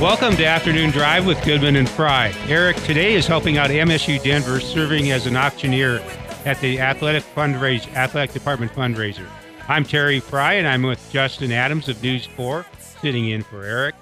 Welcome 0.00 0.34
to 0.36 0.46
Afternoon 0.46 0.92
Drive 0.92 1.26
with 1.26 1.44
Goodman 1.44 1.76
and 1.76 1.86
Frei. 1.86 2.32
Eric 2.46 2.78
today 2.84 3.12
is 3.12 3.26
helping 3.26 3.58
out 3.58 3.68
MSU 3.68 4.20
Denver, 4.22 4.58
serving 4.58 5.10
as 5.10 5.26
an 5.26 5.36
auctioneer 5.36 5.98
at 6.46 6.58
the 6.62 6.80
athletic 6.80 7.22
fundraise 7.22 7.86
athletic 7.92 8.32
department 8.32 8.72
fundraiser. 8.72 9.26
I'm 9.68 9.84
Terry 9.84 10.18
Frei, 10.18 10.58
and 10.58 10.66
I'm 10.66 10.84
with 10.84 11.06
Justin 11.12 11.52
Adams 11.52 11.90
of 11.90 12.02
News 12.02 12.24
4, 12.24 12.64
sitting 13.02 13.28
in 13.28 13.42
for 13.42 13.62
Eric. 13.62 13.94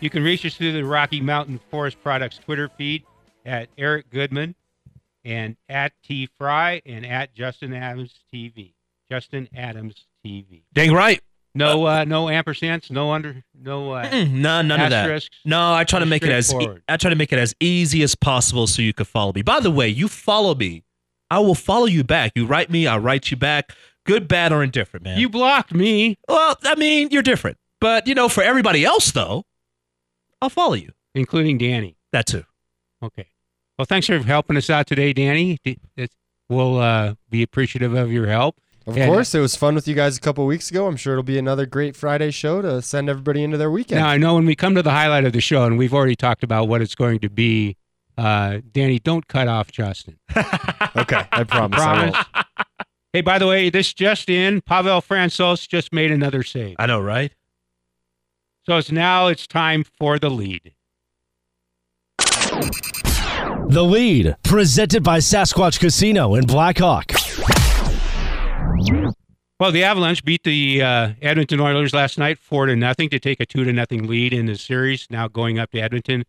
You 0.00 0.08
can 0.08 0.22
reach 0.22 0.46
us 0.46 0.56
through 0.56 0.72
the 0.72 0.82
Rocky 0.82 1.20
Mountain 1.20 1.60
Forest 1.70 2.02
Products 2.02 2.38
Twitter 2.38 2.70
feed 2.78 3.04
at 3.44 3.68
Eric 3.76 4.08
Goodman 4.08 4.54
and 5.26 5.58
at 5.68 5.92
T 6.02 6.26
Frei 6.38 6.80
and 6.86 7.04
at 7.04 7.34
Justin 7.34 7.74
Adams 7.74 8.14
TV. 8.32 8.72
Justin 9.10 9.50
Adams 9.54 10.06
TV. 10.24 10.62
Dang 10.72 10.94
right. 10.94 11.20
No, 11.54 11.86
uh, 11.86 12.04
no 12.04 12.26
ampersands, 12.26 12.90
no 12.90 13.12
under, 13.12 13.44
no. 13.54 13.92
Uh, 13.92 14.08
no, 14.28 14.60
none 14.62 14.80
of 14.80 14.90
that. 14.90 15.28
No, 15.44 15.72
I 15.72 15.84
try 15.84 16.00
to 16.00 16.06
make 16.06 16.24
it 16.24 16.30
as 16.30 16.52
e-. 16.52 16.68
I 16.88 16.96
try 16.96 17.10
to 17.10 17.16
make 17.16 17.32
it 17.32 17.38
as 17.38 17.54
easy 17.60 18.02
as 18.02 18.14
possible 18.16 18.66
so 18.66 18.82
you 18.82 18.92
could 18.92 19.06
follow 19.06 19.32
me. 19.32 19.42
By 19.42 19.60
the 19.60 19.70
way, 19.70 19.88
you 19.88 20.08
follow 20.08 20.54
me, 20.54 20.82
I 21.30 21.38
will 21.38 21.54
follow 21.54 21.86
you 21.86 22.02
back. 22.02 22.32
You 22.34 22.44
write 22.46 22.70
me, 22.70 22.86
I 22.88 22.98
write 22.98 23.30
you 23.30 23.36
back. 23.36 23.72
Good, 24.04 24.26
bad, 24.26 24.52
or 24.52 24.62
indifferent, 24.64 25.04
man. 25.04 25.18
You 25.18 25.28
blocked 25.28 25.72
me, 25.72 26.18
well, 26.28 26.56
I 26.64 26.74
mean, 26.74 27.08
you're 27.10 27.22
different, 27.22 27.56
but 27.80 28.06
you 28.08 28.14
know, 28.14 28.28
for 28.28 28.42
everybody 28.42 28.84
else 28.84 29.12
though, 29.12 29.44
I'll 30.42 30.50
follow 30.50 30.74
you. 30.74 30.90
including 31.14 31.58
Danny. 31.58 31.96
That 32.12 32.26
too. 32.26 32.44
Okay. 33.02 33.28
Well, 33.78 33.86
thanks 33.86 34.06
for 34.06 34.18
helping 34.18 34.56
us 34.56 34.70
out 34.70 34.86
today, 34.86 35.12
Danny. 35.12 35.58
We'll 36.48 36.78
uh, 36.78 37.14
be 37.30 37.42
appreciative 37.42 37.94
of 37.94 38.12
your 38.12 38.26
help. 38.26 38.56
Of 38.86 38.96
Yeah. 38.98 39.06
course, 39.06 39.34
it 39.34 39.40
was 39.40 39.56
fun 39.56 39.74
with 39.74 39.88
you 39.88 39.94
guys 39.94 40.18
a 40.18 40.20
couple 40.20 40.44
weeks 40.46 40.70
ago. 40.70 40.86
I'm 40.86 40.96
sure 40.96 41.14
it'll 41.14 41.22
be 41.22 41.38
another 41.38 41.64
great 41.64 41.96
Friday 41.96 42.30
show 42.30 42.60
to 42.60 42.82
send 42.82 43.08
everybody 43.08 43.42
into 43.42 43.56
their 43.56 43.70
weekend. 43.70 44.00
Now, 44.00 44.08
I 44.08 44.18
know 44.18 44.34
when 44.34 44.44
we 44.44 44.54
come 44.54 44.74
to 44.74 44.82
the 44.82 44.90
highlight 44.90 45.24
of 45.24 45.32
the 45.32 45.40
show, 45.40 45.64
and 45.64 45.78
we've 45.78 45.94
already 45.94 46.16
talked 46.16 46.42
about 46.44 46.68
what 46.68 46.82
it's 46.82 46.94
going 46.94 47.18
to 47.20 47.30
be, 47.30 47.76
uh, 48.18 48.58
Danny, 48.72 48.98
don't 48.98 49.26
cut 49.26 49.48
off 49.48 49.72
Justin. 49.72 50.18
okay, 50.36 51.24
I 51.32 51.44
promise. 51.44 51.80
I 51.80 51.84
Promise. 51.84 52.14
won't. 52.14 52.46
hey, 53.14 53.20
by 53.22 53.38
the 53.38 53.46
way, 53.46 53.70
this 53.70 53.94
just 53.94 54.28
in, 54.28 54.60
Pavel 54.60 55.00
Francouz 55.00 55.66
just 55.66 55.92
made 55.92 56.10
another 56.10 56.42
save. 56.42 56.76
I 56.78 56.84
know, 56.86 57.00
right? 57.00 57.32
So 58.66 58.76
it's 58.76 58.92
now 58.92 59.28
it's 59.28 59.46
time 59.46 59.84
for 59.98 60.18
the 60.18 60.30
lead. 60.30 60.74
The 63.68 63.82
lead, 63.82 64.36
presented 64.42 65.02
by 65.02 65.18
Sasquatch 65.18 65.80
Casino 65.80 66.34
in 66.34 66.44
Blackhawk. 66.44 67.12
Well, 69.60 69.70
the 69.70 69.84
Avalanche 69.84 70.24
beat 70.24 70.42
the 70.42 70.82
uh, 70.82 71.12
Edmonton 71.22 71.60
Oilers 71.60 71.94
last 71.94 72.18
night 72.18 72.38
four 72.38 72.66
to 72.66 72.74
nothing 72.74 73.08
to 73.10 73.20
take 73.20 73.38
a 73.38 73.46
two 73.46 73.62
to 73.64 73.72
nothing 73.72 74.08
lead 74.08 74.32
in 74.32 74.46
the 74.46 74.56
series. 74.56 75.06
Now 75.10 75.28
going 75.28 75.60
up 75.60 75.70
to 75.70 75.80
Edmonton 75.80 76.24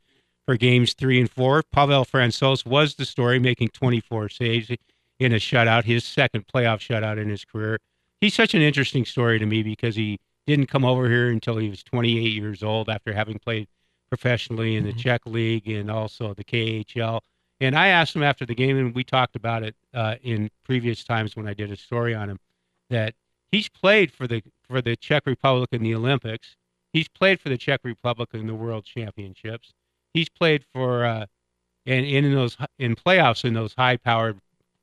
for 0.45 0.55
games 0.57 0.93
three 0.93 1.19
and 1.19 1.29
four. 1.29 1.63
Pavel 1.63 2.05
Francouz 2.05 2.65
was 2.67 2.95
the 2.95 3.05
story, 3.05 3.39
making 3.39 3.69
24 3.69 4.29
saves 4.29 4.69
in 5.17 5.31
a 5.33 5.37
shutout, 5.37 5.85
his 5.85 6.03
second 6.03 6.45
playoff 6.47 6.79
shutout 6.79 7.17
in 7.19 7.29
his 7.29 7.43
career. 7.43 7.79
He's 8.21 8.35
such 8.35 8.53
an 8.53 8.61
interesting 8.61 9.05
story 9.05 9.39
to 9.39 9.45
me 9.45 9.63
because 9.63 9.95
he 9.95 10.19
didn't 10.45 10.67
come 10.67 10.85
over 10.85 11.09
here 11.09 11.29
until 11.29 11.57
he 11.57 11.69
was 11.69 11.81
28 11.81 12.31
years 12.31 12.61
old 12.61 12.89
after 12.89 13.11
having 13.11 13.39
played 13.39 13.67
professionally 14.09 14.75
in 14.75 14.83
the 14.83 14.93
Mhm. 14.93 14.99
Czech 14.99 15.25
League 15.25 15.67
and 15.67 15.89
also 15.89 16.35
the 16.35 16.43
KHL. 16.43 17.21
And 17.59 17.75
I 17.75 17.87
asked 17.87 18.15
him 18.15 18.21
after 18.21 18.45
the 18.45 18.53
game, 18.53 18.77
and 18.77 18.93
we 18.93 19.03
talked 19.03 19.35
about 19.35 19.63
it 19.63 19.75
uh, 19.95 20.17
in 20.21 20.51
previous 20.63 21.03
times 21.03 21.35
when 21.35 21.47
I 21.47 21.55
did 21.55 21.71
a 21.71 21.75
story 21.75 22.13
on 22.13 22.29
him 22.29 22.39
that 22.89 23.15
he's 23.51 23.69
played 23.69 24.11
for 24.11 24.27
the 24.27 24.43
for 24.67 24.81
the 24.81 24.95
Czech 24.95 25.25
Republic 25.25 25.69
in 25.71 25.83
the 25.83 25.95
Olympics. 25.95 26.55
He's 26.93 27.07
played 27.07 27.39
for 27.41 27.49
the 27.49 27.57
Czech 27.57 27.81
Republic 27.83 28.29
in 28.33 28.47
the 28.47 28.55
World 28.55 28.85
Championships. 28.85 29.73
He's 30.13 30.29
played 30.29 30.63
for 30.73 31.05
uh, 31.05 31.25
and, 31.85 32.05
in 32.05 32.33
those 32.33 32.57
in 32.79 32.95
playoffs 32.95 33.45
in 33.45 33.53
those 33.53 33.73
high 33.73 33.97
powered 33.97 34.39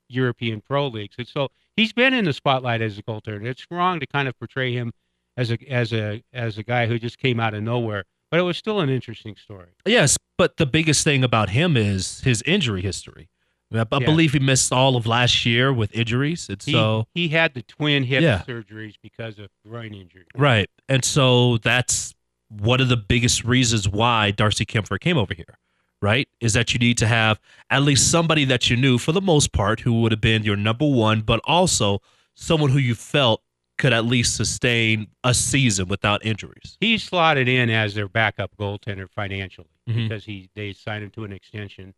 European 0.09 0.61
pro 0.61 0.89
leagues. 0.89 1.17
And 1.19 1.27
so 1.27 1.49
he's 1.77 1.93
been 1.93 2.15
in 2.15 2.25
the 2.25 2.33
spotlight 2.33 2.83
as 2.83 2.99
a 2.99 3.03
goaltender. 3.03 3.45
It's 3.45 3.67
wrong 3.71 4.01
to 4.01 4.07
kind 4.07 4.29
of 4.29 4.39
portray 4.39 4.73
him 4.73 4.93
as 5.37 5.51
a 5.51 5.59
as 5.71 5.93
a 5.93 6.23
as 6.33 6.59
a 6.59 6.63
guy 6.63 6.87
who 6.87 6.99
just 6.99 7.19
came 7.19 7.41
out 7.41 7.55
of 7.55 7.63
nowhere. 7.63 8.05
But 8.31 8.41
it 8.41 8.45
was 8.45 8.57
still 8.57 8.81
an 8.81 8.89
interesting 8.89 9.37
story. 9.37 9.69
Yes, 9.85 10.17
but 10.39 10.57
the 10.57 10.65
biggest 10.65 11.05
thing 11.05 11.23
about 11.23 11.51
him 11.51 11.77
is 11.77 12.21
his 12.23 12.43
injury 12.43 12.81
history. 12.81 13.29
I, 13.75 13.81
I 13.81 14.01
Yeah. 14.01 14.07
believe 14.07 14.33
he 14.33 14.39
missed 14.39 14.73
all 14.73 14.97
of 14.97 15.07
last 15.07 15.45
year 15.47 15.73
with 15.73 15.95
injuries, 15.95 16.49
and 16.49 16.63
He, 16.63 16.73
so 16.73 17.07
he 17.15 17.29
had 17.29 17.55
the 17.55 17.63
twin 17.63 18.05
hip 18.05 18.23
Yeah. 18.23 18.43
surgeries 18.47 18.95
because 19.03 19.39
of 19.39 19.49
groin 19.67 19.95
injury. 19.95 20.27
Right. 20.35 20.69
And 20.89 21.05
so 21.05 21.59
that's 21.59 22.15
one 22.49 22.81
of 22.81 22.89
the 22.89 22.97
biggest 22.97 23.45
reasons 23.45 23.89
why 23.89 24.31
Darcy 24.31 24.67
Kuemper 24.67 25.01
came 25.01 25.17
over 25.17 25.33
here, 25.35 25.59
right? 26.03 26.29
Is 26.41 26.53
that 26.53 26.75
you 26.75 26.79
need 26.79 26.99
to 26.99 27.07
have 27.07 27.41
at 27.71 27.83
least 27.83 28.11
somebody 28.11 28.45
that 28.47 28.69
you 28.69 28.77
knew 28.77 28.99
for 28.99 29.13
the 29.13 29.23
most 29.23 29.53
part 29.53 29.81
who 29.81 30.01
would 30.03 30.13
have 30.13 30.21
been 30.21 30.43
your 30.43 30.57
number 30.57 30.87
one, 30.87 31.23
but 31.23 31.41
also 31.45 32.01
someone 32.35 32.71
who 32.71 32.79
you 32.79 32.95
felt 32.95 33.43
could 33.79 33.93
at 33.95 34.05
least 34.05 34.37
sustain 34.37 35.07
a 35.25 35.33
season 35.33 35.89
without 35.89 36.25
injuries. 36.25 36.77
He 36.79 36.99
slotted 36.99 37.49
in 37.49 37.71
as 37.71 37.95
their 37.95 38.07
backup 38.07 38.55
goaltender 38.59 39.09
financially 39.11 39.69
Mhm. 39.89 39.95
because 40.09 40.25
he 40.27 40.51
they 40.55 40.73
signed 40.75 41.03
him 41.05 41.11
to 41.13 41.25
an 41.25 41.33
extension 41.33 41.95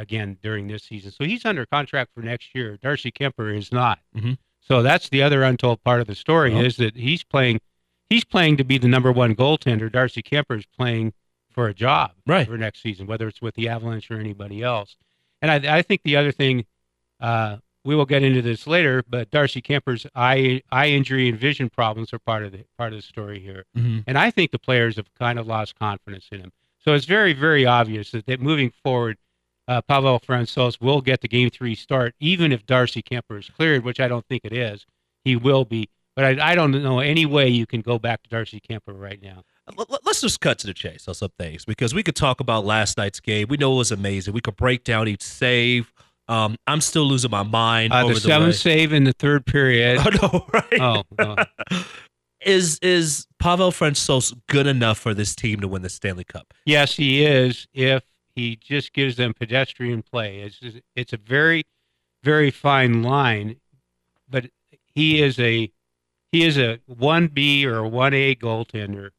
again 0.00 0.38
during 0.42 0.66
this 0.66 0.82
season. 0.84 1.10
So 1.12 1.24
he's 1.24 1.44
under 1.44 1.66
contract 1.66 2.10
for 2.14 2.22
next 2.22 2.54
year. 2.54 2.78
Darcy 2.82 3.10
Kuemper 3.12 3.56
is 3.56 3.70
not. 3.72 4.00
Mhm. 4.16 4.38
So 4.60 4.82
that's 4.82 5.08
the 5.08 5.22
other 5.22 5.42
untold 5.42 5.82
part 5.84 6.00
of 6.00 6.06
the 6.06 6.14
story 6.14 6.52
Well. 6.54 6.64
is 6.64 6.76
that 6.76 6.96
he's 6.96 7.22
playing 7.24 7.60
he's 8.08 8.24
playing 8.24 8.56
to 8.56 8.64
be 8.64 8.76
the 8.76 8.88
number 8.88 9.12
one 9.12 9.36
goaltender. 9.36 9.90
Darcy 9.90 10.20
Kuemper 10.22 10.58
is 10.58 10.66
playing 10.66 11.12
for 11.48 11.68
a 11.68 11.74
job 11.74 12.12
Right. 12.26 12.46
for 12.46 12.58
next 12.58 12.82
season, 12.82 13.06
whether 13.06 13.28
it's 13.28 13.40
with 13.40 13.54
the 13.54 13.68
Avalanche 13.68 14.10
or 14.10 14.18
anybody 14.18 14.62
else. 14.64 14.96
And 15.40 15.48
I, 15.50 15.78
I 15.78 15.82
think 15.82 16.02
the 16.02 16.16
other 16.16 16.32
thing 16.32 16.64
uh, 17.20 17.58
we 17.84 17.94
will 17.94 18.06
get 18.06 18.22
into 18.22 18.42
this 18.42 18.66
later, 18.66 19.02
but 19.08 19.30
Darcy 19.30 19.62
Kuemper's 19.62 20.06
eye 20.14 20.62
eye 20.72 20.88
injury 20.88 21.28
and 21.28 21.38
vision 21.38 21.70
problems 21.70 22.12
are 22.12 22.18
part 22.18 22.42
of 22.44 22.52
the 22.52 22.64
part 22.76 22.92
of 22.92 22.98
the 22.98 23.02
story 23.02 23.38
here. 23.40 23.64
Mhm. 23.76 24.04
And 24.06 24.18
I 24.18 24.30
think 24.30 24.50
the 24.50 24.58
players 24.58 24.96
have 24.96 25.12
kind 25.14 25.38
of 25.38 25.46
lost 25.46 25.78
confidence 25.78 26.28
in 26.32 26.40
him. 26.40 26.52
So 26.84 26.94
it's 26.94 27.04
very, 27.06 27.32
very 27.32 27.64
obvious 27.66 28.10
that, 28.12 28.26
that 28.26 28.40
moving 28.40 28.70
forward, 28.82 29.18
uh, 29.70 29.80
Pavel 29.82 30.18
Francouz 30.18 30.80
will 30.80 31.00
get 31.00 31.20
the 31.20 31.28
game 31.28 31.48
three 31.48 31.76
start, 31.76 32.14
even 32.18 32.50
if 32.50 32.66
Darcy 32.66 33.02
Kuemper 33.02 33.38
is 33.38 33.48
cleared, 33.48 33.84
which 33.84 34.00
I 34.00 34.08
don't 34.08 34.26
think 34.26 34.44
it 34.44 34.52
is. 34.52 34.84
He 35.24 35.36
will 35.36 35.64
be. 35.64 35.88
But 36.16 36.24
I, 36.24 36.50
I 36.50 36.54
don't 36.56 36.72
know 36.82 36.98
any 36.98 37.24
way 37.24 37.48
you 37.48 37.66
can 37.66 37.80
go 37.80 37.96
back 37.96 38.24
to 38.24 38.28
Darcy 38.28 38.60
Kuemper 38.60 38.98
right 39.00 39.22
now. 39.22 39.44
Let's 40.04 40.20
just 40.20 40.40
cut 40.40 40.58
to 40.58 40.66
the 40.66 40.74
chase 40.74 41.06
on 41.06 41.14
some 41.14 41.30
things 41.38 41.64
because 41.64 41.94
we 41.94 42.02
could 42.02 42.16
talk 42.16 42.40
about 42.40 42.64
last 42.64 42.98
night's 42.98 43.20
game. 43.20 43.46
We 43.48 43.56
know 43.56 43.72
it 43.74 43.76
was 43.76 43.92
amazing. 43.92 44.34
We 44.34 44.40
could 44.40 44.56
break 44.56 44.82
down 44.82 45.06
each 45.06 45.22
save. 45.22 45.92
Um, 46.26 46.56
I'm 46.66 46.80
still 46.80 47.04
losing 47.04 47.30
my 47.30 47.44
mind 47.44 47.92
Uh, 47.92 48.04
over 48.04 48.14
the 48.14 48.20
seventh 48.20 48.56
save 48.56 48.92
in 48.92 49.04
the 49.04 49.12
third 49.12 49.46
period. 49.46 49.98
I 50.04 50.10
know, 50.10 50.46
right? 50.52 50.80
Oh, 50.80 51.02
oh. 51.20 51.84
is 52.44 52.80
is 52.82 53.28
Pavel 53.38 53.70
Francouz 53.70 54.36
good 54.48 54.66
enough 54.66 54.98
for 54.98 55.14
this 55.14 55.36
team 55.36 55.60
to 55.60 55.68
win 55.68 55.82
the 55.82 55.88
Stanley 55.88 56.24
Cup? 56.24 56.52
Yes, 56.66 56.96
he 56.96 57.24
is. 57.24 57.68
If 57.72 58.02
he 58.34 58.56
just 58.56 58.92
gives 58.92 59.16
them 59.16 59.34
pedestrian 59.34 60.02
play, 60.02 60.40
it's 60.40 60.60
it's 60.94 61.12
a 61.12 61.16
very, 61.16 61.64
very 62.22 62.50
fine 62.50 63.02
line. 63.02 63.56
But 64.28 64.50
he 64.94 65.22
is 65.22 65.38
a 65.38 65.70
he 66.32 66.44
is 66.44 66.58
a 66.58 66.80
one 66.86 67.28
B 67.28 67.66
or 67.66 67.86
one 67.86 68.14
A 68.14 68.34
goaltender 68.34 69.10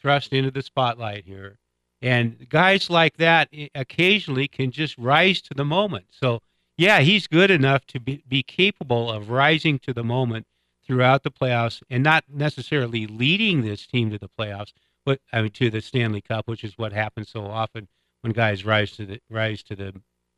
thrust 0.00 0.32
into 0.32 0.50
the 0.50 0.62
spotlight 0.62 1.24
here, 1.24 1.58
and 2.00 2.48
guys 2.48 2.90
like 2.90 3.16
that 3.16 3.48
eh, 3.52 3.68
occasionally 3.74 4.48
can 4.48 4.70
just 4.70 4.96
rise 4.98 5.40
to 5.42 5.54
the 5.54 5.64
moment. 5.64 6.06
So 6.10 6.40
yeah, 6.76 7.00
he's 7.00 7.26
good 7.26 7.50
enough 7.50 7.86
to 7.86 8.00
be, 8.00 8.22
be 8.28 8.42
capable 8.42 9.10
of 9.10 9.30
rising 9.30 9.78
to 9.80 9.94
the 9.94 10.04
moment 10.04 10.46
throughout 10.86 11.22
the 11.22 11.30
playoffs, 11.30 11.82
and 11.90 12.02
not 12.02 12.24
necessarily 12.28 13.06
leading 13.06 13.62
this 13.62 13.86
team 13.86 14.10
to 14.10 14.18
the 14.18 14.28
playoffs 14.28 14.72
but 15.06 15.20
I 15.32 15.40
mean 15.40 15.52
to 15.52 15.70
the 15.70 15.80
Stanley 15.80 16.20
Cup, 16.20 16.48
which 16.48 16.64
is 16.64 16.76
what 16.76 16.92
happens 16.92 17.30
so 17.30 17.46
often 17.46 17.88
when 18.26 18.32
guys 18.32 18.64
rise 18.64 18.90
to 18.92 19.06
the 19.06 19.20
rise 19.30 19.62
to 19.62 19.76
the 19.76 19.94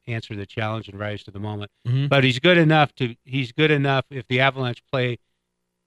answer 0.07 0.37
the 0.37 0.47
challenge 0.47 0.89
and 0.89 0.99
rise 0.99 1.23
to 1.25 1.31
the 1.31 1.39
moment. 1.39 1.71
Mhm. 1.87 2.09
But 2.09 2.23
he's 2.25 2.39
good 2.39 2.59
enough 2.59 2.95
to 2.97 3.15
he's 3.25 3.51
good 3.53 3.71
enough 3.71 4.05
if 4.11 4.27
the 4.29 4.41
Avalanche 4.41 4.83
play 4.93 5.19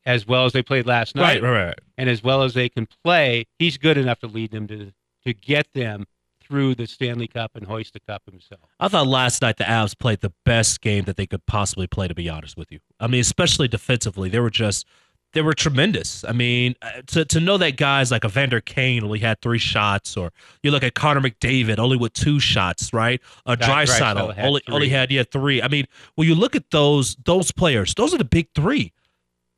as 0.06 0.26
well 0.26 0.46
as 0.46 0.54
they 0.54 0.64
played 0.64 0.88
last 0.88 1.16
night 1.16 1.42
Right, 1.42 1.44
right, 1.44 1.66
right. 1.66 1.80
and 1.98 2.10
as 2.10 2.24
well 2.24 2.42
as 2.42 2.56
they 2.56 2.70
can 2.70 2.88
play, 3.04 3.46
he's 3.60 3.78
good 3.78 3.98
enough 3.98 4.20
to 4.20 4.28
lead 4.28 4.52
them 4.52 4.68
to 4.68 4.92
to 5.26 5.34
get 5.34 5.68
them 5.74 6.06
through 6.44 6.74
the 6.76 6.88
Stanley 6.88 7.28
Cup 7.28 7.52
and 7.56 7.66
hoist 7.68 7.94
the 7.94 8.00
cup 8.02 8.24
himself. 8.30 8.62
I 8.80 8.88
thought 8.90 9.08
last 9.08 9.42
night 9.44 9.58
the 9.58 9.64
Avs 9.64 9.98
played 9.98 10.20
the 10.22 10.34
best 10.44 10.82
game 10.82 11.06
that 11.06 11.16
they 11.18 11.28
could 11.28 11.46
possibly 11.46 11.86
play. 11.88 12.08
To 12.08 12.16
be 12.16 12.28
honest 12.28 12.58
with 12.58 12.72
you, 12.72 12.80
I 13.00 13.06
mean, 13.08 13.22
especially 13.22 13.68
defensively, 13.68 14.28
they 14.28 14.40
were 14.40 14.50
just 14.50 14.86
they 15.34 15.42
were 15.42 15.54
tremendous. 15.54 16.24
I 16.26 16.34
mean, 16.34 16.76
uh, 16.82 17.02
to 17.08 17.26
to 17.26 17.40
know 17.40 17.58
that 17.58 17.78
guys 17.78 18.12
like 18.12 18.26
Evander 18.26 18.62
Kane 18.62 19.04
only 19.04 19.20
had 19.20 19.42
three 19.42 19.60
shots, 19.60 20.18
or 20.18 20.32
you 20.64 20.72
look 20.72 20.84
at 20.84 20.94
Connor 20.94 21.22
McDavid 21.22 21.80
only 21.80 21.98
with 21.98 22.14
two 22.14 22.40
shots, 22.40 22.94
right? 22.94 23.22
A 23.46 23.56
Dry- 23.56 23.86
Draisaitl 23.86 24.00
Draisaitl 24.16 24.36
had 24.36 24.46
only 24.46 24.62
only 24.70 24.90
had 24.90 25.12
yeah 25.12 25.24
three. 25.24 25.62
I 25.62 25.68
mean, 25.68 25.86
when 26.16 26.28
you 26.28 26.36
look 26.36 26.56
at 26.56 26.72
those 26.72 27.16
those 27.24 27.52
players, 27.52 27.94
those 27.96 28.14
are 28.14 28.18
the 28.18 28.26
big 28.26 28.50
three, 28.56 28.94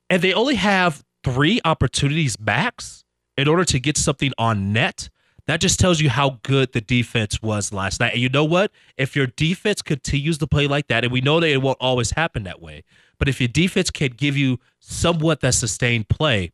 and 0.10 0.22
they 0.22 0.34
only 0.34 0.56
have 0.56 1.04
three 1.24 1.60
opportunities 1.66 2.40
max 2.40 3.04
in 3.38 3.48
order 3.48 3.66
to 3.66 3.80
get 3.80 3.98
something 3.98 4.32
on 4.38 4.74
net. 4.74 5.10
That 5.48 5.60
just 5.60 5.80
tells 5.80 6.00
you 6.00 6.10
how 6.10 6.40
good 6.44 6.72
the 6.72 6.80
defense 6.80 7.42
was 7.42 7.74
last 7.74 8.00
night. 8.00 8.14
And 8.14 8.22
you 8.22 8.30
know 8.30 8.46
what? 8.46 8.72
If 8.98 9.16
your 9.16 9.28
defense 9.28 9.82
continues 9.82 10.38
to 10.38 10.48
play 10.48 10.68
like 10.68 10.88
that, 10.88 11.04
and 11.04 11.12
we 11.12 11.20
know 11.20 11.40
that 11.42 11.50
it 11.50 11.62
won't 11.62 11.78
always 11.82 12.12
happen 12.12 12.44
that 12.44 12.62
way, 12.62 12.84
but 13.20 13.28
if 13.28 13.42
your 13.42 13.50
defense 13.50 13.92
can 13.92 14.12
give 14.12 14.38
you 14.38 14.60
somewhat 14.80 15.42
that 15.42 15.54
sustained 15.54 16.08
play, 16.08 16.54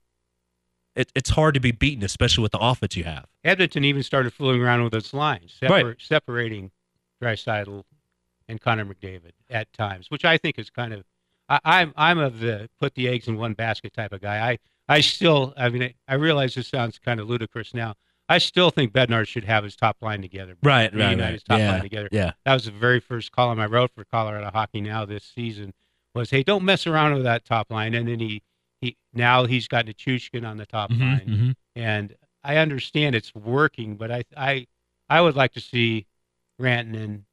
it, 0.96 1.12
it's 1.16 1.30
hard 1.30 1.54
to 1.54 1.60
be 1.60 1.72
beaten, 1.72 2.04
especially 2.04 2.42
with 2.42 2.52
the 2.52 2.60
offense 2.60 2.96
you 2.96 3.04
have. 3.04 3.26
Edmonton 3.44 3.86
even 3.86 4.04
started 4.04 4.34
fooling 4.34 4.62
around 4.62 4.84
with 4.84 4.94
its 4.94 5.14
lines, 5.14 5.56
separ- 5.60 5.96
separating 6.00 6.72
Draisaitl 7.22 7.84
and 8.48 8.60
Connor 8.60 8.86
McDavid 8.86 9.32
at 9.50 9.72
times, 9.74 10.10
which 10.10 10.26
I 10.26 10.38
think 10.38 10.58
is 10.60 10.70
kind 10.70 10.94
of. 10.94 11.04
I, 11.48 11.60
I'm 11.64 11.94
I'm 11.96 12.18
of 12.18 12.40
the 12.40 12.70
put 12.80 12.96
the 12.96 13.08
eggs 13.08 13.28
in 13.28 13.38
one 13.38 13.54
basket 13.54 13.94
type 13.94 14.12
of 14.12 14.22
guy. 14.22 14.52
I 14.52 14.60
I 14.88 15.02
still 15.02 15.54
I 15.56 15.70
mean 15.70 15.94
I 16.08 16.16
realize 16.16 16.56
this 16.56 16.68
sounds 16.68 17.00
kind 17.00 17.20
of 17.20 17.30
ludicrous 17.30 17.74
now. 17.74 17.96
I 18.30 18.38
still 18.38 18.70
think 18.70 18.94
Bednar 18.94 19.28
should 19.28 19.44
have 19.46 19.64
his 19.64 19.76
top 19.76 19.98
line 20.02 20.22
together. 20.22 20.56
Right, 20.64 20.94
Reunite 20.94 21.34
his 21.34 21.44
top 21.44 21.60
yeah, 21.60 21.72
line 21.72 21.82
together. 21.82 22.08
yeah. 22.12 22.32
That 22.46 22.54
was 22.54 22.66
the 22.66 22.72
very 22.72 23.00
first 23.00 23.32
column 23.32 23.60
I 23.60 23.66
wrote 23.66 23.92
for 23.96 24.06
Colorado 24.06 24.50
Hockey 24.52 24.82
Now 24.82 25.04
this 25.06 25.24
season. 25.24 25.74
Was 26.16 26.30
hey, 26.30 26.44
don't 26.44 26.64
mess 26.64 26.86
around 26.88 27.14
with 27.16 27.24
that 27.24 27.44
top 27.46 27.72
line. 27.72 27.94
And 27.96 28.08
then 28.08 28.20
he 28.20 28.44
he 28.82 28.96
now 29.14 29.46
he's 29.46 29.68
got 29.68 29.86
Nichushkin 29.86 30.48
on 30.48 30.58
the 30.58 30.66
top 30.66 30.92
Mhm, 30.92 31.00
line 31.00 31.28
mhm. 31.28 31.56
and 31.76 32.16
I 32.44 32.58
understand 32.58 33.16
it's 33.16 33.34
working, 33.36 33.96
but 33.98 34.12
I 34.12 34.24
I 34.38 34.68
I 35.10 35.22
would 35.22 35.36
like 35.36 35.54
to 35.54 35.60
see 35.62 36.06
Rantanen, 36.62 37.24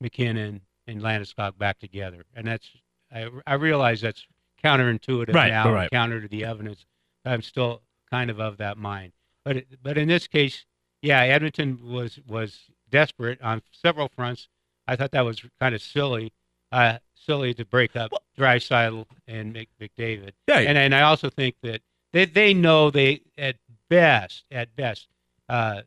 MacKinnon, 0.00 0.60
and 0.86 1.00
Landeskog 1.00 1.56
back 1.58 1.78
together, 1.78 2.24
and 2.34 2.46
that's 2.46 2.68
I 3.12 3.28
I 3.46 3.54
realize 3.54 4.00
that's 4.00 4.26
counterintuitive 4.62 5.34
Right, 5.34 5.50
now, 5.50 5.70
right. 5.72 5.90
counter 5.90 6.20
to 6.20 6.28
the 6.28 6.44
evidence. 6.44 6.86
I'm 7.24 7.42
still 7.42 7.82
kind 8.10 8.30
of 8.30 8.40
of 8.40 8.56
that 8.58 8.76
mind, 8.78 9.12
but 9.44 9.56
it, 9.58 9.66
but 9.82 9.98
in 9.98 10.08
this 10.08 10.26
case, 10.26 10.64
yeah, 11.02 11.20
Edmonton 11.20 11.78
was 11.82 12.18
was 12.26 12.58
desperate 12.90 13.40
on 13.42 13.62
several 13.72 14.08
fronts. 14.14 14.48
I 14.86 14.96
thought 14.96 15.12
that 15.12 15.24
was 15.24 15.42
kind 15.60 15.74
of 15.74 15.82
silly, 15.82 16.32
uh, 16.72 16.98
silly 17.14 17.54
to 17.54 17.64
break 17.64 17.96
up 17.96 18.12
Draisaitl 18.38 19.06
and 19.26 19.52
Mc, 19.52 19.68
McDavid. 19.80 20.32
Yeah, 20.48 20.58
And 20.58 20.76
and 20.78 20.94
I 20.94 21.02
also 21.02 21.30
think 21.30 21.56
that 21.62 21.82
they 22.12 22.24
they 22.24 22.54
know 22.54 22.90
they 22.90 23.22
at 23.36 23.56
best 23.88 24.44
at 24.50 24.74
best 24.76 25.08
uh, 25.48 25.82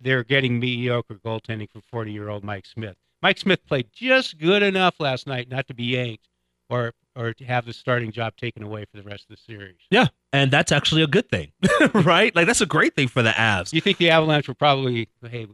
they're 0.00 0.24
getting 0.24 0.58
mediocre 0.58 1.14
goaltending 1.14 1.70
from 1.70 1.82
40 1.82 2.12
year 2.12 2.28
old 2.28 2.44
Mike 2.44 2.66
Smith. 2.66 2.96
Mike 3.22 3.38
Smith 3.38 3.64
played 3.66 3.88
just 3.92 4.38
good 4.38 4.62
enough 4.62 5.00
last 5.00 5.26
night 5.26 5.48
not 5.48 5.66
to 5.68 5.74
be 5.74 5.84
yanked 5.84 6.28
or 6.68 6.92
or 7.16 7.32
to 7.34 7.44
have 7.44 7.64
the 7.64 7.72
starting 7.72 8.12
job 8.12 8.36
taken 8.36 8.62
away 8.62 8.84
for 8.84 8.96
the 8.98 9.02
rest 9.02 9.24
of 9.30 9.36
the 9.36 9.42
series. 9.42 9.76
Yeah, 9.90 10.08
and 10.32 10.50
that's 10.50 10.70
actually 10.70 11.02
a 11.02 11.06
good 11.06 11.28
thing, 11.28 11.52
right? 11.94 12.34
Like 12.36 12.46
that's 12.46 12.60
a 12.60 12.66
great 12.66 12.94
thing 12.94 13.08
for 13.08 13.22
the 13.22 13.30
Avs. 13.30 13.72
You 13.72 13.80
think 13.80 13.98
the 13.98 14.10
Avalanche 14.10 14.48
were 14.48 14.54
probably 14.54 15.08
hey 15.28 15.46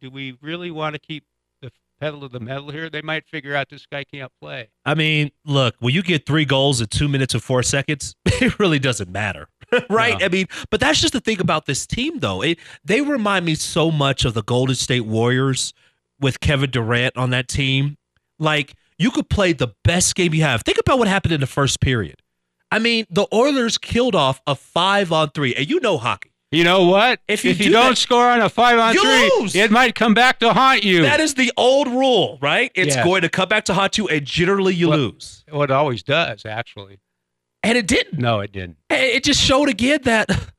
do, 0.00 0.10
we 0.10 0.36
really 0.42 0.70
want 0.70 0.94
to 0.94 0.98
keep 0.98 1.24
the 1.62 1.70
pedal 2.00 2.20
to 2.20 2.28
the 2.28 2.40
metal 2.40 2.70
here? 2.70 2.90
They 2.90 3.02
might 3.02 3.26
figure 3.26 3.54
out 3.54 3.68
this 3.70 3.86
guy 3.86 4.04
can't 4.04 4.32
play. 4.40 4.68
I 4.84 4.94
mean, 4.94 5.30
look, 5.44 5.76
when 5.78 5.94
you 5.94 6.02
get 6.02 6.26
three 6.26 6.44
goals 6.44 6.80
in 6.80 6.88
two 6.88 7.08
minutes 7.08 7.34
and 7.34 7.42
four 7.42 7.62
seconds, 7.62 8.16
it 8.26 8.58
really 8.58 8.78
doesn't 8.78 9.10
matter. 9.10 9.48
right? 9.90 10.18
No. 10.18 10.26
I 10.26 10.28
mean, 10.28 10.46
but 10.70 10.80
that's 10.80 11.00
just 11.00 11.12
the 11.12 11.20
thing 11.20 11.40
about 11.40 11.66
this 11.66 11.86
team, 11.86 12.18
though. 12.18 12.42
It 12.42 12.58
they 12.84 13.00
remind 13.00 13.46
me 13.46 13.54
so 13.54 13.90
much 13.90 14.24
of 14.24 14.34
the 14.34 14.42
Golden 14.42 14.74
State 14.74 15.06
Warriors 15.06 15.72
with 16.20 16.40
Kevin 16.40 16.70
Durant 16.70 17.16
on 17.16 17.30
that 17.30 17.48
team. 17.48 17.96
Like, 18.38 18.74
you 18.98 19.10
could 19.10 19.28
play 19.28 19.52
the 19.52 19.68
best 19.84 20.14
game 20.14 20.34
you 20.34 20.42
have. 20.42 20.62
Think 20.62 20.78
about 20.78 20.98
what 20.98 21.08
happened 21.08 21.32
in 21.32 21.40
the 21.40 21.46
first 21.46 21.80
period. 21.80 22.16
I 22.70 22.78
mean, 22.78 23.06
the 23.10 23.26
Oilers 23.32 23.78
killed 23.78 24.14
off 24.14 24.40
a 24.46 24.54
five 24.54 25.12
on 25.12 25.30
three, 25.30 25.54
and 25.54 25.68
you 25.68 25.80
know 25.80 25.98
hockey. 25.98 26.30
You 26.50 26.62
know 26.64 26.84
what? 26.86 27.20
If 27.26 27.44
you 27.44 27.50
you 27.50 27.56
do 27.64 27.70
don't 27.70 27.90
that- 27.90 27.98
score 27.98 28.28
on 28.28 28.40
a 28.40 28.48
five 28.48 28.78
on 28.78 28.94
You 28.94 29.02
three, 29.02 29.40
lose. 29.40 29.54
it 29.56 29.70
might 29.72 29.94
come 29.96 30.14
back 30.14 30.38
to 30.40 30.52
haunt 30.52 30.84
you. 30.84 31.02
That 31.02 31.18
is 31.20 31.34
the 31.34 31.52
old 31.56 31.88
rule, 31.88 32.38
right? 32.40 32.70
It's 32.76 32.94
Yes. 32.94 33.04
going 33.04 33.22
to 33.22 33.28
come 33.28 33.48
back 33.48 33.64
to 33.66 33.74
haunt 33.74 33.98
you, 33.98 34.06
and 34.08 34.24
generally 34.24 34.74
you 34.74 34.88
Well- 34.90 34.98
lose. 34.98 35.44
what 35.50 35.70
it 35.70 35.74
always 35.74 36.02
does, 36.04 36.44
actually. 36.46 37.00
And 37.64 37.76
it 37.78 37.86
didn't. 37.88 38.18
No, 38.20 38.40
it 38.40 38.52
didn't. 38.52 38.76
It 38.90 39.24
just 39.24 39.40
showed 39.42 39.68
again 39.68 40.00
that 40.04 40.28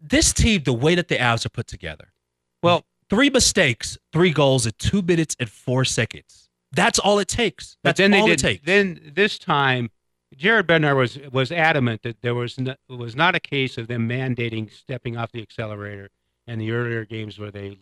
this 0.00 0.32
team, 0.32 0.62
the 0.64 0.72
way 0.72 0.94
that 0.94 1.08
the 1.08 1.16
Avs 1.16 1.44
are 1.46 1.50
put 1.50 1.66
together, 1.66 2.12
Well, 2.62 2.84
three 3.08 3.30
mistakes, 3.30 3.96
three 4.12 4.30
goals 4.32 4.66
in 4.66 4.72
two 4.78 5.02
minutes 5.02 5.34
and 5.40 5.48
four 5.50 5.84
seconds. 5.84 6.39
That's 6.72 6.98
all 6.98 7.18
it 7.18 7.28
takes. 7.28 7.76
but 7.82 7.90
That's 7.90 7.98
then 7.98 8.10
they 8.12 8.20
all 8.20 8.26
did. 8.26 8.38
it 8.38 8.42
takes. 8.42 8.64
Then 8.64 9.12
this 9.14 9.38
time, 9.38 9.90
Jared 10.36 10.66
Bednar 10.68 10.96
was 10.96 11.18
was 11.32 11.50
adamant 11.50 12.02
that 12.02 12.22
there 12.22 12.34
was 12.34 12.58
no, 12.58 12.74
was 12.88 13.16
not 13.16 13.34
a 13.34 13.40
case 13.40 13.76
of 13.78 13.88
them 13.88 14.08
mandating 14.08 14.70
stepping 14.70 15.16
off 15.16 15.32
the 15.32 15.42
accelerator 15.42 16.10
in 16.46 16.58
the 16.58 16.70
earlier 16.70 17.04
games 17.04 17.38
where 17.38 17.50
they 17.50 17.76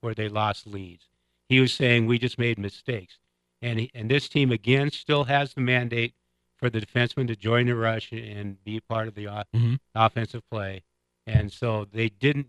where 0.00 0.14
they 0.14 0.28
lost 0.28 0.66
leads. 0.66 1.08
He 1.48 1.60
was 1.60 1.72
saying 1.72 2.06
we 2.06 2.18
just 2.18 2.38
made 2.38 2.58
mistakes, 2.58 3.18
and 3.62 3.80
he, 3.80 3.90
and 3.94 4.10
this 4.10 4.28
team 4.28 4.52
again 4.52 4.90
still 4.90 5.24
has 5.24 5.54
the 5.54 5.60
mandate 5.62 6.14
for 6.56 6.68
the 6.70 6.80
defenseman 6.80 7.26
to 7.28 7.36
join 7.36 7.66
the 7.66 7.74
rush 7.74 8.12
and 8.12 8.62
be 8.64 8.80
part 8.80 9.08
of 9.08 9.14
the 9.14 9.26
Mhm. 9.54 9.78
offensive 9.94 10.42
play, 10.50 10.82
and 11.26 11.50
so 11.52 11.86
they 11.90 12.08
didn't 12.10 12.48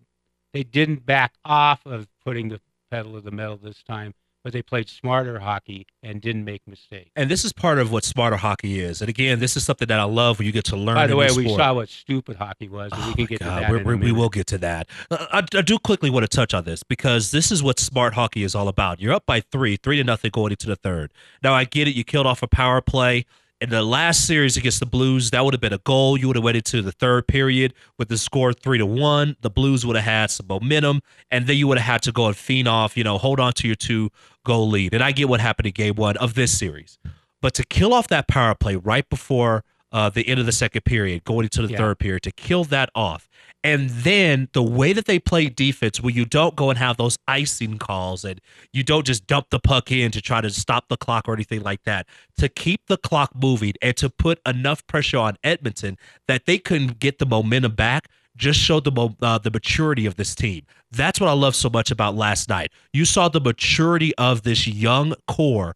they 0.53 0.63
didn't 0.63 1.05
back 1.05 1.33
off 1.45 1.85
of 1.85 2.07
putting 2.23 2.47
the 2.49 2.61
pedal 2.89 3.13
to 3.13 3.21
the 3.21 3.31
metal 3.31 3.57
this 3.57 3.83
time, 3.83 4.13
but 4.45 4.53
they 4.53 4.61
played 4.61 4.87
smarter 4.87 5.39
hockey 5.39 5.87
and 6.03 6.21
didn't 6.21 6.45
make 6.45 6.61
mistakes. 6.67 7.09
and 7.15 7.31
this 7.31 7.43
is 7.43 7.51
part 7.51 7.79
of 7.79 7.91
what 7.91 8.03
smarter 8.03 8.35
hockey 8.37 8.79
is. 8.79 9.01
And 9.01 9.09
again, 9.09 9.39
this 9.39 9.57
is 9.57 9.63
something 9.65 9.87
that 9.87 9.99
I 9.99 10.03
love 10.03 10.37
when 10.37 10.45
you 10.45 10.51
get 10.51 10.65
to 10.65 10.75
learn. 10.77 10.93
By 10.95 11.07
the 11.07 11.15
way, 11.15 11.29
we 11.35 11.49
saw 11.49 11.73
what 11.73 11.89
stupid 11.89 12.35
hockey 12.37 12.69
was, 12.69 12.91
and 12.93 13.01
Oh 13.01 13.07
we 13.07 13.13
can 13.15 13.25
get 13.25 13.39
God, 13.39 13.55
to 13.55 13.61
that. 13.61 13.69
we're- 13.71 13.81
in 13.81 13.87
a 13.87 13.89
we're- 13.89 13.99
we 14.05 14.11
will 14.11 14.29
get 14.29 14.45
to 14.47 14.59
that. 14.59 14.87
Uh, 15.09 15.25
I, 15.31 15.39
I 15.57 15.61
do 15.63 15.79
quickly 15.79 16.11
want 16.11 16.29
to 16.29 16.33
touch 16.33 16.53
on 16.53 16.63
this 16.63 16.83
because 16.83 17.31
this 17.31 17.51
is 17.51 17.63
what 17.63 17.79
smart 17.79 18.13
hockey 18.13 18.43
is 18.43 18.53
all 18.53 18.67
about. 18.67 19.01
You're 19.01 19.13
up 19.15 19.25
by 19.25 19.41
three, 19.41 19.77
three 19.77 19.97
to 19.97 20.03
nothing 20.03 20.29
going 20.31 20.51
into 20.51 20.67
the 20.67 20.75
third. 20.75 21.11
Now 21.41 21.55
I 21.55 21.63
get 21.63 21.87
it. 21.87 21.95
You 21.95 22.03
killed 22.03 22.27
off 22.27 22.43
a 22.43 22.47
power 22.47 22.81
play 22.81 23.25
in 23.65 23.71
the 23.71 23.83
last 23.83 24.25
series 24.27 24.57
against 24.57 24.79
the 24.79 24.85
Blues. 24.85 25.31
That 25.31 25.43
would 25.43 25.53
have 25.53 25.61
been 25.61 25.73
a 25.73 25.79
goal. 25.79 26.17
You 26.17 26.27
would 26.27 26.35
have 26.35 26.43
went 26.43 26.57
into 26.57 26.81
the 26.81 26.91
third 26.91 27.27
period 27.27 27.73
with 27.97 28.09
the 28.09 28.17
score 28.17 28.53
three 28.53 28.77
to 28.77 28.85
one. 28.85 29.35
The 29.41 29.49
Blues 29.49 29.85
would 29.85 29.95
have 29.95 30.05
had 30.05 30.31
some 30.31 30.47
momentum, 30.47 31.01
and 31.31 31.47
then 31.47 31.57
you 31.57 31.67
would 31.67 31.77
have 31.77 31.85
had 31.93 32.01
to 32.03 32.11
go 32.11 32.27
and 32.27 32.35
fiend 32.37 32.67
off. 32.67 32.95
You 32.95 33.03
know, 33.03 33.17
hold 33.17 33.39
on 33.39 33.53
to 33.53 33.67
your 33.67 33.75
two 33.75 34.09
goal 34.45 34.69
lead. 34.69 34.93
And 34.93 35.03
I 35.03 35.11
get 35.11 35.27
what 35.29 35.39
happened 35.41 35.67
in 35.67 35.73
Game 35.73 35.95
One 35.95 36.15
of 36.17 36.35
this 36.35 36.57
series, 36.57 36.97
but 37.41 37.53
to 37.55 37.65
kill 37.65 37.93
off 37.93 38.07
that 38.09 38.27
power 38.27 38.55
play 38.55 38.75
right 38.75 39.07
before. 39.09 39.63
Uh, 39.91 40.09
the 40.09 40.27
end 40.27 40.41
of 40.41 40.45
the 40.45 40.51
second 40.51 40.81
period, 40.83 41.23
going 41.23 41.45
into 41.45 41.61
the 41.61 41.71
Yeah. 41.71 41.77
third 41.77 41.99
period, 41.99 42.21
to 42.23 42.31
kill 42.31 42.65
that 42.65 42.89
off, 42.95 43.29
and 43.65 43.89
then 43.89 44.47
the 44.53 44.61
way 44.61 44.93
that 44.93 45.05
they 45.05 45.17
play 45.17 45.49
defense, 45.49 45.99
where 45.99 46.13
you 46.13 46.23
don't 46.23 46.55
go 46.55 46.69
and 46.69 46.77
have 46.77 46.97
those 46.97 47.17
icing 47.27 47.79
calls 47.79 48.23
and 48.23 48.39
you 48.71 48.83
don't 48.83 49.07
just 49.07 49.25
dump 49.25 49.49
the 49.49 49.59
puck 49.59 49.91
in 49.91 50.11
to 50.11 50.21
try 50.21 50.39
to 50.39 50.51
stop 50.51 50.87
the 50.87 50.95
clock 50.95 51.27
or 51.27 51.33
anything 51.33 51.61
like 51.63 51.83
that, 51.83 52.05
to 52.37 52.47
keep 52.47 52.85
the 52.85 52.97
clock 52.97 53.31
moving 53.35 53.73
and 53.81 53.97
to 53.97 54.07
put 54.07 54.39
enough 54.45 54.85
pressure 54.85 55.17
on 55.17 55.35
Edmonton 55.43 55.97
that 56.27 56.45
they 56.45 56.59
couldn't 56.59 56.99
get 56.99 57.17
the 57.17 57.25
momentum 57.25 57.73
back. 57.73 58.07
Just 58.37 58.59
showed 58.59 58.83
the 58.83 59.15
uh, 59.21 59.39
the 59.39 59.49
maturity 59.49 60.05
of 60.05 60.15
this 60.15 60.35
team. 60.35 60.67
That's 60.91 61.19
what 61.19 61.29
I 61.29 61.33
love 61.33 61.55
so 61.55 61.69
much 61.69 61.89
about 61.89 62.15
last 62.15 62.49
night. 62.49 62.71
You 62.93 63.05
saw 63.05 63.29
the 63.29 63.39
maturity 63.39 64.13
of 64.15 64.43
this 64.43 64.67
young 64.67 65.15
core 65.27 65.75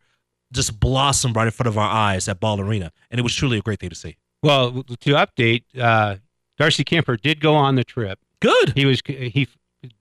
just 0.51 0.79
blossom 0.79 1.33
right 1.33 1.45
in 1.45 1.51
front 1.51 1.69
of 1.69 1.77
our 1.77 1.89
eyes 1.89 2.27
at 2.27 2.39
Ball 2.39 2.59
Arena, 2.61 2.91
and 3.09 3.17
it 3.17 3.23
was 3.23 3.33
truly 3.33 3.57
a 3.57 3.61
great 3.61 3.79
thing 3.79 3.89
to 3.89 3.95
see. 3.95 4.17
Well, 4.43 4.83
to 4.83 5.11
update, 5.13 5.63
uh, 5.79 6.17
Darcy 6.59 6.83
Kuemper 6.83 7.19
did 7.19 7.39
go 7.39 7.55
on 7.55 7.75
the 7.75 7.83
trip. 7.83 8.19
Good. 8.41 8.73
He 8.75 8.85
was 8.85 9.01
he. 9.07 9.47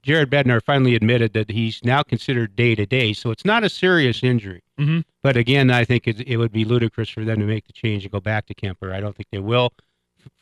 Jared 0.03 0.29
Bednar 0.29 0.61
finally 0.61 0.93
admitted 0.93 1.31
that 1.31 1.49
he's 1.49 1.81
now 1.85 2.03
considered 2.03 2.53
day 2.53 2.75
to 2.75 2.85
day, 2.85 3.13
so 3.13 3.31
it's 3.31 3.45
not 3.45 3.63
a 3.63 3.69
serious 3.69 4.21
injury. 4.23 4.61
Mhm. 4.77 5.05
But 5.23 5.37
again, 5.37 5.71
I 5.71 5.85
think 5.85 6.05
it, 6.05 6.19
it 6.27 6.35
would 6.35 6.51
be 6.51 6.65
ludicrous 6.65 7.07
for 7.07 7.23
them 7.23 7.39
to 7.39 7.45
make 7.45 7.65
the 7.65 7.71
change 7.71 8.03
and 8.03 8.11
go 8.11 8.19
back 8.19 8.45
to 8.47 8.53
Kuemper. 8.53 8.91
I 8.93 8.99
don't 8.99 9.15
think 9.15 9.29
they 9.31 9.39
will. 9.39 9.71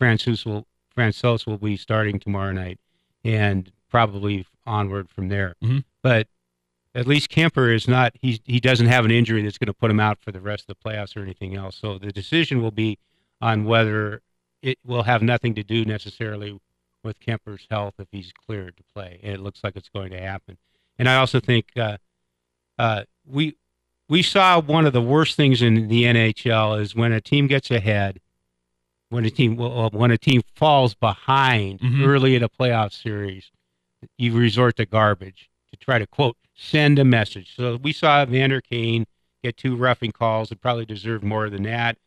Francouz 0.02 0.44
will 0.44 0.66
Francouz 0.98 1.46
will 1.46 1.60
be 1.60 1.78
starting 1.78 2.20
tomorrow 2.20 2.52
night, 2.52 2.80
and 3.24 3.72
probably 3.92 4.48
onward 4.66 5.08
from 5.08 5.30
there. 5.30 5.54
Mhm. 5.64 5.84
But 6.02 6.28
at 6.96 7.06
least 7.06 7.30
Kuemper 7.30 7.72
is 7.74 7.88
not. 7.88 8.14
He 8.20 8.42
he 8.44 8.60
doesn't 8.60 8.88
have 8.88 9.06
an 9.06 9.12
injury 9.12 9.44
that's 9.44 9.60
going 9.60 9.68
to 9.68 9.74
put 9.74 9.92
him 9.92 10.00
out 10.00 10.18
for 10.20 10.32
the 10.32 10.42
rest 10.42 10.68
of 10.68 10.76
the 10.76 10.90
playoffs 10.90 11.16
or 11.16 11.22
anything 11.22 11.56
else. 11.56 11.76
So 11.76 12.00
the 12.00 12.12
decision 12.12 12.60
will 12.64 12.72
be 12.72 12.98
on 13.40 13.66
whether 13.66 14.24
it 14.62 14.78
will 14.86 15.04
have 15.04 15.22
nothing 15.22 15.54
to 15.56 15.64
do 15.64 15.86
necessarily 15.86 16.60
with 17.04 17.20
Kuemper's 17.20 17.68
health 17.70 17.96
if 18.00 18.08
he's 18.12 18.32
cleared 18.34 18.76
to 18.78 18.84
play, 18.94 19.20
and 19.24 19.34
it 19.34 19.40
looks 19.40 19.64
like 19.64 19.76
it's 19.76 19.90
going 19.90 20.12
to 20.12 20.20
happen. 20.20 20.58
And 21.00 21.08
I 21.08 21.18
also 21.18 21.40
think 21.40 21.68
uh, 21.78 21.98
uh, 22.78 23.04
we 23.26 23.56
we 24.10 24.22
saw 24.24 24.60
one 24.62 24.86
of 24.86 24.94
the 24.94 25.02
worst 25.02 25.36
things 25.36 25.62
in 25.62 25.88
the 25.90 26.04
NHL 26.04 26.80
is 26.82 26.96
when 26.96 27.12
a 27.12 27.22
team 27.22 27.48
gets 27.48 27.70
ahead, 27.72 28.20
when 29.10 29.26
a 29.26 29.30
team 29.30 29.56
well, 29.58 29.90
when 29.92 30.12
a 30.12 30.18
team 30.18 30.42
falls 30.56 30.94
behind 30.96 31.80
Mhm. 31.82 32.06
early 32.06 32.36
in 32.36 32.44
a 32.44 32.50
playoff 32.50 32.92
series, 32.94 33.52
you 34.18 34.34
resort 34.34 34.76
to 34.78 34.86
garbage 34.86 35.50
to 35.72 35.78
try 35.78 36.00
to 36.00 36.08
quote 36.08 36.38
send 36.56 36.98
a 36.98 37.06
message. 37.06 37.54
So 37.56 37.76
we 37.78 37.94
saw 37.94 38.26
Vander 38.26 38.62
Kane 38.62 39.06
get 39.44 39.56
two 39.58 39.76
roughing 39.76 40.12
calls 40.12 40.50
and 40.50 40.60
probably 40.60 40.86
deserved 40.86 41.24
more 41.24 41.50
than 41.52 41.64
that. 41.64 41.98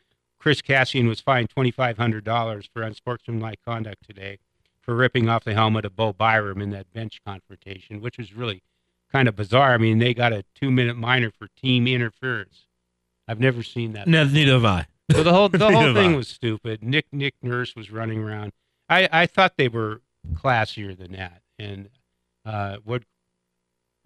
Chris 0.40 0.62
Kassian 0.62 1.06
was 1.06 1.20
fined 1.20 1.50
twenty 1.50 1.70
five 1.70 1.96
hundred 1.98 2.24
dollars 2.24 2.68
for 2.72 2.82
unsportsmanlike 2.82 3.60
conduct 3.64 4.02
today 4.06 4.38
for 4.80 4.94
ripping 4.96 5.28
off 5.28 5.44
the 5.44 5.52
helmet 5.54 5.84
of 5.84 5.94
Bo 5.94 6.12
Byram 6.12 6.60
in 6.62 6.70
that 6.70 6.90
bench 6.92 7.20
confrontation, 7.26 8.00
which 8.00 8.16
was 8.18 8.34
really 8.34 8.62
kind 9.12 9.28
of 9.28 9.36
bizarre. 9.36 9.74
I 9.74 9.76
mean, 9.78 9.98
they 9.98 10.14
got 10.14 10.32
a 10.32 10.44
two 10.54 10.70
minute 10.70 10.96
minor 10.96 11.30
for 11.30 11.48
team 11.60 11.86
interference. 11.86 12.66
I've 13.28 13.38
never 13.40 13.62
seen 13.62 13.92
that. 13.92 14.08
No, 14.08 14.24
neither 14.24 14.52
have 14.54 14.64
I. 14.64 14.86
So 15.12 15.22
the 15.22 15.32
whole 15.32 15.48
the 15.48 15.58
whole 15.70 15.94
thing 15.94 16.14
I. 16.14 16.16
was 16.16 16.28
stupid. 16.28 16.82
Nick 16.82 17.06
Nick 17.12 17.34
Nurse 17.42 17.76
was 17.76 17.90
running 17.90 18.20
around. 18.20 18.52
I, 18.88 19.08
I 19.12 19.26
thought 19.26 19.54
they 19.56 19.68
were 19.68 20.00
classier 20.34 20.96
than 20.96 21.12
that. 21.12 21.42
And 21.58 21.90
uh, 22.46 22.78
Wood 22.84 23.04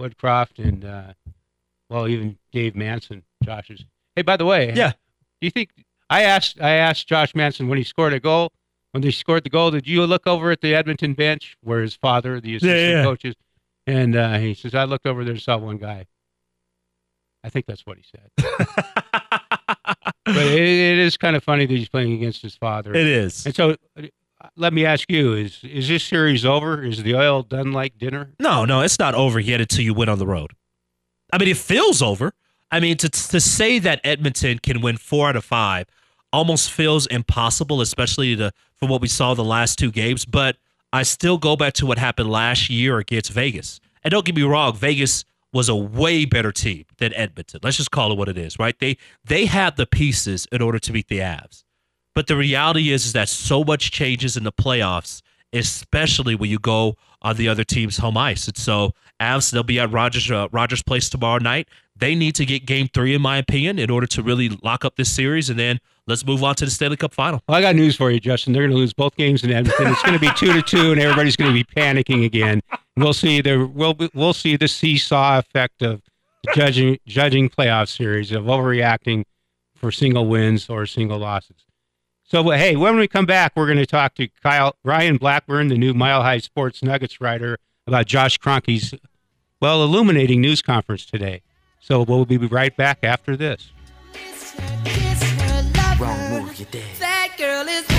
Woodcroft 0.01 0.59
and 0.59 0.85
uh, 0.85 1.13
well 1.89 2.09
even 2.09 2.39
Dave 2.53 2.75
Manson, 2.75 3.23
Josh's. 3.45 3.85
Hey, 4.17 4.23
by 4.23 4.37
the 4.37 4.45
way, 4.45 4.73
Yeah. 4.75 4.91
do 5.41 5.47
you 5.47 5.51
think 5.51 5.71
I 6.11 6.23
asked 6.23 6.61
I 6.61 6.73
asked 6.73 7.09
Josh 7.09 7.35
Manson 7.35 7.69
when 7.69 7.79
he 7.79 7.85
scored 7.85 8.13
a 8.13 8.21
goal 8.21 8.53
when 8.95 9.03
they 9.03 9.11
scored 9.11 9.43
the 9.43 9.51
goal? 9.51 9.73
Did 9.73 9.89
you 9.89 10.07
look 10.07 10.25
over 10.25 10.53
at 10.53 10.61
the 10.61 10.73
Edmonton 10.73 11.15
bench 11.15 11.57
where 11.63 11.83
his 11.83 11.97
father, 11.97 12.41
the 12.41 12.55
assistant 12.55 12.81
yeah. 12.81 13.03
coach, 13.03 13.25
is? 13.25 13.35
And 13.89 14.15
uh, 14.15 14.39
he 14.39 14.55
says, 14.55 14.73
I 14.73 14.85
looked 14.85 15.05
over 15.05 15.25
there 15.25 15.33
and 15.33 15.43
saw 15.43 15.59
one 15.59 15.79
guy. 15.79 16.07
I 17.43 17.49
think 17.49 17.67
that's 17.67 17.85
what 17.85 17.99
he 17.99 18.05
said. 18.05 18.31
but 20.25 20.37
it, 20.37 20.61
it 20.61 20.99
is 20.99 21.17
kind 21.17 21.35
of 21.35 21.43
funny 21.43 21.67
that 21.67 21.75
he's 21.75 21.89
playing 21.89 22.13
against 22.13 22.41
his 22.41 22.55
father. 22.55 22.95
it 22.95 23.05
is. 23.05 23.45
And 23.45 23.55
so, 23.55 23.75
let 24.57 24.73
me 24.73 24.87
ask 24.87 25.11
you: 25.11 25.35
Is 25.35 25.59
is 25.65 25.89
this 25.89 26.05
series 26.05 26.45
over? 26.45 26.83
Is 26.83 27.03
the 27.03 27.17
oil 27.17 27.43
done 27.43 27.73
like 27.73 27.99
dinner? 27.99 28.31
No, 28.39 28.65
no, 28.65 28.81
it's 28.81 28.99
not 29.01 29.15
over 29.15 29.41
yet 29.41 29.61
until 29.61 29.85
you 29.85 29.93
win 29.93 30.09
on 30.09 30.19
the 30.19 30.27
road. 30.27 30.53
I 31.33 31.39
mean, 31.39 31.49
it 31.49 31.57
feels 31.57 32.01
over. 32.01 32.33
I 32.75 32.81
mean, 32.81 32.97
to 32.97 33.09
to 33.09 33.41
say 33.41 33.79
that 33.79 34.01
Edmonton 34.03 34.59
can 34.59 34.81
win 34.81 34.97
four 34.97 35.29
out 35.29 35.37
of 35.37 35.45
five 35.45 35.87
almost 36.33 36.73
feels 36.73 37.07
impossible, 37.07 37.81
especially 37.81 38.35
the 38.35 38.53
from 38.75 38.89
what 38.89 39.01
we 39.01 39.07
saw 39.07 39.33
the 39.33 39.45
last 39.45 39.79
two 39.79 39.93
games. 39.93 40.25
But 40.25 40.57
I 40.93 41.05
still 41.05 41.39
go 41.39 41.55
back 41.55 41.75
to 41.75 41.87
what 41.87 41.99
happened 41.99 42.31
last 42.31 42.69
year 42.69 42.99
against 42.99 43.31
Vegas. 43.31 43.79
And 44.03 44.11
don't 44.11 44.27
get 44.27 44.35
me 44.35 44.43
wrong, 44.43 44.75
Vegas 44.75 45.25
was 45.53 45.69
a 45.69 45.77
way 45.77 46.25
better 46.25 46.51
team 46.51 46.85
than 46.99 47.15
Edmonton. 47.15 47.61
Let's 47.63 47.77
just 47.77 47.93
call 47.93 48.11
it 48.11 48.19
what 48.19 48.29
it 48.29 48.37
is, 48.37 48.59
right? 48.59 48.77
They 48.77 48.97
they 49.25 49.47
had 49.47 49.77
the 49.77 49.87
pieces 49.87 50.49
in 50.51 50.61
order 50.61 50.81
to 50.81 50.93
beat 50.93 51.07
the 51.07 51.21
Avs. 51.21 51.63
But 52.13 52.27
the 52.27 52.37
reality 52.37 52.91
is, 52.91 53.07
is 53.07 53.13
that 53.13 53.29
so 53.29 53.63
much 53.63 53.93
changes 53.93 54.37
in 54.37 54.43
the 54.43 54.53
playoffs, 54.53 55.23
especially 55.53 56.35
when 56.35 56.51
you 56.51 56.59
go 56.59 56.97
on 57.25 57.37
the 57.37 57.49
other 57.49 57.65
team's 57.65 57.97
home 57.97 58.17
ice. 58.17 58.47
And 58.47 58.57
so, 58.57 58.93
Avs, 59.21 59.51
they'll 59.51 59.63
be 59.65 59.81
at 59.81 59.91
Rogers 59.91 60.31
uh, 60.31 60.49
Rogers 60.53 60.83
Place 60.83 61.09
tomorrow 61.09 61.39
night. 61.39 61.69
They 61.97 62.15
need 62.15 62.35
to 62.37 62.45
get 62.45 62.67
Game 62.67 62.89
Three, 62.93 63.15
in 63.15 63.23
my 63.23 63.39
opinion, 63.39 63.79
in 63.79 63.91
order 63.91 64.07
to 64.09 64.23
really 64.23 64.51
lock 64.63 64.85
up 64.85 64.97
this 64.97 65.11
series, 65.11 65.49
and 65.49 65.59
then 65.59 65.81
let's 66.07 66.27
move 66.27 66.45
on 66.45 66.55
to 66.57 66.65
the 66.65 66.71
Stanley 66.71 66.97
Cup 66.97 67.15
Final. 67.15 67.41
Well, 67.49 67.57
I 67.57 67.61
got 67.61 67.75
news 67.75 67.97
for 67.97 68.11
you, 68.11 68.21
Justin. 68.21 68.53
They're 68.53 68.63
going 68.63 68.73
to 68.73 68.77
lose 68.77 68.93
both 68.93 69.17
games 69.17 69.43
in 69.43 69.51
Edmonton. 69.51 69.89
It's 69.89 70.03
going 70.03 70.15
to 70.15 70.21
be 70.21 70.31
two 70.37 70.53
to 70.53 70.63
two, 70.63 70.93
and 70.93 71.01
everybody's 71.01 71.37
going 71.37 71.51
to 71.51 71.55
be 71.55 71.65
panicking 71.65 72.25
again. 72.25 72.61
We'll 72.97 73.13
see 73.13 73.41
the 73.41 73.71
we'll 73.73 73.97
we'll 74.13 74.35
see 74.35 74.57
the 74.57 74.69
seesaw 74.69 75.39
effect 75.39 75.83
of 75.83 76.03
judging 76.55 76.99
judging 77.07 77.49
playoff 77.49 77.89
series 77.89 78.33
of 78.33 78.45
overreacting 78.45 79.25
for 79.77 79.91
single 79.91 80.27
wins 80.27 80.69
or 80.69 80.87
single 80.87 81.19
losses. 81.19 81.65
So, 82.27 82.51
hey, 82.51 82.75
when 82.75 82.97
we 82.97 83.07
come 83.07 83.27
back, 83.27 83.53
we're 83.55 83.67
going 83.67 83.77
to 83.77 83.87
talk 83.87 84.15
to 84.15 84.29
Kyle 84.43 84.75
Ryan 84.83 85.19
Blackburn, 85.19 85.69
the 85.69 85.77
new 85.77 85.93
Mile 85.93 86.23
High 86.23 86.39
Sports 86.39 86.83
Nuggets 86.83 87.21
writer, 87.21 87.59
about 87.87 88.07
Josh 88.07 88.39
Kroenke's 88.39 88.95
well 89.61 89.83
illuminating 89.83 90.41
news 90.41 90.63
conference 90.63 91.05
today. 91.05 91.43
So 91.81 92.03
we'll 92.03 92.25
be 92.25 92.39
right 92.39 92.75
back 92.75 93.01
after 93.03 93.37
this. 93.37 93.71
Wrong 96.01 96.31
move, 96.31 96.59
you 96.59 96.65
did. 96.71 96.85
That 96.99 97.35
girl 97.37 97.69
is 97.69 97.94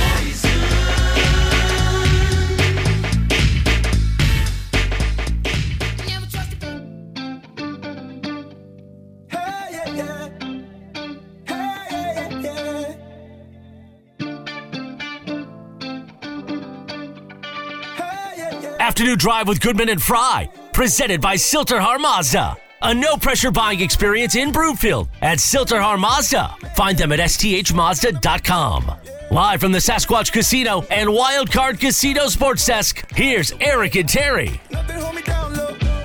Afternoon 18.96 19.18
Drive 19.18 19.48
with 19.50 19.60
Goodman 19.60 19.90
and 19.90 20.02
Frei, 20.02 20.50
presented 20.72 21.20
by 21.20 21.36
Silterhar 21.36 22.00
Mazda. 22.00 22.56
A 22.82 22.94
no 22.94 23.18
pressure 23.18 23.52
buying 23.52 23.82
experience 23.82 24.36
in 24.36 24.54
Broomfield 24.54 25.10
at 25.22 25.40
Silterhar 25.40 26.00
Mazda. 26.00 26.56
Find 26.78 26.98
them 26.98 27.12
at 27.12 27.20
sthmazda.com. 27.20 28.94
Live 29.32 29.60
from 29.60 29.74
the 29.74 29.80
Sasquatch 29.80 30.32
Casino 30.32 30.86
and 30.90 31.10
Wildcard 31.10 31.82
Casino 31.82 32.28
Sports 32.28 32.66
Desk, 32.66 33.06
here's 33.12 33.52
Eric 33.60 33.96
and 33.96 34.08
Terry. 34.08 34.62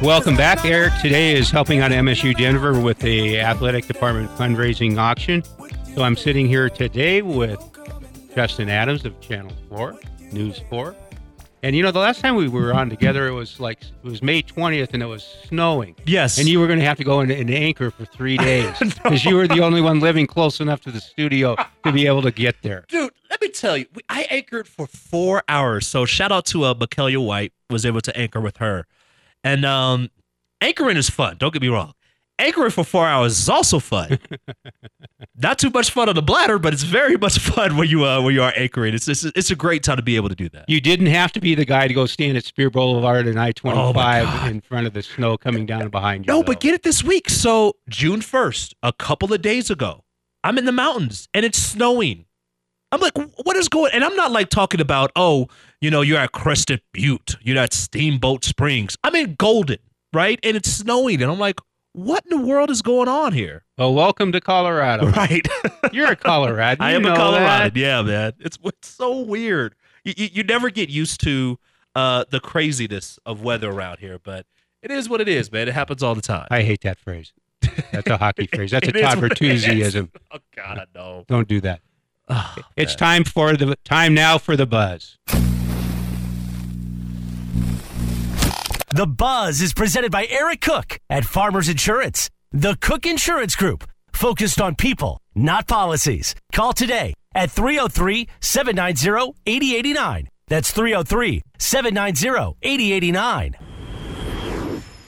Welcome 0.03 0.37
back. 0.37 0.65
Eric 0.65 0.95
today 1.01 1.37
is 1.37 1.49
helping 1.49 1.79
out 1.79 1.93
MSU 1.93 2.37
Denver 2.37 2.81
with 2.81 2.99
the 2.99 3.39
athletic 3.39 3.87
department 3.87 4.29
fundraising 4.33 4.99
auction. 4.99 5.45
So 5.95 6.03
I'm 6.03 6.17
sitting 6.17 6.49
here 6.49 6.69
today 6.69 7.23
with 7.23 7.63
Justin 8.35 8.69
Adams 8.69 9.05
of 9.05 9.21
Channel 9.21 9.53
4, 9.69 9.97
News 10.33 10.61
4. 10.69 10.97
And 11.63 11.77
you 11.77 11.83
know, 11.83 11.91
the 11.91 11.99
last 11.99 12.21
time 12.21 12.37
we 12.37 12.49
were 12.49 12.73
on 12.73 12.89
together, 12.89 13.29
it 13.29 13.33
was 13.33 13.61
like 13.61 13.83
it 13.83 14.09
was 14.09 14.23
May 14.23 14.43
20th 14.43 14.95
and 14.95 15.03
it 15.03 15.07
was 15.07 15.23
snowing. 15.47 15.95
Yes. 16.07 16.39
And 16.39 16.49
you 16.49 16.59
were 16.59 16.67
going 16.67 16.79
to 16.79 16.85
have 16.85 16.97
to 16.97 17.05
go 17.05 17.21
in 17.21 17.31
an 17.31 17.51
anchor 17.51 17.91
for 17.91 18.07
three 18.07 18.37
days 18.39 18.79
because 18.79 19.25
you 19.25 19.37
were 19.37 19.47
the 19.47 19.61
only 19.61 19.83
one 19.83 20.01
living 20.01 20.27
close 20.27 20.61
enough 20.61 20.81
to 20.83 20.91
the 20.91 21.01
studio 21.01 21.57
to 21.85 21.93
be 21.93 22.07
able 22.07 22.23
to 22.23 22.31
get 22.31 22.57
there. 22.63 22.87
Dude, 22.89 23.13
let 23.29 23.43
me 23.43 23.49
tell 23.49 23.77
you, 23.77 23.87
I 24.09 24.27
anchored 24.31 24.69
for 24.69 24.87
four 24.87 25.43
hours. 25.49 25.87
So 25.87 26.07
shout 26.07 26.33
out 26.33 26.47
to 26.47 26.65
uh, 26.65 26.75
Michaelia 26.75 27.25
White, 27.25 27.53
was 27.69 27.85
able 27.85 28.01
to 28.01 28.17
anchor 28.17 28.41
with 28.41 28.57
her. 28.57 28.87
And 29.45 29.67
um, 29.67 30.11
anchoring 30.63 30.97
is 30.97 31.11
fun. 31.11 31.37
Don't 31.39 31.53
get 31.53 31.61
me 31.61 31.69
wrong. 31.69 31.93
Anchoring 32.41 32.71
for 32.71 32.85
four 32.85 33.07
hours 33.07 33.39
is 33.39 33.49
also 33.51 33.79
fun. 33.79 34.19
Not 35.37 35.59
too 35.59 35.69
much 35.71 35.91
fun 35.91 36.09
on 36.09 36.15
the 36.15 36.23
bladder, 36.23 36.59
but 36.59 36.73
it's 36.73 36.83
very 36.83 37.19
much 37.19 37.39
fun 37.39 37.77
when 37.77 37.89
you 37.89 38.05
uh, 38.07 38.23
when 38.23 38.35
you 38.35 38.43
are 38.43 38.53
anchoring. 38.57 38.95
It's, 38.95 39.09
it's 39.09 39.25
it's 39.25 39.51
a 39.51 39.57
great 39.57 39.83
time 39.83 39.97
to 39.97 40.03
be 40.03 40.17
able 40.17 40.31
to 40.31 40.35
do 40.35 40.49
that. 40.51 40.65
You 40.69 40.81
didn't 40.81 41.07
have 41.07 41.33
to 41.33 41.41
be 41.41 41.55
the 41.55 41.67
guy 41.67 41.87
to 41.87 41.93
go 41.93 42.07
stand 42.07 42.39
at 42.39 42.45
Speer 42.45 42.71
Boulevard 42.71 43.27
and 43.27 43.39
I 43.39 43.53
25 43.53 44.51
in 44.51 44.63
front 44.63 44.87
of 44.87 44.95
the 44.95 45.03
snow 45.03 45.37
coming 45.37 45.67
down 45.67 45.89
behind 45.89 46.25
you. 46.27 46.33
No, 46.33 46.39
though. 46.39 46.45
but 46.45 46.61
get 46.61 46.75
it 46.75 46.83
this 46.83 47.05
week. 47.05 47.29
So 47.29 47.77
June 47.89 48.23
first, 48.23 48.75
a 48.83 48.93
couple 48.93 49.33
of 49.33 49.43
days 49.43 49.71
ago, 49.71 50.05
I'm 50.43 50.57
in 50.57 50.65
the 50.65 50.73
mountains 50.73 51.29
and 51.35 51.45
it's 51.45 51.59
snowing. 51.59 52.25
I'm 52.93 53.01
like, 53.01 53.17
what 53.45 53.57
is 53.57 53.69
going? 53.69 53.93
And 53.93 54.03
I'm 54.03 54.17
not 54.17 54.33
like 54.33 54.49
talking 54.49 54.81
about, 54.81 55.13
oh, 55.15 55.47
you 55.81 55.91
know, 55.91 56.01
you're 56.01 56.19
at 56.19 56.33
Crested 56.33 56.83
Butte, 56.93 57.37
you're 57.41 57.59
at 57.59 57.73
Steamboat 57.73 58.45
Springs. 58.45 58.97
I'm 59.05 59.15
in 59.15 59.37
Golden, 59.37 59.79
right? 60.13 60.41
And 60.43 60.57
it's 60.57 60.73
snowing, 60.73 61.23
and 61.23 61.31
I'm 61.31 61.39
like, 61.39 61.61
what 61.93 62.25
in 62.31 62.39
the 62.41 62.47
world 62.47 62.71
is 62.71 62.83
going 62.83 63.09
on 63.09 63.33
here? 63.33 63.65
Well, 63.79 63.95
welcome 63.95 64.33
to 64.33 64.41
Colorado. 64.41 65.11
Right? 65.17 65.47
You're 65.93 66.13
a 66.13 66.17
Coloradan. 66.17 66.77
I 66.81 66.93
am 66.93 67.05
a 67.05 67.15
Colorado. 67.17 67.65
that. 67.71 67.77
Yeah, 67.77 68.03
man. 68.03 68.33
It's 68.39 68.59
it's 68.65 68.89
so 68.89 69.21
weird. 69.21 69.75
You, 70.05 70.15
you 70.17 70.29
you 70.33 70.43
never 70.45 70.71
get 70.71 70.89
used 70.89 71.21
to 71.23 71.59
uh 71.95 72.25
the 72.31 72.41
craziness 72.41 73.19
of 73.27 73.43
weather 73.43 73.71
around 73.71 73.99
here, 73.99 74.19
but 74.23 74.47
it 74.83 74.91
is 74.91 75.09
what 75.09 75.21
it 75.21 75.29
is, 75.29 75.51
man. 75.51 75.69
It 75.69 75.75
happens 75.75 76.03
all 76.03 76.15
the 76.15 76.23
time. 76.23 76.47
I 76.51 76.63
hate 76.63 76.83
that 76.83 76.99
phrase. 76.99 77.33
That's 77.93 78.09
a 78.09 78.17
hockey 78.17 78.47
phrase. 78.55 78.71
That's 78.71 78.89
a 78.89 78.93
Todd 78.93 79.21
what 79.21 79.33
it 79.33 79.43
is. 79.43 79.65
Bertuzziism. 79.65 80.11
Oh 80.33 80.39
God, 80.57 80.87
no. 80.95 81.25
Don't 81.29 81.49
do 81.49 81.61
that. 81.63 81.81
Oh, 82.29 82.55
It's 82.77 82.95
time 82.95 83.25
for 83.25 83.57
the 83.57 83.77
time 83.85 84.15
now 84.15 84.39
for 84.39 84.57
the 84.57 84.67
buzz. 84.67 85.19
The 88.93 89.07
Buzz 89.07 89.61
is 89.61 89.73
presented 89.73 90.11
by 90.11 90.27
Eric 90.27 90.63
Cook 90.63 90.99
at 91.09 91.25
Farmers 91.25 91.69
Insurance. 91.69 92.29
The 92.51 92.77
Cook 92.81 93.07
Insurance 93.07 93.55
Group, 93.55 93.89
focused 94.13 94.61
on 94.61 94.75
people, 94.75 95.21
not 95.33 95.69
policies. 95.69 96.35
Call 96.53 96.73
today 96.73 97.15
at 97.33 97.53
303 97.53 98.27
790 98.41 99.39
8089. 99.47 100.29
That's 100.49 100.73
303 100.73 101.41
790 101.57 102.57
8089. 102.61 103.55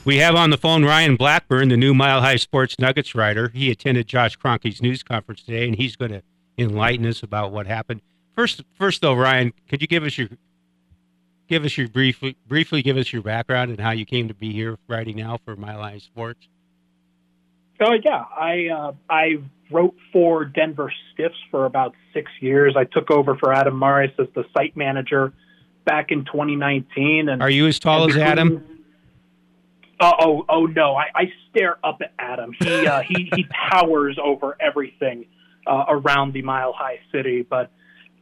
We 0.05 0.15
have 0.19 0.35
on 0.35 0.49
the 0.49 0.57
phone 0.57 0.85
Ryan 0.85 1.17
Blackburn, 1.17 1.67
the 1.67 1.75
new 1.75 1.93
Mile 1.93 2.21
High 2.21 2.37
Sports 2.37 2.79
Nuggets 2.79 3.13
writer. 3.13 3.49
He 3.49 3.69
attended 3.69 4.07
Josh 4.07 4.37
Kroenke's 4.37 4.81
news 4.81 5.03
conference 5.03 5.43
today, 5.43 5.67
and 5.67 5.75
he's 5.75 5.97
going 5.97 6.11
to 6.11 6.23
enlighten 6.57 7.05
us 7.05 7.21
about 7.21 7.51
what 7.51 7.67
happened. 7.67 7.99
First, 8.33 8.63
first 8.79 9.01
though, 9.01 9.13
Ryan, 9.13 9.51
could 9.67 9.81
you 9.81 9.87
give 9.87 10.05
us 10.05 10.17
your 10.17 10.29
give 11.47 11.65
us 11.65 11.77
your 11.77 11.87
briefly 11.87 12.35
briefly 12.47 12.81
give 12.81 12.97
us 12.97 13.11
your 13.11 13.21
background 13.21 13.71
and 13.71 13.79
how 13.79 13.91
you 13.91 14.05
came 14.05 14.27
to 14.27 14.33
be 14.33 14.51
here 14.51 14.77
writing 14.87 15.17
now 15.17 15.37
for 15.43 15.55
Mile 15.55 15.81
High 15.81 15.99
Sports? 15.99 16.47
Oh 17.79 17.93
yeah, 18.03 18.23
I 18.35 18.67
uh, 18.67 18.93
I 19.09 19.37
wrote 19.71 19.95
for 20.11 20.45
Denver 20.45 20.91
Stiffs 21.13 21.35
for 21.49 21.65
about 21.65 21.95
six 22.13 22.31
years. 22.39 22.75
I 22.77 22.85
took 22.85 23.11
over 23.11 23.35
for 23.35 23.53
Adam 23.53 23.77
Morris 23.77 24.11
as 24.19 24.27
the 24.35 24.45
site 24.55 24.77
manager 24.77 25.33
back 25.85 26.11
in 26.11 26.25
2019. 26.25 27.29
And 27.29 27.41
Are 27.41 27.49
you 27.49 27.67
as 27.67 27.79
tall 27.79 28.09
as 28.09 28.15
Adam? 28.15 28.63
Uh, 29.99 30.11
oh, 30.19 30.45
oh 30.49 30.65
no! 30.65 30.95
I, 30.95 31.05
I 31.15 31.33
stare 31.49 31.77
up 31.83 32.01
at 32.01 32.13
Adam. 32.19 32.53
He 32.59 32.87
uh, 32.87 33.01
he 33.01 33.29
he 33.35 33.45
towers 33.71 34.17
over 34.21 34.57
everything 34.59 35.25
uh, 35.65 35.85
around 35.87 36.33
the 36.33 36.41
Mile 36.41 36.73
High 36.73 36.99
City. 37.11 37.41
But 37.41 37.71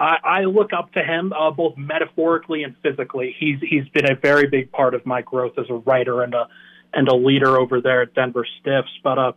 I, 0.02 0.18
I 0.24 0.42
look 0.46 0.74
up 0.74 0.92
to 0.94 1.04
him 1.04 1.32
uh, 1.32 1.52
both 1.52 1.78
metaphorically 1.78 2.64
and 2.64 2.76
physically. 2.82 3.36
He's 3.38 3.60
he's 3.62 3.88
been 3.90 4.12
a 4.12 4.16
very 4.16 4.48
big 4.48 4.72
part 4.72 4.96
of 4.96 5.06
my 5.06 5.22
growth 5.22 5.54
as 5.60 5.68
a 5.70 5.76
writer 5.76 6.24
and 6.24 6.34
a 6.34 6.48
and 6.92 7.08
a 7.08 7.16
leader 7.16 7.60
over 7.60 7.82
there 7.82 8.02
at 8.02 8.16
Denver 8.16 8.46
Stiffs. 8.60 8.90
But 9.04 9.20
uh, 9.20 9.32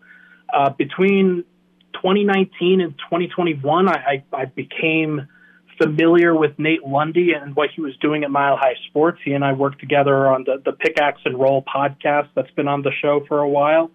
uh, 0.52 0.70
between 0.70 1.44
2019 1.92 2.80
and 2.80 2.94
2021, 2.98 3.88
I, 3.88 3.92
I, 3.92 4.24
I 4.32 4.44
became 4.46 5.28
familiar 5.78 6.34
with 6.34 6.58
Nate 6.58 6.84
Lundy 6.84 7.32
and 7.32 7.54
what 7.54 7.70
he 7.74 7.82
was 7.82 7.96
doing 7.98 8.24
at 8.24 8.30
Mile 8.30 8.56
High 8.56 8.76
Sports. 8.88 9.20
He 9.22 9.32
and 9.32 9.44
I 9.44 9.52
worked 9.52 9.80
together 9.80 10.28
on 10.28 10.44
the, 10.44 10.62
the 10.64 10.72
Pickaxe 10.72 11.20
and 11.26 11.38
Roll 11.38 11.62
podcast 11.62 12.28
that's 12.34 12.50
been 12.52 12.68
on 12.68 12.82
the 12.82 12.92
show 13.02 13.24
for 13.28 13.40
a 13.40 13.48
while. 13.48 13.90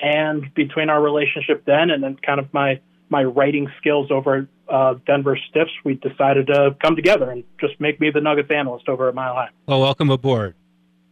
And 0.00 0.52
between 0.54 0.90
our 0.90 1.00
relationship 1.00 1.64
then 1.66 1.90
and 1.90 2.02
then 2.02 2.16
kind 2.16 2.40
of 2.40 2.52
my, 2.52 2.80
my 3.08 3.22
writing 3.22 3.68
skills 3.78 4.10
over 4.10 4.48
uh, 4.70 4.94
Denver 5.06 5.38
Stiffs, 5.50 5.72
we 5.84 5.94
decided 5.94 6.46
to 6.46 6.76
come 6.82 6.96
together 6.96 7.30
and 7.30 7.44
just 7.60 7.80
make 7.80 8.00
me 8.00 8.10
the 8.10 8.20
Nuggets 8.20 8.50
analyst 8.50 8.88
over 8.88 9.08
at 9.08 9.14
Mile 9.14 9.34
High. 9.34 9.48
Well, 9.66 9.80
welcome 9.80 10.10
aboard. 10.10 10.54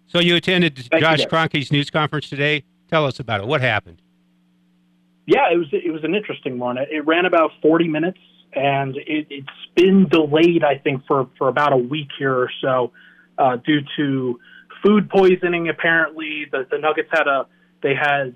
So 0.07 0.21
you 0.21 0.37
attended 0.37 0.79
you, 0.79 1.01
Josh. 1.01 1.27
Kroenke's 1.27 1.71
news 1.71 1.91
conference 1.91 2.31
today. 2.31 2.65
Tell 2.89 3.05
us 3.05 3.21
about 3.21 3.41
it. 3.41 3.47
What 3.47 3.61
happened? 3.61 4.01
Yeah, 5.27 5.53
it 5.53 5.59
was 5.59 5.67
it 5.73 5.93
was 5.93 6.05
an 6.05 6.15
interesting 6.15 6.59
one. 6.59 6.79
It, 6.79 6.89
it 6.91 7.07
ran 7.07 7.27
about 7.27 7.51
40 7.61 7.89
minutes, 7.89 8.19
and 8.55 8.97
it, 8.97 9.27
it's 9.29 9.47
been 9.75 10.09
delayed, 10.09 10.65
I 10.65 10.79
think, 10.79 11.03
for 11.07 11.29
for 11.37 11.49
about 11.49 11.75
a 11.75 11.77
week 11.77 12.09
here 12.19 12.35
or 12.35 12.51
so, 12.63 12.93
uh, 13.37 13.57
due 13.57 13.81
to 13.99 14.41
food 14.83 15.11
poisoning. 15.11 15.69
Apparently, 15.69 16.47
the 16.51 16.67
the 16.71 16.79
Nuggets 16.79 17.11
had 17.13 17.27
a 17.27 17.47
they 17.83 17.95
had 17.95 18.33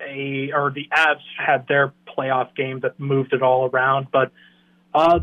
a 0.00 0.50
or 0.52 0.72
the 0.72 0.88
Avs 0.92 1.22
had 1.38 1.68
their 1.68 1.92
playoff 2.18 2.56
game 2.56 2.80
that 2.80 2.98
moved 2.98 3.32
it 3.32 3.42
all 3.42 3.70
around, 3.70 4.08
but. 4.12 4.32
Uh, 4.94 5.20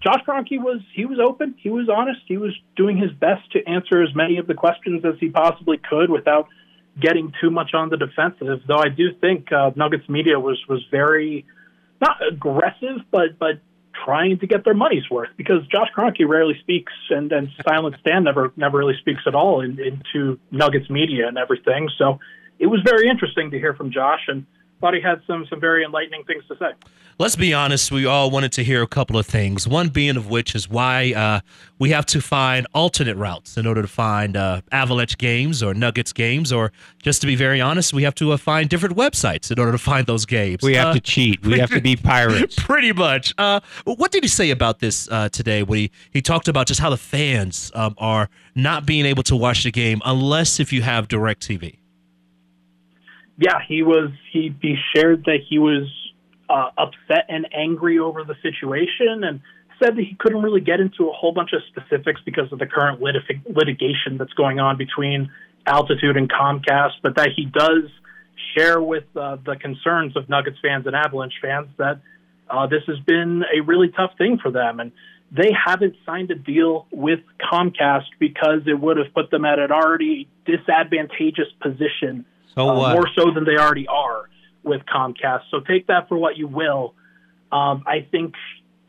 Josh 0.00 0.20
Kroenke 0.26 0.62
was 0.62 0.80
he 0.94 1.04
was 1.04 1.18
open, 1.18 1.54
he 1.58 1.70
was 1.70 1.88
honest, 1.88 2.20
he 2.26 2.36
was 2.36 2.56
doing 2.76 2.96
his 2.96 3.10
best 3.12 3.50
to 3.52 3.66
answer 3.66 4.02
as 4.02 4.14
many 4.14 4.38
of 4.38 4.46
the 4.46 4.54
questions 4.54 5.04
as 5.04 5.14
he 5.18 5.30
possibly 5.30 5.78
could 5.78 6.10
without 6.10 6.48
getting 7.00 7.32
too 7.40 7.50
much 7.50 7.74
on 7.74 7.88
the 7.88 7.96
defensive. 7.96 8.60
Though 8.66 8.78
I 8.78 8.88
do 8.88 9.12
think 9.20 9.52
uh, 9.52 9.70
Nuggets 9.74 10.08
media 10.08 10.38
was 10.38 10.62
was 10.68 10.84
very 10.90 11.44
not 12.00 12.16
aggressive, 12.26 13.00
but 13.10 13.38
but 13.38 13.60
trying 14.04 14.38
to 14.38 14.46
get 14.46 14.64
their 14.64 14.74
money's 14.74 15.08
worth 15.10 15.30
because 15.36 15.66
Josh 15.66 15.88
Kroenke 15.96 16.26
rarely 16.28 16.58
speaks, 16.60 16.92
and 17.10 17.32
and 17.32 17.48
Silent 17.66 17.96
Stan 18.00 18.24
never 18.24 18.52
never 18.56 18.78
really 18.78 18.96
speaks 19.00 19.22
at 19.26 19.34
all 19.34 19.60
in, 19.60 19.78
into 19.80 20.38
Nuggets 20.50 20.88
media 20.88 21.26
and 21.26 21.36
everything. 21.36 21.88
So 21.98 22.20
it 22.58 22.66
was 22.66 22.80
very 22.84 23.08
interesting 23.08 23.50
to 23.50 23.58
hear 23.58 23.74
from 23.74 23.90
Josh, 23.90 24.28
and 24.28 24.46
thought 24.80 24.94
he 24.94 25.00
had 25.00 25.20
some 25.26 25.46
some 25.48 25.60
very 25.60 25.84
enlightening 25.84 26.24
things 26.24 26.42
to 26.48 26.56
say. 26.56 26.70
Let's 27.18 27.36
be 27.36 27.52
honest, 27.52 27.92
we 27.92 28.06
all 28.06 28.30
wanted 28.30 28.50
to 28.52 28.64
hear 28.64 28.80
a 28.80 28.86
couple 28.86 29.18
of 29.18 29.26
things. 29.26 29.68
One 29.68 29.90
being 29.90 30.16
of 30.16 30.30
which 30.30 30.54
is 30.54 30.70
why 30.70 31.12
uh, 31.12 31.40
we 31.78 31.90
have 31.90 32.06
to 32.06 32.20
find 32.22 32.66
alternate 32.74 33.14
routes 33.18 33.58
in 33.58 33.66
order 33.66 33.82
to 33.82 33.88
find 33.88 34.38
uh, 34.38 34.62
Avalanche 34.72 35.18
games 35.18 35.62
or 35.62 35.74
Nuggets 35.74 36.14
games, 36.14 36.50
or 36.50 36.72
just 37.02 37.20
to 37.20 37.26
be 37.26 37.36
very 37.36 37.60
honest, 37.60 37.92
we 37.92 38.04
have 38.04 38.14
to 38.14 38.32
uh, 38.32 38.38
find 38.38 38.70
different 38.70 38.96
websites 38.96 39.50
in 39.50 39.58
order 39.58 39.70
to 39.72 39.76
find 39.76 40.06
those 40.06 40.24
games. 40.24 40.62
We 40.62 40.76
have 40.76 40.88
Uh, 40.88 40.92
to 40.94 41.00
cheat. 41.00 41.44
We 41.44 41.58
have 41.58 41.68
to 41.72 41.82
be 41.82 41.94
pirates. 42.14 42.56
Pretty 42.58 42.92
much. 42.94 43.34
Uh, 43.36 43.60
what 43.84 44.12
did 44.12 44.24
he 44.24 44.28
say 44.28 44.48
about 44.50 44.78
this 44.78 45.06
uh, 45.10 45.28
today? 45.28 45.62
When 45.62 45.78
he, 45.78 45.90
he 46.10 46.22
talked 46.22 46.48
about 46.48 46.68
just 46.68 46.80
how 46.80 46.88
the 46.88 46.96
fans 46.96 47.70
um, 47.74 47.94
are 47.98 48.30
not 48.54 48.86
being 48.86 49.04
able 49.04 49.24
to 49.24 49.36
watch 49.36 49.64
the 49.64 49.70
game 49.70 50.00
unless 50.06 50.58
if 50.58 50.72
you 50.72 50.80
have 50.80 51.06
direct 51.06 51.46
TV. 51.46 51.79
Yeah, 53.40 53.58
he 53.66 53.82
was. 53.82 54.10
He 54.32 54.54
he 54.60 54.76
shared 54.94 55.24
that 55.24 55.38
he 55.48 55.58
was 55.58 55.88
uh, 56.50 56.70
upset 56.76 57.24
and 57.30 57.48
angry 57.54 57.98
over 57.98 58.22
the 58.22 58.34
situation, 58.42 59.24
and 59.24 59.40
said 59.82 59.96
that 59.96 60.02
he 60.02 60.14
couldn't 60.18 60.42
really 60.42 60.60
get 60.60 60.78
into 60.78 61.08
a 61.08 61.12
whole 61.12 61.32
bunch 61.32 61.50
of 61.54 61.62
specifics 61.68 62.20
because 62.26 62.52
of 62.52 62.58
the 62.58 62.66
current 62.66 63.00
litig- 63.00 63.40
litigation 63.48 64.18
that's 64.18 64.34
going 64.34 64.60
on 64.60 64.76
between 64.76 65.30
Altitude 65.66 66.18
and 66.18 66.30
Comcast, 66.30 67.00
but 67.02 67.16
that 67.16 67.30
he 67.34 67.46
does 67.46 67.84
share 68.54 68.78
with 68.78 69.04
uh, 69.16 69.38
the 69.46 69.56
concerns 69.56 70.18
of 70.18 70.28
Nuggets 70.28 70.58
fans 70.60 70.86
and 70.86 70.94
Avalanche 70.94 71.32
fans 71.40 71.68
that 71.78 71.98
uh, 72.50 72.66
this 72.66 72.82
has 72.88 72.98
been 73.06 73.42
a 73.56 73.60
really 73.62 73.88
tough 73.88 74.10
thing 74.18 74.38
for 74.42 74.50
them, 74.50 74.80
and 74.80 74.92
they 75.32 75.50
haven't 75.66 75.94
signed 76.04 76.30
a 76.30 76.34
deal 76.34 76.86
with 76.90 77.20
Comcast 77.50 78.06
because 78.18 78.66
it 78.66 78.78
would 78.78 78.98
have 78.98 79.14
put 79.14 79.30
them 79.30 79.46
at 79.46 79.58
an 79.58 79.72
already 79.72 80.28
disadvantageous 80.44 81.48
position 81.62 82.26
So 82.54 82.68
uh, 82.68 82.92
more 82.94 83.08
so 83.16 83.30
than 83.34 83.44
they 83.44 83.56
already 83.56 83.86
are 83.86 84.28
with 84.62 84.82
Comcast. 84.86 85.42
So 85.50 85.60
take 85.60 85.86
that 85.86 86.08
for 86.08 86.16
what 86.16 86.36
you 86.36 86.46
will. 86.46 86.94
Um, 87.52 87.82
I 87.86 88.06
think 88.10 88.34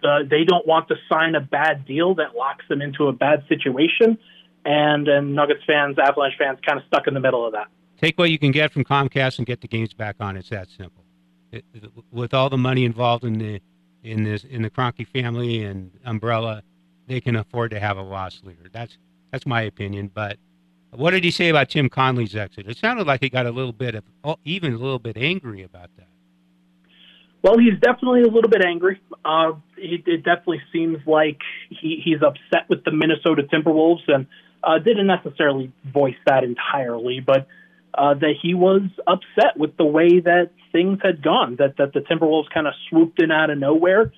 uh, 0.04 0.20
they 0.30 0.44
don't 0.44 0.66
want 0.68 0.88
to 0.90 0.96
sign 1.12 1.36
a 1.36 1.42
bad 1.42 1.86
deal 1.86 2.16
that 2.16 2.36
locks 2.36 2.66
them 2.70 2.82
into 2.82 3.08
a 3.08 3.14
bad 3.14 3.44
situation, 3.48 4.18
and 4.66 5.08
and 5.08 5.36
Nuggets 5.36 5.62
fans, 5.66 5.98
Avalanche 6.00 6.36
fans, 6.38 6.60
kind 6.66 6.80
of 6.80 6.86
stuck 6.88 7.08
in 7.08 7.14
the 7.14 7.20
middle 7.20 7.46
of 7.46 7.54
that. 7.54 7.68
Take 8.00 8.18
what 8.18 8.32
you 8.32 8.40
can 8.40 8.52
get 8.52 8.72
from 8.72 8.84
Comcast 8.84 9.38
and 9.38 9.46
get 9.46 9.62
the 9.62 9.68
games 9.68 9.94
back 9.94 10.16
on. 10.20 10.36
It's 10.36 10.50
that 10.50 10.68
simple. 10.70 11.04
It, 11.52 11.66
it- 11.74 11.92
with 12.12 12.34
all 12.34 12.50
the 12.50 12.58
money 12.58 12.86
involved 12.86 13.24
in 13.24 13.38
the 13.38 13.62
in 14.04 14.24
this 14.24 14.44
in 14.44 14.62
the 14.64 14.70
Kroenke 14.70 15.08
family 15.08 15.64
and 15.64 15.92
umbrella, 16.06 16.64
they 17.08 17.22
can 17.22 17.36
afford 17.36 17.72
to 17.72 17.80
have 17.80 17.98
a 17.98 18.02
loss 18.02 18.42
leader. 18.44 18.70
That's 18.72 18.98
that's 19.32 19.46
my 19.46 19.62
opinion. 19.62 20.10
But 20.14 20.38
what 20.92 21.12
did 21.12 21.24
he 21.24 21.32
say 21.32 21.50
about 21.50 21.70
Tim 21.70 21.90
Connolly's 21.90 22.36
exit? 22.36 22.68
It 22.68 22.78
sounded 22.78 23.08
like 23.08 23.22
he 23.22 23.30
got 23.30 23.46
a 23.46 23.52
little 23.52 23.72
bit 23.72 23.96
of 23.96 24.04
oh, 24.24 24.38
even 24.44 24.74
a 24.74 24.78
little 24.78 25.00
bit 25.00 25.18
angry 25.18 25.64
about 25.64 25.90
that. 25.98 26.08
Well, 27.44 27.58
he's 27.58 27.80
definitely 27.80 28.22
a 28.22 28.28
little 28.28 28.50
bit 28.50 28.64
angry. 28.64 29.00
Uh, 29.26 29.54
he, 29.76 30.04
it 30.06 30.24
definitely 30.24 30.62
seems 30.72 31.00
like 31.08 31.40
he, 31.70 32.00
he's 32.04 32.22
upset 32.22 32.70
with 32.70 32.84
the 32.84 32.92
Minnesota 32.92 33.44
Timberwolves, 33.44 34.08
and 34.08 34.28
uh, 34.64 34.78
didn't 34.78 35.08
necessarily 35.08 35.72
voice 35.92 36.16
that 36.28 36.44
entirely, 36.44 37.20
but 37.20 37.48
uh, 37.94 38.14
that 38.14 38.36
he 38.42 38.54
was 38.54 38.82
upset 39.08 39.58
with 39.58 39.76
the 39.78 39.86
way 39.86 40.20
that 40.20 40.52
things 40.72 41.00
had 41.04 41.24
gone. 41.24 41.56
That 41.58 41.78
that 41.78 41.94
the 41.94 42.02
Timberwolves 42.02 42.50
kind 42.54 42.68
of 42.68 42.74
swooped 42.90 43.22
in 43.22 43.32
out 43.32 43.50
of 43.50 43.58
nowhere. 43.58 44.12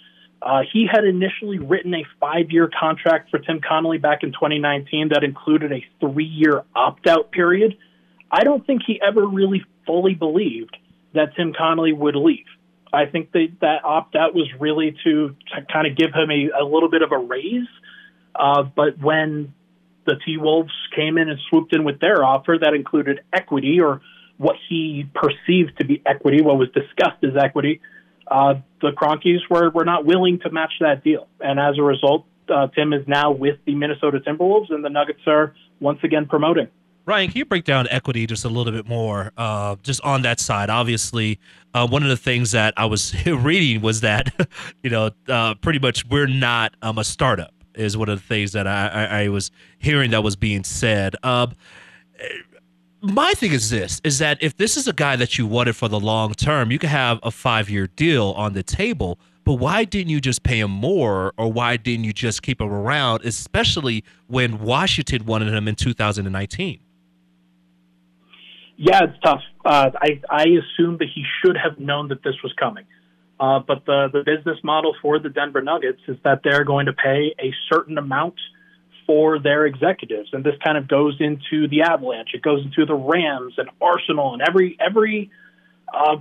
Uh, 0.44 0.62
he 0.72 0.88
had 0.92 1.06
initially 1.06 1.58
written 1.58 1.94
a 1.94 2.04
five-year 2.20 2.70
contract 2.78 3.30
for 3.30 3.40
Tim 3.40 3.62
Connolly 3.62 3.98
back 3.98 4.24
in 4.24 4.34
2019 4.34 5.10
that 5.10 5.24
included 5.24 5.72
a 5.72 5.86
three-year 6.02 6.64
opt-out 6.76 7.32
period. 7.32 7.78
I 8.30 8.44
don't 8.44 8.66
think 8.66 8.82
he 8.86 9.00
ever 9.02 9.26
really 9.26 9.64
fully 9.86 10.16
believed 10.16 10.76
that 11.14 11.36
Tim 11.36 11.54
Connolly 11.58 11.94
would 11.94 12.16
leave. 12.16 12.46
I 12.92 13.06
think 13.06 13.32
that 13.32 13.48
that 13.62 13.86
opt 13.86 14.16
out 14.16 14.36
was 14.36 14.48
really 14.60 14.96
to, 15.04 15.30
to 15.30 15.66
kind 15.72 15.88
of 15.88 15.96
give 15.96 16.14
him 16.14 16.30
a, 16.30 16.62
a 16.62 16.66
little 16.66 16.90
bit 16.90 17.02
of 17.02 17.12
a 17.12 17.18
raise. 17.18 17.68
Uh, 18.36 18.64
but 18.64 19.00
when 19.00 19.54
the 20.06 20.16
T 20.26 20.38
Wolves 20.38 20.74
came 20.96 21.18
in 21.18 21.30
and 21.30 21.40
swooped 21.50 21.74
in 21.74 21.86
with 21.86 22.00
their 22.00 22.24
offer 22.24 22.58
that 22.60 22.74
included 22.74 23.22
equity 23.32 23.80
or 23.80 24.02
what 24.38 24.56
he 24.68 25.10
perceived 25.14 25.78
to 25.80 25.86
be 25.86 26.02
equity, 26.06 26.42
what 26.42 26.58
was 26.58 26.70
discussed 26.70 27.24
as 27.24 27.32
equity, 27.42 27.80
uh, 28.34 28.56
the 28.82 28.90
Kroenkes 28.90 29.48
were, 29.48 29.70
were 29.70 29.86
not 29.86 30.06
willing 30.06 30.40
to 30.40 30.50
match 30.50 30.74
that 30.80 31.04
deal. 31.04 31.28
And 31.40 31.60
as 31.60 31.78
a 31.78 31.84
result, 31.84 32.26
uh, 32.50 32.68
Tim 32.68 32.92
is 32.92 33.08
now 33.08 33.32
with 33.32 33.60
the 33.66 33.76
Minnesota 33.76 34.20
Timberwolves, 34.20 34.72
and 34.74 34.84
the 34.84 34.90
Nuggets 34.90 35.22
are 35.28 35.54
once 35.80 36.00
again 36.04 36.26
promoting. 36.26 36.68
Ryan, 37.06 37.30
can 37.30 37.38
you 37.38 37.46
break 37.46 37.64
down 37.64 37.88
equity 37.92 38.26
just 38.26 38.44
a 38.44 38.50
little 38.50 38.74
bit 38.74 38.88
more, 38.88 39.32
uh, 39.38 39.76
just 39.84 40.02
on 40.02 40.24
that 40.24 40.40
side? 40.40 40.72
Obviously, 40.72 41.40
uh, 41.76 41.88
one 41.88 42.02
of 42.02 42.10
the 42.10 42.18
things 42.18 42.52
that 42.52 42.74
I 42.76 42.86
was 42.86 43.14
reading 43.26 43.82
was 43.82 44.02
that, 44.02 44.34
you 44.84 44.90
know, 44.90 45.12
uh, 45.28 45.54
pretty 45.56 45.80
much 45.80 46.06
we're 46.08 46.28
not 46.28 46.74
um, 46.82 46.98
a 46.98 47.04
startup 47.04 47.54
is 47.76 47.96
one 47.96 48.10
of 48.10 48.20
the 48.20 48.26
things 48.26 48.54
that 48.54 48.66
I, 48.68 48.88
I, 48.88 49.24
I 49.24 49.28
was 49.28 49.52
hearing 49.78 50.12
that 50.12 50.24
was 50.24 50.36
being 50.36 50.64
said. 50.64 51.16
Um, 51.22 51.54
my 53.04 53.34
thing 53.34 53.52
is 53.52 53.70
this: 53.70 54.00
is 54.04 54.20
that 54.20 54.42
if 54.42 54.56
this 54.56 54.78
is 54.78 54.88
a 54.88 54.94
guy 54.94 55.18
that 55.18 55.38
you 55.38 55.46
wanted 55.46 55.76
for 55.76 55.90
the 55.90 56.00
long 56.00 56.34
term, 56.34 56.72
you 56.72 56.80
could 56.80 56.90
have 56.90 57.20
a 57.22 57.32
five 57.32 57.70
year 57.70 57.88
deal 57.88 58.34
on 58.38 58.54
the 58.54 58.64
table. 58.64 59.20
But 59.44 59.56
why 59.56 59.84
didn't 59.84 60.10
you 60.10 60.22
just 60.22 60.44
pay 60.44 60.62
him 60.62 60.72
more, 60.72 61.34
or 61.38 61.52
why 61.52 61.76
didn't 61.76 62.06
you 62.06 62.14
just 62.14 62.42
keep 62.42 62.62
him 62.62 62.72
around, 62.72 63.26
especially 63.26 64.06
when 64.28 64.60
Washington 64.60 65.26
wanted 65.26 65.54
him 65.54 65.68
in 65.68 65.76
2019? 65.76 66.80
Yeah, 68.78 69.04
it's 69.04 69.20
tough. 69.22 69.42
Uh, 69.66 69.92
I 70.02 70.22
I 70.30 70.44
assumed 70.44 71.00
that 71.00 71.10
he 71.14 71.26
should 71.42 71.58
have 71.58 71.78
known 71.80 72.08
that 72.08 72.24
this 72.24 72.36
was 72.42 72.54
coming. 72.54 72.86
Uh, 73.38 73.60
but 73.60 73.86
the 73.86 74.08
the 74.14 74.24
business 74.24 74.60
model 74.64 74.96
for 75.02 75.20
the 75.20 75.30
Denver 75.30 75.62
Nuggets 75.62 76.00
is 76.08 76.16
that 76.24 76.40
they're 76.46 76.64
going 76.64 76.86
to 76.86 76.94
pay 76.94 77.36
a 77.38 77.54
certain 77.70 77.98
amount 77.98 78.36
for 79.06 79.40
their 79.40 79.66
executives. 79.66 80.30
And 80.34 80.44
this 80.44 80.56
kind 80.64 80.78
of 80.78 80.88
goes 80.88 81.18
into 81.20 81.68
the 81.68 81.82
Avalanche, 81.84 82.30
it 82.34 82.42
goes 82.42 82.64
into 82.64 82.86
the 82.86 82.96
Rams 82.96 83.54
and 83.58 83.70
Arsenal 83.82 84.34
and 84.34 84.42
every 84.42 84.78
every 84.80 85.32
uh, 85.94 86.18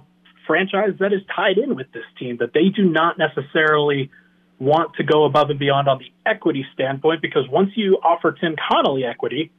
franchise 0.46 0.94
that 0.98 1.12
is 1.12 1.20
tied 1.34 1.58
in 1.58 1.76
with 1.76 1.92
this 1.92 2.04
team 2.18 2.38
that 2.40 2.52
they 2.52 2.68
do 2.68 2.84
not 2.84 3.16
necessarily 3.18 4.10
want 4.58 4.94
to 4.94 5.02
go 5.02 5.24
above 5.24 5.50
and 5.50 5.58
beyond 5.58 5.88
on 5.88 5.98
the 5.98 6.30
equity 6.30 6.64
standpoint 6.74 7.20
because 7.20 7.48
once 7.48 7.70
you 7.74 7.98
offer 8.02 8.32
Tim 8.32 8.54
Connolly 8.70 9.04
equity 9.04 9.50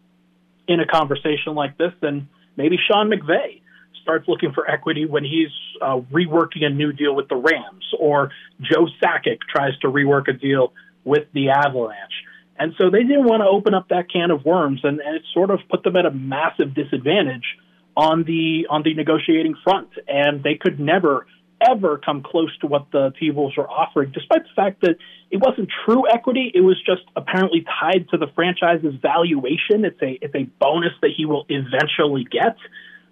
in 0.68 0.80
a 0.80 0.86
conversation 0.86 1.56
like 1.56 1.78
this, 1.78 1.92
then 2.02 2.30
maybe 2.56 2.78
Sean 2.88 3.10
McVay 3.10 3.62
starts 4.02 4.28
looking 4.28 4.52
for 4.54 4.70
equity 4.70 5.06
when 5.06 5.24
he's 5.24 5.50
uh, 5.82 6.00
reworking 6.12 6.64
a 6.64 6.70
new 6.70 6.92
deal 6.92 7.16
with 7.16 7.28
the 7.30 7.36
Rams, 7.36 7.86
or 8.00 8.32
Joe 8.62 8.88
Sakic 9.02 9.40
tries 9.54 9.78
to 9.80 9.88
rework 9.88 10.28
a 10.28 10.34
deal 10.34 10.74
with 11.04 11.24
the 11.34 11.50
Avalanche. 11.50 12.14
And 12.58 12.74
so 12.80 12.90
they 12.90 13.02
didn't 13.02 13.26
want 13.26 13.42
to 13.42 13.48
open 13.48 13.74
up 13.74 13.90
that 13.90 14.12
can 14.12 14.32
of 14.32 14.46
worms, 14.46 14.82
and, 14.84 15.00
and 15.00 15.16
it 15.16 15.24
sort 15.34 15.50
of 15.50 15.60
put 15.70 15.84
them 15.84 15.96
at 15.96 16.06
a 16.06 16.12
massive 16.12 16.76
disadvantage 16.76 17.46
on 17.98 18.24
the 18.24 18.68
on 18.70 18.84
the 18.84 18.94
negotiating 18.94 19.56
front. 19.64 19.90
And 20.08 20.44
they 20.44 20.56
could 20.56 20.80
never 20.80 21.26
ever 21.70 21.98
come 21.98 22.24
close 22.24 22.56
to 22.60 22.68
what 22.68 22.88
the 22.92 23.14
T 23.20 23.32
Wolves 23.32 23.58
were 23.58 23.70
offering, 23.70 24.12
despite 24.12 24.44
the 24.44 24.54
fact 24.56 24.82
that 24.82 24.96
it 25.32 25.38
wasn't 25.38 25.70
true 25.86 26.04
equity. 26.12 26.52
It 26.54 26.62
was 26.62 26.78
just 26.86 27.02
apparently 27.16 27.66
tied 27.80 28.10
to 28.10 28.18
the 28.18 28.28
franchise's 28.36 28.96
valuation. 29.02 29.86
It's 29.86 30.02
a 30.02 30.20
it's 30.22 30.36
a 30.36 30.44
bonus 30.60 30.94
that 31.02 31.12
he 31.16 31.26
will 31.26 31.46
eventually 31.50 32.26
get. 32.30 32.58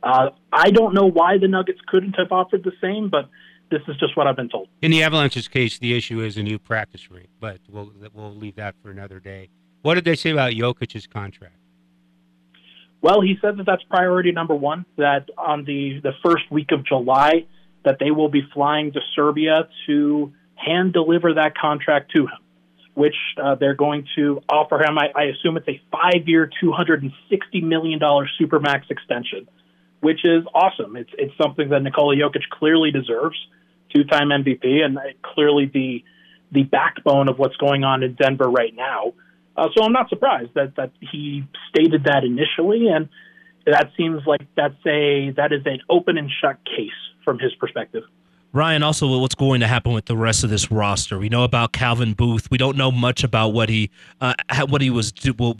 Uh, 0.03 0.29
I 0.51 0.71
don't 0.71 0.93
know 0.93 1.09
why 1.09 1.37
the 1.37 1.47
Nuggets 1.47 1.79
couldn't 1.87 2.13
have 2.13 2.31
offered 2.31 2.63
the 2.63 2.73
same, 2.81 3.09
but 3.09 3.29
this 3.71 3.81
is 3.87 3.97
just 3.97 4.15
what 4.15 4.27
I've 4.27 4.35
been 4.35 4.49
told. 4.49 4.67
In 4.81 4.91
the 4.91 5.01
Avalanche's 5.01 5.47
case, 5.47 5.79
the 5.79 5.95
issue 5.95 6.21
is 6.21 6.37
a 6.37 6.43
new 6.43 6.59
practice 6.59 7.09
rate, 7.09 7.29
but 7.39 7.59
we'll 7.69 7.91
we'll 8.13 8.35
leave 8.35 8.55
that 8.57 8.75
for 8.83 8.91
another 8.91 9.19
day. 9.19 9.49
What 9.81 9.95
did 9.95 10.05
they 10.05 10.15
say 10.15 10.29
about 10.29 10.51
Jokic's 10.51 11.07
contract? 11.07 11.55
Well, 13.01 13.21
he 13.21 13.35
said 13.41 13.57
that 13.57 13.65
that's 13.65 13.81
priority 13.83 14.31
number 14.31 14.53
one. 14.53 14.85
That 14.97 15.29
on 15.37 15.63
the 15.65 15.99
the 16.03 16.11
first 16.23 16.51
week 16.51 16.71
of 16.71 16.85
July, 16.85 17.45
that 17.83 17.97
they 17.99 18.11
will 18.11 18.29
be 18.29 18.43
flying 18.53 18.91
to 18.91 18.99
Serbia 19.15 19.67
to 19.87 20.31
hand 20.53 20.93
deliver 20.93 21.33
that 21.33 21.57
contract 21.57 22.11
to 22.11 22.27
him, 22.27 22.37
which 22.93 23.15
uh, 23.41 23.55
they're 23.55 23.73
going 23.73 24.07
to 24.15 24.41
offer 24.47 24.77
him. 24.83 24.99
I, 24.99 25.07
I 25.15 25.23
assume 25.23 25.57
it's 25.57 25.67
a 25.67 25.81
five 25.91 26.27
year, 26.27 26.47
two 26.61 26.71
hundred 26.71 27.01
and 27.01 27.11
sixty 27.29 27.61
million 27.61 27.97
dollar 27.97 28.29
supermax 28.39 28.91
extension, 28.91 29.47
which 30.01 30.23
is 30.23 30.43
awesome. 30.53 30.95
It's 30.95 31.09
it's 31.17 31.33
something 31.41 31.69
that 31.69 31.81
Nikola 31.81 32.15
Jokic 32.15 32.47
clearly 32.51 32.91
deserves, 32.91 33.37
two 33.93 34.03
time 34.03 34.29
MVP, 34.29 34.83
and 34.83 34.97
uh, 34.97 35.01
clearly 35.23 35.69
the 35.71 36.03
the 36.51 36.63
backbone 36.63 37.29
of 37.29 37.39
what's 37.39 37.55
going 37.57 37.83
on 37.83 38.03
in 38.03 38.13
Denver 38.15 38.49
right 38.49 38.75
now. 38.75 39.13
Uh, 39.55 39.67
so 39.75 39.83
I'm 39.83 39.93
not 39.93 40.09
surprised 40.09 40.51
that 40.55 40.75
that 40.75 40.91
he 40.99 41.43
stated 41.69 42.05
that 42.05 42.23
initially, 42.23 42.87
and 42.87 43.09
that 43.65 43.91
seems 43.97 44.21
like 44.25 44.47
that's 44.55 44.85
a 44.85 45.31
that 45.37 45.51
is 45.51 45.61
an 45.65 45.79
open 45.89 46.17
and 46.17 46.29
shut 46.41 46.57
case 46.65 46.89
from 47.23 47.39
his 47.39 47.53
perspective. 47.55 48.03
Ryan, 48.53 48.83
also 48.83 49.17
what's 49.17 49.33
going 49.33 49.61
to 49.61 49.67
happen 49.67 49.93
with 49.93 50.07
the 50.07 50.17
rest 50.17 50.43
of 50.43 50.49
this 50.49 50.69
roster? 50.69 51.17
We 51.17 51.29
know 51.29 51.45
about 51.45 51.71
Calvin 51.71 52.13
Booth. 52.13 52.51
We 52.51 52.57
don't 52.57 52.75
know 52.75 52.91
much 52.91 53.23
about 53.23 53.49
what 53.53 53.69
he 53.69 53.89
uh, 54.19 54.33
what 54.67 54.81
he 54.81 54.89
was 54.89 55.13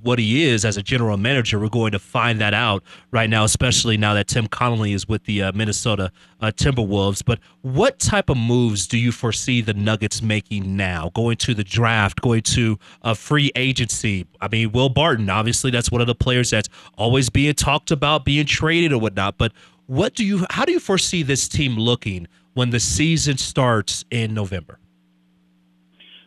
what 0.03 0.19
he 0.19 0.43
is 0.43 0.65
as 0.65 0.75
a 0.75 0.83
general 0.83 1.15
manager. 1.15 1.57
We're 1.57 1.69
going 1.69 1.93
to 1.93 1.99
find 1.99 2.41
that 2.41 2.53
out 2.53 2.83
right 3.11 3.29
now, 3.29 3.45
especially 3.45 3.95
now 3.95 4.13
that 4.15 4.27
Tim 4.27 4.45
Connolly 4.45 4.91
is 4.91 5.07
with 5.07 5.23
the 5.23 5.41
uh, 5.41 5.51
Minnesota 5.53 6.11
uh, 6.41 6.51
Timberwolves. 6.53 7.23
But 7.23 7.39
what 7.61 7.97
type 7.97 8.29
of 8.29 8.35
moves 8.35 8.87
do 8.87 8.97
you 8.97 9.13
foresee 9.13 9.61
the 9.61 9.73
Nuggets 9.73 10.21
making 10.21 10.75
now? 10.75 11.11
Going 11.13 11.37
to 11.37 11.53
the 11.53 11.63
draft, 11.63 12.19
going 12.19 12.41
to 12.41 12.77
a 13.03 13.15
free 13.15 13.51
agency. 13.55 14.27
I 14.41 14.49
mean, 14.49 14.73
Will 14.73 14.89
Barton, 14.89 15.29
obviously, 15.29 15.71
that's 15.71 15.91
one 15.91 16.01
of 16.01 16.07
the 16.07 16.15
players 16.15 16.49
that's 16.49 16.67
always 16.97 17.29
being 17.29 17.53
talked 17.53 17.91
about, 17.91 18.25
being 18.25 18.45
traded 18.45 18.91
or 18.91 18.99
whatnot. 18.99 19.37
But 19.37 19.53
what 19.87 20.13
do 20.13 20.25
you? 20.25 20.45
How 20.49 20.65
do 20.65 20.73
you 20.73 20.79
foresee 20.81 21.23
this 21.23 21.47
team 21.47 21.77
looking? 21.77 22.27
When 22.53 22.69
the 22.69 22.79
season 22.79 23.37
starts 23.37 24.03
in 24.11 24.33
November? 24.33 24.79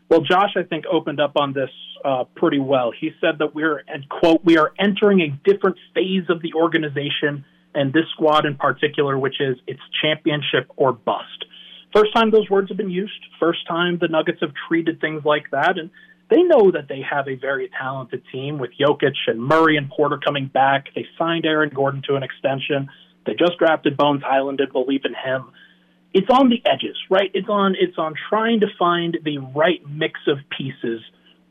Well, 0.09 0.21
Josh, 0.21 0.53
I 0.57 0.63
think 0.63 0.85
opened 0.91 1.21
up 1.21 1.33
on 1.37 1.53
this 1.53 1.71
uh, 2.05 2.25
pretty 2.37 2.59
well. 2.59 2.93
He 2.99 3.11
said 3.21 3.39
that 3.39 3.55
we're 3.55 3.83
and 3.89 4.09
quote 4.09 4.45
we 4.45 4.59
are 4.59 4.73
entering 4.79 5.21
a 5.21 5.29
different 5.51 5.77
phase 5.95 6.25
of 6.29 6.43
the 6.43 6.55
organization 6.55 7.45
and 7.75 7.93
this 7.93 8.05
squad 8.13 8.47
in 8.47 8.57
particular, 8.57 9.19
which 9.19 9.41
is 9.41 9.57
it's 9.67 9.81
championship 10.03 10.71
or 10.77 10.93
bust. 10.93 11.45
First 11.93 12.15
time 12.15 12.31
those 12.31 12.49
words 12.51 12.69
have 12.69 12.77
been 12.77 12.91
used. 12.91 13.13
First 13.41 13.67
time 13.67 13.99
the 14.01 14.09
Nuggets 14.09 14.39
have 14.41 14.53
treated 14.69 15.01
things 15.01 15.25
like 15.25 15.51
that, 15.53 15.79
and 15.79 15.91
they 16.31 16.43
know 16.43 16.71
that 16.71 16.89
they 16.89 17.01
have 17.09 17.29
a 17.29 17.35
very 17.37 17.71
talented 17.79 18.23
team 18.31 18.59
with 18.59 18.71
Jokic 18.79 19.15
and 19.27 19.43
Murray 19.43 19.77
and 19.77 19.89
Porter 19.91 20.19
coming 20.19 20.47
back. 20.47 20.87
They 20.95 21.07
signed 21.19 21.47
Aaron 21.47 21.71
Gordon 21.71 22.03
to 22.09 22.17
an 22.17 22.23
extension. 22.23 22.89
They 23.27 23.35
just 23.35 23.59
drafted 23.59 23.97
Bones 23.97 24.23
Hyland 24.23 24.61
and 24.61 24.73
believe 24.73 25.05
in 25.05 25.15
him 25.15 25.51
it's 26.14 26.31
on 26.31 26.48
the 26.48 26.62
edges, 26.64 26.96
right? 27.11 27.31
It's 27.35 27.48
on 27.48 27.74
it's 27.79 27.98
on 27.98 28.14
trying 28.31 28.61
to 28.61 28.66
find 28.79 29.18
the 29.24 29.38
right 29.38 29.81
mix 29.87 30.20
of 30.29 30.38
pieces 30.57 31.03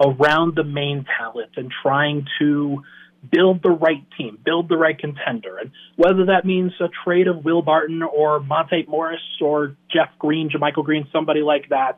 around 0.02 0.56
the 0.56 0.64
main 0.64 1.06
talent 1.20 1.52
and 1.58 1.72
trying 1.84 2.26
to 2.40 2.82
build 3.30 3.62
the 3.62 3.70
right 3.70 4.06
team, 4.18 4.38
build 4.44 4.70
the 4.70 4.78
right 4.78 4.98
contender. 4.98 5.58
And 5.58 5.72
whether 5.96 6.26
that 6.28 6.46
means 6.46 6.72
a 6.80 6.90
trade 7.04 7.28
of 7.28 7.46
Will 7.46 7.62
Barton 7.62 8.02
or 8.02 8.40
Monte 8.40 8.86
Morris 8.88 9.22
or 9.42 9.76
Jeff 9.92 10.10
Green, 10.18 10.50
JaMychal 10.50 10.84
Green, 10.84 11.08
somebody 11.12 11.42
like 11.42 11.70
that, 11.70 11.98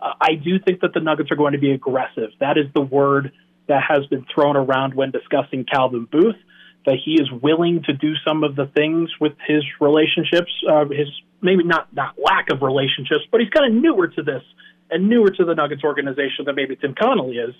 uh, 0.00 0.12
I 0.20 0.34
do 0.34 0.58
think 0.64 0.80
that 0.80 0.92
the 0.94 1.00
Nuggets 1.00 1.30
are 1.30 1.36
going 1.36 1.52
to 1.52 1.58
be 1.58 1.72
aggressive. 1.72 2.30
That 2.40 2.58
is 2.58 2.66
the 2.74 2.80
word 2.80 3.32
that 3.68 3.82
has 3.88 4.06
been 4.06 4.26
thrown 4.32 4.56
around 4.56 4.94
when 4.94 5.10
discussing 5.10 5.64
Calvin 5.64 6.06
Booth. 6.10 6.36
That 6.84 6.96
he 7.04 7.14
is 7.14 7.30
willing 7.30 7.82
to 7.84 7.92
do 7.92 8.14
some 8.26 8.42
of 8.42 8.56
the 8.56 8.66
things 8.66 9.10
with 9.20 9.34
his 9.46 9.62
relationships, 9.80 10.50
uh, 10.68 10.84
his 10.86 11.08
maybe 11.40 11.64
not 11.64 11.92
not 11.94 12.14
lack 12.18 12.50
of 12.50 12.62
relationships, 12.62 13.24
but 13.30 13.40
he's 13.40 13.50
kind 13.50 13.74
of 13.74 13.82
newer 13.82 14.08
to 14.08 14.22
this 14.22 14.42
and 14.90 15.08
newer 15.08 15.30
to 15.30 15.44
the 15.44 15.54
Nuggets 15.54 15.84
organization 15.84 16.44
than 16.44 16.54
maybe 16.54 16.76
Tim 16.76 16.94
Connolly 16.94 17.36
is. 17.36 17.54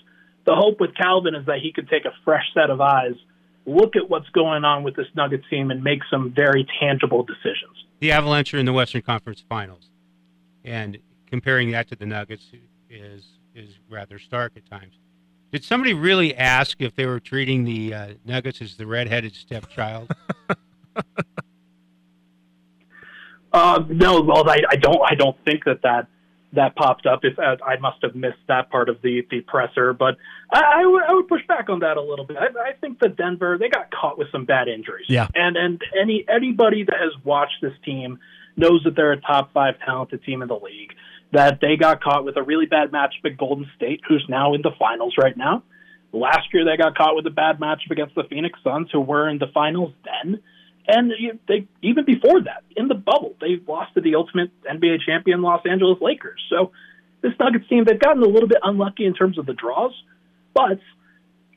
The 0.45 0.55
hope 0.55 0.79
with 0.79 0.95
Calvin 0.95 1.35
is 1.35 1.45
that 1.47 1.59
he 1.61 1.71
could 1.71 1.89
take 1.89 2.05
a 2.05 2.11
fresh 2.23 2.43
set 2.53 2.69
of 2.69 2.81
eyes, 2.81 3.15
look 3.65 3.95
at 3.95 4.09
what's 4.09 4.29
going 4.29 4.65
on 4.65 4.83
with 4.83 4.95
this 4.95 5.07
Nuggets 5.15 5.45
team, 5.49 5.71
and 5.71 5.83
make 5.83 5.99
some 6.11 6.33
very 6.35 6.67
tangible 6.79 7.23
decisions. 7.23 7.85
The 7.99 8.11
Avalanche 8.11 8.53
are 8.53 8.57
in 8.57 8.65
the 8.65 8.73
Western 8.73 9.01
Conference 9.01 9.43
Finals, 9.47 9.89
and 10.63 10.97
comparing 11.27 11.71
that 11.71 11.87
to 11.89 11.95
the 11.95 12.05
Nuggets 12.05 12.51
is 12.89 13.25
is 13.55 13.77
rather 13.89 14.19
stark 14.19 14.53
at 14.57 14.65
times. 14.69 14.95
Did 15.53 15.63
somebody 15.63 15.93
really 15.93 16.35
ask 16.35 16.81
if 16.81 16.95
they 16.95 17.05
were 17.05 17.19
treating 17.19 17.63
the 17.63 17.93
uh, 17.93 18.07
Nuggets 18.25 18.59
as 18.59 18.75
the 18.75 18.87
redheaded 18.87 19.35
stepchild? 19.35 20.11
Uh, 23.55 23.83
no, 23.87 24.19
well, 24.19 24.49
I, 24.49 24.61
I 24.67 24.75
don't. 24.77 24.99
I 25.07 25.13
don't 25.13 25.37
think 25.45 25.65
that 25.65 25.83
that 25.83 26.07
that 26.53 26.75
popped 26.75 27.05
up. 27.05 27.19
If 27.21 27.37
uh, 27.37 27.57
I 27.63 27.77
must 27.77 27.97
have 28.01 28.15
missed 28.15 28.39
that 28.47 28.71
part 28.71 28.89
of 28.89 28.99
the 29.03 29.21
the 29.29 29.41
presser, 29.41 29.93
but 29.93 30.17
I, 30.51 30.81
I, 30.81 30.85
would, 30.87 31.03
I 31.03 31.13
would 31.13 31.27
push 31.27 31.45
back 31.47 31.69
on 31.69 31.81
that 31.81 31.97
a 31.97 32.01
little 32.01 32.25
bit. 32.25 32.37
I, 32.37 32.47
I 32.69 32.73
think 32.81 32.97
that 33.01 33.15
Denver 33.15 33.59
they 33.59 33.69
got 33.69 33.91
caught 33.91 34.17
with 34.17 34.29
some 34.31 34.45
bad 34.45 34.67
injuries. 34.67 35.05
Yeah, 35.07 35.27
and 35.35 35.55
and 35.55 35.79
any 36.01 36.25
anybody 36.27 36.83
that 36.83 36.95
has 36.99 37.11
watched 37.23 37.61
this 37.61 37.73
team 37.85 38.17
knows 38.57 38.81
that 38.85 38.95
they're 38.95 39.11
a 39.11 39.21
top 39.21 39.53
five 39.53 39.75
talented 39.85 40.23
team 40.23 40.41
in 40.41 40.47
the 40.47 40.55
league. 40.57 40.95
That 41.33 41.59
they 41.61 41.77
got 41.77 42.01
caught 42.01 42.25
with 42.25 42.37
a 42.37 42.43
really 42.43 42.65
bad 42.65 42.91
matchup 42.91 43.25
at 43.25 43.37
Golden 43.37 43.69
State, 43.75 44.01
who's 44.07 44.25
now 44.29 44.53
in 44.53 44.61
the 44.61 44.71
finals 44.77 45.15
right 45.17 45.35
now. 45.35 45.63
Last 46.11 46.53
year 46.53 46.63
they 46.63 46.77
got 46.77 46.95
caught 46.95 47.15
with 47.15 47.25
a 47.25 47.31
bad 47.31 47.59
matchup 47.59 47.89
against 47.91 48.13
the 48.15 48.23
Phoenix 48.29 48.59
Suns, 48.63 48.89
who 48.91 49.01
were 49.01 49.27
in 49.27 49.39
the 49.39 49.47
finals 49.53 49.93
then. 50.05 50.41
And 50.87 51.11
they 51.47 51.67
even 51.81 52.05
before 52.05 52.41
that, 52.43 52.63
in 52.75 52.87
the 52.87 52.95
bubble, 52.95 53.35
they 53.41 53.59
lost 53.67 53.93
to 53.95 54.01
the 54.01 54.15
ultimate 54.15 54.51
NBA 54.63 54.97
champion 55.05 55.41
Los 55.41 55.65
Angeles 55.65 55.99
Lakers. 56.01 56.41
So 56.49 56.71
this 57.21 57.31
Nuggets 57.39 57.67
team, 57.67 57.85
they've 57.85 57.99
gotten 57.99 58.21
a 58.21 58.27
little 58.27 58.49
bit 58.49 58.59
unlucky 58.61 59.05
in 59.05 59.13
terms 59.13 59.37
of 59.37 59.45
the 59.45 59.53
draws, 59.53 59.93
but 60.53 60.79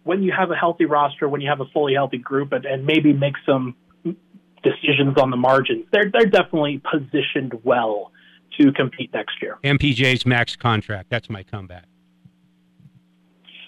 when 0.04 0.22
you 0.22 0.32
have 0.32 0.52
a 0.52 0.54
healthy 0.54 0.84
roster, 0.84 1.28
when 1.28 1.40
you 1.40 1.50
have 1.50 1.60
a 1.60 1.66
fully 1.66 1.94
healthy 1.94 2.18
group, 2.18 2.52
and, 2.52 2.64
and 2.64 2.86
maybe 2.86 3.12
make 3.12 3.34
some 3.44 3.74
decisions 4.62 5.18
on 5.20 5.30
the 5.30 5.36
margins, 5.36 5.84
they're 5.92 6.10
they're 6.12 6.30
definitely 6.30 6.80
positioned 6.80 7.52
well 7.64 8.12
to 8.60 8.72
compete 8.72 9.12
next 9.12 9.40
year. 9.42 9.58
MPJ's 9.64 10.26
max 10.26 10.56
contract. 10.56 11.10
That's 11.10 11.28
my 11.30 11.42
comeback. 11.42 11.84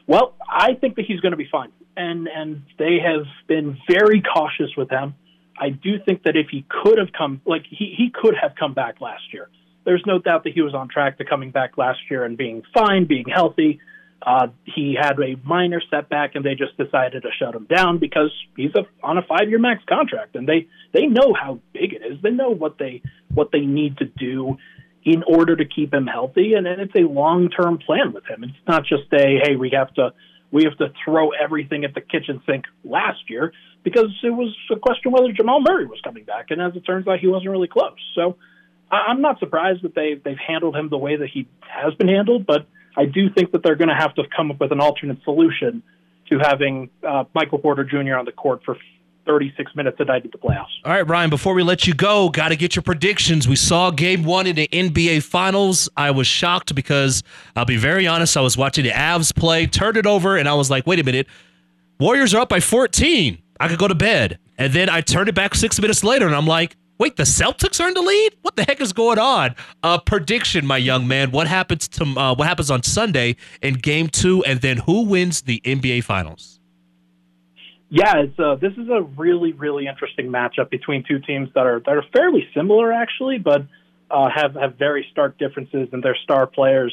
Well, 0.06 0.34
I 0.48 0.74
think 0.74 0.96
that 0.96 1.04
he's 1.04 1.20
going 1.20 1.32
to 1.32 1.36
be 1.36 1.48
fine, 1.50 1.70
and 1.96 2.28
and 2.28 2.62
they 2.78 2.98
have 3.04 3.26
been 3.46 3.76
very 3.88 4.22
cautious 4.22 4.70
with 4.76 4.90
him. 4.90 5.14
I 5.60 5.70
do 5.70 5.98
think 6.04 6.22
that 6.22 6.36
if 6.36 6.48
he 6.50 6.64
could 6.68 6.98
have 6.98 7.12
come, 7.16 7.42
like 7.44 7.64
he, 7.68 7.94
he 7.96 8.10
could 8.12 8.34
have 8.40 8.52
come 8.58 8.74
back 8.74 9.00
last 9.00 9.32
year. 9.32 9.50
There's 9.84 10.02
no 10.06 10.18
doubt 10.18 10.44
that 10.44 10.52
he 10.52 10.62
was 10.62 10.74
on 10.74 10.88
track 10.88 11.18
to 11.18 11.24
coming 11.24 11.50
back 11.50 11.76
last 11.76 11.98
year 12.10 12.24
and 12.24 12.36
being 12.36 12.62
fine, 12.74 13.06
being 13.06 13.26
healthy. 13.26 13.80
Uh, 14.20 14.48
he 14.64 14.96
had 15.00 15.18
a 15.20 15.36
minor 15.44 15.80
setback, 15.90 16.34
and 16.34 16.44
they 16.44 16.54
just 16.54 16.76
decided 16.76 17.22
to 17.22 17.28
shut 17.38 17.54
him 17.54 17.66
down 17.66 17.98
because 17.98 18.32
he's 18.56 18.72
a, 18.74 18.86
on 19.06 19.16
a 19.16 19.22
five-year 19.22 19.58
max 19.58 19.82
contract, 19.88 20.34
and 20.36 20.48
they 20.48 20.68
they 20.92 21.06
know 21.06 21.34
how 21.38 21.60
big 21.72 21.92
it 21.92 22.02
is. 22.02 22.20
They 22.22 22.30
know 22.30 22.50
what 22.50 22.78
they 22.78 23.02
what 23.32 23.50
they 23.52 23.60
need 23.60 23.98
to 23.98 24.06
do 24.06 24.58
in 25.08 25.22
order 25.22 25.56
to 25.56 25.64
keep 25.64 25.94
him 25.94 26.06
healthy, 26.06 26.52
and, 26.52 26.66
it's 26.66 26.94
a 26.94 27.00
long-term 27.00 27.78
plan 27.78 28.12
with 28.12 28.26
him. 28.26 28.44
It's 28.44 28.52
not 28.66 28.84
just 28.84 29.10
a 29.12 29.40
hey, 29.42 29.56
we 29.56 29.70
have 29.70 29.92
to 29.94 30.12
we 30.50 30.64
have 30.64 30.76
to 30.78 30.92
throw 31.04 31.30
everything 31.30 31.84
at 31.84 31.94
the 31.94 32.00
kitchen 32.00 32.42
sink 32.46 32.64
last 32.84 33.20
year 33.28 33.52
because 33.84 34.10
it 34.22 34.30
was 34.30 34.54
a 34.70 34.78
question 34.78 35.12
whether 35.12 35.32
Jamal 35.32 35.60
Murray 35.60 35.86
was 35.86 36.00
coming 36.04 36.24
back, 36.24 36.46
and 36.50 36.60
as 36.60 36.76
it 36.76 36.80
turns 36.80 37.08
out, 37.08 37.20
he 37.20 37.26
wasn't 37.26 37.50
really 37.50 37.68
close. 37.68 37.96
So 38.14 38.36
I'm 38.90 39.22
not 39.22 39.38
surprised 39.38 39.82
that 39.82 39.94
they 39.94 40.20
they've 40.22 40.38
handled 40.46 40.76
him 40.76 40.90
the 40.90 40.98
way 40.98 41.16
that 41.16 41.28
he 41.32 41.48
has 41.60 41.94
been 41.94 42.08
handled, 42.08 42.46
but 42.46 42.66
I 42.94 43.06
do 43.06 43.30
think 43.34 43.52
that 43.52 43.62
they're 43.62 43.76
going 43.76 43.88
to 43.88 43.98
have 43.98 44.14
to 44.16 44.24
come 44.36 44.50
up 44.50 44.60
with 44.60 44.72
an 44.72 44.80
alternate 44.80 45.22
solution 45.24 45.82
to 46.28 46.38
having 46.38 46.90
uh, 47.06 47.24
Michael 47.34 47.58
Porter 47.58 47.84
Jr. 47.84 48.16
on 48.16 48.26
the 48.26 48.32
court 48.32 48.60
for 48.64 48.76
36 49.28 49.76
minutes 49.76 49.98
a 50.00 50.04
night 50.06 50.24
at 50.24 50.32
the 50.32 50.38
playoffs. 50.38 50.72
All 50.84 50.92
right, 50.92 51.06
Ryan, 51.06 51.28
before 51.28 51.52
we 51.52 51.62
let 51.62 51.86
you 51.86 51.92
go, 51.92 52.30
got 52.30 52.48
to 52.48 52.56
get 52.56 52.74
your 52.74 52.82
predictions. 52.82 53.46
We 53.46 53.56
saw 53.56 53.90
game 53.90 54.24
one 54.24 54.46
in 54.46 54.56
the 54.56 54.66
NBA 54.68 55.22
Finals. 55.22 55.88
I 55.96 56.10
was 56.10 56.26
shocked 56.26 56.74
because 56.74 57.22
I'll 57.54 57.66
be 57.66 57.76
very 57.76 58.06
honest, 58.06 58.36
I 58.36 58.40
was 58.40 58.56
watching 58.56 58.84
the 58.84 58.90
Avs 58.90 59.34
play, 59.36 59.66
turned 59.66 59.98
it 59.98 60.06
over, 60.06 60.36
and 60.38 60.48
I 60.48 60.54
was 60.54 60.70
like, 60.70 60.86
wait 60.86 60.98
a 60.98 61.04
minute. 61.04 61.26
Warriors 62.00 62.34
are 62.34 62.40
up 62.40 62.48
by 62.48 62.60
14. 62.60 63.38
I 63.60 63.68
could 63.68 63.78
go 63.78 63.86
to 63.86 63.94
bed. 63.94 64.38
And 64.56 64.72
then 64.72 64.88
I 64.88 65.02
turned 65.02 65.28
it 65.28 65.34
back 65.34 65.54
six 65.54 65.78
minutes 65.78 66.02
later, 66.02 66.26
and 66.26 66.34
I'm 66.34 66.46
like, 66.46 66.76
wait, 66.98 67.16
the 67.16 67.24
Celtics 67.24 67.84
are 67.84 67.88
in 67.88 67.94
the 67.94 68.00
lead? 68.00 68.34
What 68.42 68.56
the 68.56 68.64
heck 68.64 68.80
is 68.80 68.92
going 68.94 69.18
on? 69.18 69.54
Uh, 69.82 69.98
prediction, 69.98 70.66
my 70.66 70.78
young 70.78 71.06
man. 71.06 71.32
What 71.32 71.46
happens 71.46 71.86
to 71.88 72.04
uh, 72.04 72.34
what 72.34 72.48
happens 72.48 72.70
on 72.70 72.82
Sunday 72.82 73.36
in 73.62 73.74
game 73.74 74.08
two, 74.08 74.42
and 74.44 74.60
then 74.60 74.78
who 74.78 75.02
wins 75.02 75.42
the 75.42 75.60
NBA 75.64 76.04
Finals? 76.04 76.57
Yeah, 77.90 78.18
it's 78.18 78.38
uh, 78.38 78.56
this 78.56 78.72
is 78.72 78.88
a 78.90 79.02
really 79.02 79.52
really 79.52 79.86
interesting 79.86 80.26
matchup 80.28 80.70
between 80.70 81.04
two 81.08 81.20
teams 81.20 81.48
that 81.54 81.66
are 81.66 81.80
that 81.80 81.96
are 81.96 82.04
fairly 82.12 82.46
similar 82.54 82.92
actually, 82.92 83.38
but 83.38 83.62
uh, 84.10 84.28
have 84.34 84.54
have 84.54 84.76
very 84.76 85.06
stark 85.10 85.38
differences 85.38 85.88
in 85.92 86.00
their 86.00 86.16
star 86.22 86.46
players. 86.46 86.92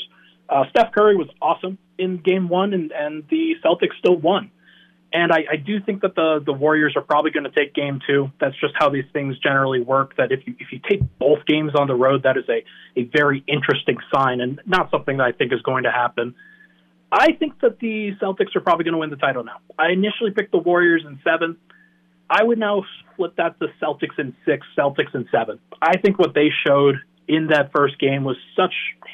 Uh, 0.49 0.63
Steph 0.69 0.93
Curry 0.93 1.17
was 1.17 1.27
awesome 1.41 1.77
in 1.97 2.17
Game 2.17 2.47
One, 2.47 2.73
and 2.73 2.91
and 2.91 3.23
the 3.29 3.55
Celtics 3.63 3.97
still 3.99 4.15
won. 4.15 4.51
And 5.11 5.31
I, 5.31 5.45
I 5.51 5.55
do 5.55 5.79
think 5.81 6.01
that 6.01 6.15
the 6.15 6.41
the 6.45 6.53
Warriors 6.53 6.93
are 6.95 7.01
probably 7.01 7.31
going 7.31 7.45
to 7.45 7.51
take 7.51 7.73
Game 7.73 7.99
Two. 8.07 8.31
That's 8.39 8.59
just 8.59 8.73
how 8.77 8.89
these 8.89 9.05
things 9.11 9.37
generally 9.39 9.81
work. 9.81 10.15
That 10.17 10.31
if 10.31 10.47
you 10.47 10.55
if 10.59 10.71
you 10.71 10.79
take 10.89 11.01
both 11.19 11.45
games 11.45 11.71
on 11.77 11.87
the 11.87 11.95
road, 11.95 12.23
that 12.23 12.37
is 12.37 12.45
a 12.49 12.63
a 12.99 13.03
very 13.03 13.43
interesting 13.47 13.97
sign, 14.13 14.39
and 14.39 14.61
not 14.65 14.91
something 14.91 15.17
that 15.17 15.23
I 15.23 15.31
think 15.33 15.51
is 15.51 15.61
going 15.61 15.83
to 15.83 15.91
happen. 15.91 16.35
I 17.11 17.33
think 17.33 17.59
that 17.61 17.79
the 17.79 18.11
Celtics 18.21 18.55
are 18.55 18.61
probably 18.61 18.83
going 18.83 18.93
to 18.93 18.99
win 18.99 19.09
the 19.09 19.15
title 19.15 19.43
now. 19.43 19.57
I 19.77 19.91
initially 19.91 20.31
picked 20.31 20.51
the 20.51 20.57
Warriors 20.57 21.03
in 21.05 21.19
seven. 21.23 21.57
I 22.29 22.43
would 22.43 22.57
now 22.57 22.83
flip 23.15 23.35
that 23.37 23.59
to 23.59 23.67
Celtics 23.81 24.17
in 24.17 24.35
six, 24.45 24.65
Celtics 24.77 25.13
in 25.13 25.27
seven. 25.31 25.59
I 25.81 25.97
think 25.97 26.17
what 26.17 26.33
they 26.33 26.49
showed 26.65 26.95
in 27.27 27.47
that 27.47 27.71
first 27.75 27.99
game 27.99 28.23
was 28.23 28.37
such 28.55 28.73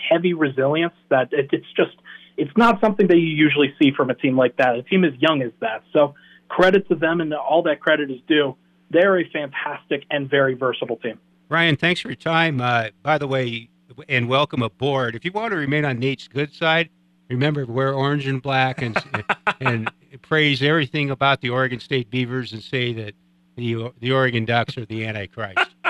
heavy 0.10 0.34
resilience 0.34 0.94
that 1.10 1.30
it, 1.32 1.50
it's 1.52 1.72
just 1.76 1.96
it's 2.38 2.56
not 2.58 2.80
something 2.82 3.08
that 3.08 3.18
you 3.18 3.28
usually 3.28 3.74
see 3.82 3.92
from 3.96 4.10
a 4.10 4.16
team 4.16 4.38
like 4.38 4.58
that. 4.58 4.76
A 4.76 4.84
team 4.84 5.04
as 5.04 5.14
young 5.20 5.42
as 5.42 5.52
that. 5.60 5.84
So 5.94 6.16
credit 6.50 6.88
to 6.90 6.96
them, 6.96 7.22
and 7.22 7.34
all 7.34 7.64
that 7.64 7.80
credit 7.82 8.10
is 8.10 8.20
due. 8.28 8.56
They're 8.90 9.20
a 9.20 9.30
fantastic 9.30 10.06
and 10.10 10.30
very 10.30 10.54
versatile 10.54 10.98
team. 10.98 11.20
Ryan, 11.50 11.76
thanks 11.76 12.02
for 12.02 12.08
your 12.10 12.16
time. 12.16 12.62
Uh, 12.62 12.90
by 13.04 13.18
the 13.18 13.28
way, 13.28 13.70
and 14.08 14.28
welcome 14.28 14.62
aboard. 14.62 15.16
If 15.16 15.26
you 15.26 15.32
want 15.32 15.52
to 15.52 15.58
remain 15.58 15.86
on 15.86 16.00
Nate's 16.00 16.28
good 16.28 16.54
side, 16.54 16.90
remember 17.32 17.66
wear 17.66 17.94
orange 17.94 18.28
and 18.28 18.42
black 18.42 18.82
and 18.82 18.98
and 19.60 19.92
praise 20.22 20.62
everything 20.62 21.10
about 21.10 21.42
the 21.42 21.50
Oregon 21.50 21.80
State 21.80 22.10
Beavers 22.10 22.54
and 22.54 22.62
say 22.62 22.94
that 22.94 23.16
the 23.56 23.92
the 24.00 24.12
Oregon 24.12 24.46
Ducks 24.46 24.78
are 24.78 24.86
the 24.86 25.06
Antichrist. 25.06 25.58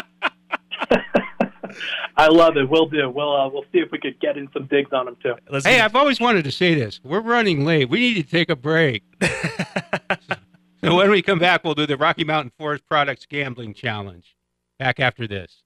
I 2.17 2.27
love 2.27 2.58
it. 2.58 2.69
We'll 2.69 2.88
do. 2.88 3.10
We'll 3.10 3.36
uh, 3.36 3.49
we'll 3.49 3.65
see 3.71 3.80
if 3.80 3.91
we 3.91 3.97
could 3.97 4.19
get 4.19 4.38
in 4.38 4.47
some 4.54 4.67
digs 4.67 4.91
on 4.93 5.06
them 5.06 5.17
too. 5.21 5.36
Let's 5.49 5.65
hey, 5.65 5.80
I've 5.80 5.95
always 5.95 6.19
wanted 6.19 6.43
to 6.43 6.51
say 6.51 6.75
this. 6.75 6.99
We're 7.04 7.21
running 7.21 7.65
late. 7.65 7.89
We 7.89 7.99
need 7.99 8.13
to 8.15 8.23
take 8.23 8.49
a 8.49 8.56
break. 8.56 9.04
so 10.84 10.95
when 10.95 11.10
we 11.10 11.21
come 11.21 11.39
back, 11.39 11.63
we'll 11.63 11.73
do 11.73 11.88
the 11.88 11.97
Rocky 11.97 12.23
Mountain 12.23 12.51
Forest 12.58 12.84
Products 12.88 13.25
Gambling 13.25 13.73
Challenge. 13.73 14.36
Back 14.77 14.99
after 14.99 15.27
this. 15.27 15.63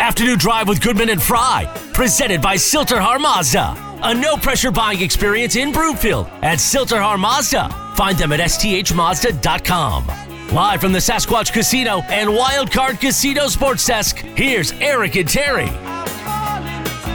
Afternoon 0.00 0.38
Drive 0.38 0.68
with 0.68 0.80
Goodman 0.80 1.08
and 1.10 1.20
Frei, 1.20 1.68
presented 1.92 2.40
by 2.40 2.54
Silterhar 2.54 3.20
Mazda. 3.20 3.74
A 4.02 4.14
no 4.14 4.36
pressure 4.36 4.70
buying 4.70 5.02
experience 5.02 5.56
in 5.56 5.72
Broomfield 5.72 6.28
at 6.42 6.58
Silterhar 6.58 7.18
Mazda. 7.18 7.87
Find 7.98 8.16
them 8.16 8.30
at 8.32 8.38
sthmazda.com. 8.38 10.06
Live 10.54 10.80
from 10.80 10.92
the 10.92 11.00
Sasquatch 11.00 11.52
Casino 11.52 12.00
and 12.02 12.30
Wildcard 12.30 13.00
Casino 13.00 13.48
Sports 13.48 13.84
Desk, 13.84 14.16
here's 14.16 14.70
Eric 14.74 15.16
and 15.16 15.28
Terry. 15.28 15.66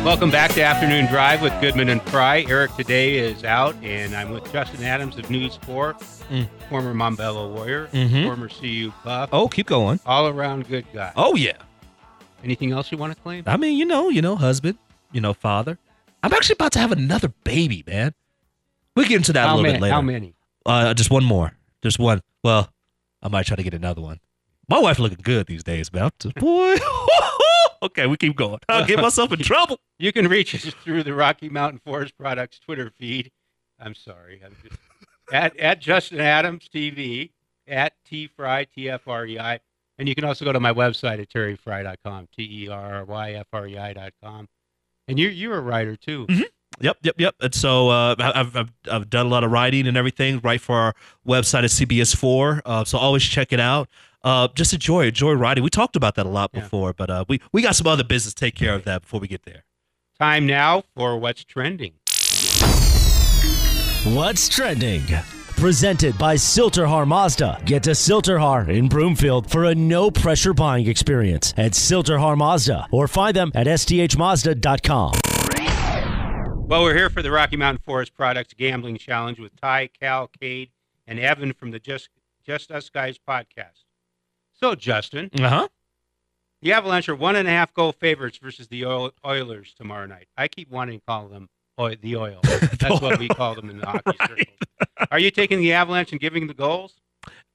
Welcome 0.04 0.30
back 0.30 0.52
to 0.56 0.62
Afternoon 0.62 1.06
Drive 1.08 1.41
with 1.41 1.54
Goodman 1.62 1.88
and 1.88 2.02
Frei. 2.04 2.46
Eric 2.50 2.76
today 2.76 3.15
is 3.17 3.46
out, 3.46 3.76
and 3.82 4.13
I'm 4.13 4.32
with 4.32 4.52
Justin 4.52 4.84
Adams 4.84 5.17
of 5.17 5.30
News 5.30 5.58
4, 5.62 5.93
Mm. 6.30 6.48
former 6.69 6.93
Montbello 6.93 7.54
Warrior, 7.54 7.88
Mhm. 7.93 8.26
former 8.26 8.50
CU 8.50 8.91
Buff, 9.06 9.30
Oh, 9.32 9.48
keep 9.48 9.67
going. 9.67 10.02
all 10.06 10.28
around 10.28 10.67
good 10.67 10.86
guy. 10.93 11.13
Oh 11.15 11.36
yeah. 11.36 11.54
Anything 12.43 12.74
else 12.74 12.91
you 12.91 12.98
want 12.98 13.15
to 13.15 13.22
claim? 13.24 13.46
I 13.48 13.56
mean, 13.56 13.78
you 13.78 13.86
know, 13.86 14.10
you 14.10 14.22
know, 14.22 14.36
husband, 14.36 14.78
you 15.13 15.22
know, 15.22 15.34
father. 15.34 15.80
I'm 16.22 16.34
actually 16.34 16.56
about 16.56 16.74
to 16.74 16.80
have 16.80 16.91
another 16.91 17.30
baby, 17.46 17.86
man. 17.88 18.13
We 18.98 19.04
will 19.04 19.08
get 19.10 19.15
into 19.15 19.32
that 19.34 19.46
a 19.46 19.52
little 19.52 19.63
many, 19.63 19.76
bit 19.76 19.82
later. 19.84 19.93
how 19.96 20.02
many? 20.02 20.34
Uh, 20.65 20.93
just 20.93 21.12
one 21.12 21.23
more. 21.23 21.54
Just 21.82 21.99
one. 21.99 22.21
Well, 22.43 22.69
I 23.21 23.28
might 23.28 23.45
try 23.45 23.56
to 23.56 23.63
get 23.63 23.73
another 23.73 24.02
one. 24.02 24.19
My 24.69 24.80
wife 24.80 24.99
looking 24.99 25.19
good 25.21 25.47
these 25.47 25.63
days, 25.63 25.91
man. 25.91 26.12
Just- 26.19 26.36
boy. 26.36 26.76
okay, 27.84 28.08
we 28.08 28.17
keep 28.17 28.36
going. 28.36 28.60
I'll 28.69 28.86
get 28.86 28.99
myself 28.99 29.32
in 29.32 29.39
trouble. 29.39 29.80
You 29.99 30.12
can 30.12 30.28
reach 30.28 30.54
us 30.54 30.65
through 30.84 31.04
the 31.04 31.13
Rocky 31.13 31.47
Mountain 31.47 31.80
Forest 31.86 32.17
Products 32.17 32.60
Twitter 32.60 32.91
feed. 32.99 33.32
I'm 33.80 33.95
sorry. 33.95 34.41
I'm 34.43 34.54
just, 34.62 34.76
at, 35.32 35.58
at 35.58 35.80
Justin 35.80 36.19
Adams 36.19 36.67
TV, 36.67 37.30
at 37.69 37.93
T 38.04 38.28
Frei, 38.28 38.65
T 38.65 38.89
F 38.89 39.08
R 39.08 39.26
E 39.26 39.39
I. 39.39 39.62
And 39.97 40.10
you 40.10 40.15
can 40.15 40.26
also 40.26 40.43
go 40.43 40.52
to 40.52 40.60
my 40.60 40.73
website 40.73 41.21
at 41.21 41.30
terryfrei.com, 41.30 42.28
T 42.36 42.63
E 42.65 42.67
R 42.67 42.95
R 42.95 43.06
Y 43.06 43.34
F 43.34 43.47
R 43.54 43.67
E 43.67 43.78
I.com. 43.78 44.49
And 45.08 45.17
you're, 45.17 45.32
you're 45.32 45.58
a 45.58 45.62
writer 45.62 45.95
too. 45.95 46.28
Yep, 46.81 46.97
yep, 47.03 47.15
yep. 47.17 47.36
And 47.39 47.53
so 47.55 47.89
uh, 47.89 48.15
I- 48.19 48.39
I've, 48.39 48.55
I've 48.55 48.71
I've 48.91 49.09
done 49.09 49.25
a 49.25 49.29
lot 49.29 49.43
of 49.43 49.51
writing 49.51 49.88
and 49.88 49.95
everything. 49.95 50.39
Write 50.43 50.62
for 50.62 50.75
our 50.75 50.93
website 51.27 51.63
at 51.63 51.69
CBS4. 51.69 52.62
Uh, 52.65 52.83
so 52.83 52.97
always 52.97 53.23
check 53.23 53.53
it 53.53 53.59
out. 53.59 53.88
Uh, 54.23 54.47
just 54.55 54.73
enjoy 54.73 55.07
enjoy 55.07 55.33
writing. 55.33 55.63
We 55.63 55.69
talked 55.69 55.95
about 55.95 56.15
that 56.15 56.25
a 56.25 56.29
lot 56.29 56.49
Yeah. 56.53 56.62
before, 56.62 56.93
but 56.93 57.09
uh, 57.09 57.25
we 57.27 57.39
we 57.51 57.62
got 57.62 57.75
some 57.75 57.88
other 57.88 58.03
business 58.03 58.33
to 58.33 58.39
take 58.39 58.55
care 58.55 58.73
of 58.73 58.83
that 58.86 59.01
before 59.03 59.19
we 59.19 59.27
get 59.27 59.43
there. 59.43 59.63
Time 60.19 60.45
now 60.45 60.83
for 60.95 61.17
what's 61.17 61.43
trending. 61.43 61.93
What's 64.05 64.49
trending? 64.49 65.03
Presented 65.55 66.17
by 66.17 66.36
Silterhar 66.36 67.07
Mazda. 67.07 67.62
Get 67.65 67.83
to 67.83 67.91
Silterhar 67.91 68.67
in 68.67 68.89
Broomfield 68.89 69.49
for 69.49 69.65
a 69.65 69.75
no 69.75 70.12
pressure 70.12 70.53
buying 70.53 70.88
experience 70.88 71.53
at 71.57 71.71
Silterhar 71.71 72.36
Mazda 72.38 72.88
or 72.91 73.07
find 73.07 73.36
them 73.36 73.51
at 73.55 73.67
sthmazda.com. 73.67 75.13
Well, 76.65 76.82
we're 76.84 76.95
here 76.95 77.10
for 77.10 77.21
the 77.21 77.30
Rocky 77.32 77.56
Mountain 77.58 77.82
Forest 77.86 78.13
Products 78.15 78.54
Gambling 78.54 78.97
Challenge 78.97 79.39
with 79.39 79.56
Ty, 79.60 79.89
Cal, 79.99 80.28
Cade, 80.28 80.69
and 81.06 81.19
Evan 81.19 81.54
from 81.54 81.71
the 81.71 81.80
Just 81.80 82.10
Just 82.45 82.71
Us 82.71 82.89
Guys 82.89 83.19
podcast. 83.19 83.84
So, 84.54 84.73
Justin, 84.73 85.30
Uh 85.39 85.49
huh. 85.49 85.67
the 86.62 86.73
Avalanche 86.73 87.10
are 87.10 87.15
one 87.15 87.36
and 87.36 87.47
a 87.47 87.52
half 87.52 87.73
goal 87.73 87.91
favorites 87.91 88.38
versus 88.41 88.67
the 88.69 88.86
Oil- 88.86 89.12
Oilers 89.26 89.73
tomorrow 89.78 90.06
night. 90.08 90.28
I 90.38 90.47
keep 90.47 90.71
wanting 90.71 90.99
to 90.99 91.06
call 91.06 91.28
them 91.28 91.49
oil, 91.80 91.95
the 92.02 92.15
Oil. 92.15 92.39
That's 92.43 93.02
what 93.02 93.19
we 93.19 93.28
call 93.28 93.54
them 93.56 93.69
in 93.69 93.78
the 93.80 93.86
hockey 93.86 94.17
circles. 94.28 94.58
Are 95.12 95.19
you 95.19 95.32
taking 95.32 95.60
the 95.60 95.73
Avalanche 95.73 96.12
and 96.12 96.19
giving 96.21 96.47
the 96.47 96.54
goals? 96.54 96.95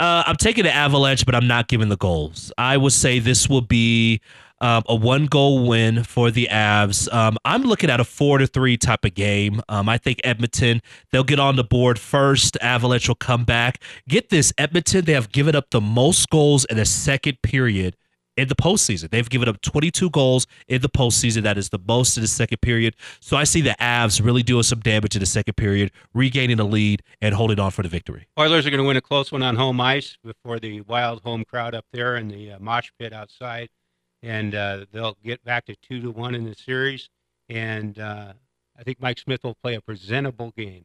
Uh, 0.00 0.22
I'm 0.26 0.36
taking 0.36 0.64
the 0.64 0.72
Avalanche, 0.74 1.26
but 1.26 1.34
I'm 1.34 1.46
not 1.48 1.68
giving 1.68 1.88
the 1.88 1.96
goals. 1.96 2.52
I 2.56 2.76
would 2.76 2.92
say 2.92 3.18
this 3.18 3.48
will 3.48 3.60
be 3.62 4.20
um, 4.60 4.82
a 4.88 4.94
one 4.94 5.26
goal 5.26 5.66
win 5.66 6.04
for 6.04 6.30
the 6.30 6.48
Avs. 6.50 7.12
Um, 7.12 7.36
I'm 7.44 7.62
looking 7.62 7.90
at 7.90 8.00
a 8.00 8.04
four 8.04 8.38
to 8.38 8.46
three 8.46 8.76
type 8.76 9.04
of 9.04 9.14
game. 9.14 9.60
Um, 9.68 9.88
I 9.88 9.98
think 9.98 10.20
Edmonton, 10.24 10.82
they'll 11.10 11.24
get 11.24 11.40
on 11.40 11.56
the 11.56 11.64
board 11.64 11.98
first. 11.98 12.56
Avalanche 12.60 13.08
will 13.08 13.14
come 13.14 13.44
back. 13.44 13.82
Get 14.08 14.30
this 14.30 14.52
Edmonton, 14.58 15.04
they 15.04 15.12
have 15.12 15.32
given 15.32 15.54
up 15.54 15.70
the 15.70 15.80
most 15.80 16.28
goals 16.30 16.64
in 16.66 16.78
a 16.78 16.84
second 16.84 17.42
period 17.42 17.96
in 18.38 18.48
the 18.48 18.54
postseason. 18.54 19.10
They've 19.10 19.28
given 19.28 19.48
up 19.48 19.60
22 19.60 20.10
goals 20.10 20.46
in 20.68 20.80
the 20.80 20.88
postseason. 20.88 21.42
That 21.42 21.58
is 21.58 21.70
the 21.70 21.80
most 21.86 22.16
in 22.16 22.22
the 22.22 22.28
second 22.28 22.60
period. 22.62 22.94
So 23.20 23.36
I 23.36 23.44
see 23.44 23.60
the 23.60 23.76
Avs 23.80 24.24
really 24.24 24.44
doing 24.44 24.62
some 24.62 24.78
damage 24.80 25.16
in 25.16 25.20
the 25.20 25.26
second 25.26 25.54
period, 25.54 25.90
regaining 26.14 26.60
a 26.60 26.64
lead 26.64 27.02
and 27.20 27.34
holding 27.34 27.58
on 27.58 27.72
for 27.72 27.82
the 27.82 27.88
victory. 27.88 28.28
Oilers 28.38 28.64
are 28.64 28.70
going 28.70 28.78
to 28.78 28.86
win 28.86 28.96
a 28.96 29.00
close 29.00 29.32
one 29.32 29.42
on 29.42 29.56
home 29.56 29.80
ice 29.80 30.16
before 30.24 30.60
the 30.60 30.80
wild 30.82 31.20
home 31.22 31.44
crowd 31.44 31.74
up 31.74 31.84
there 31.92 32.14
and 32.14 32.30
the 32.30 32.52
uh, 32.52 32.58
mosh 32.60 32.90
pit 32.98 33.12
outside, 33.12 33.68
and 34.22 34.54
uh, 34.54 34.84
they'll 34.92 35.16
get 35.24 35.44
back 35.44 35.66
to 35.66 35.76
two 35.76 36.00
to 36.02 36.10
one 36.10 36.34
in 36.34 36.44
the 36.44 36.54
series. 36.54 37.08
And 37.48 37.98
uh, 37.98 38.32
I 38.78 38.82
think 38.82 39.00
Mike 39.00 39.18
Smith 39.18 39.42
will 39.44 39.54
play 39.54 39.74
a 39.74 39.80
presentable 39.80 40.52
game. 40.56 40.84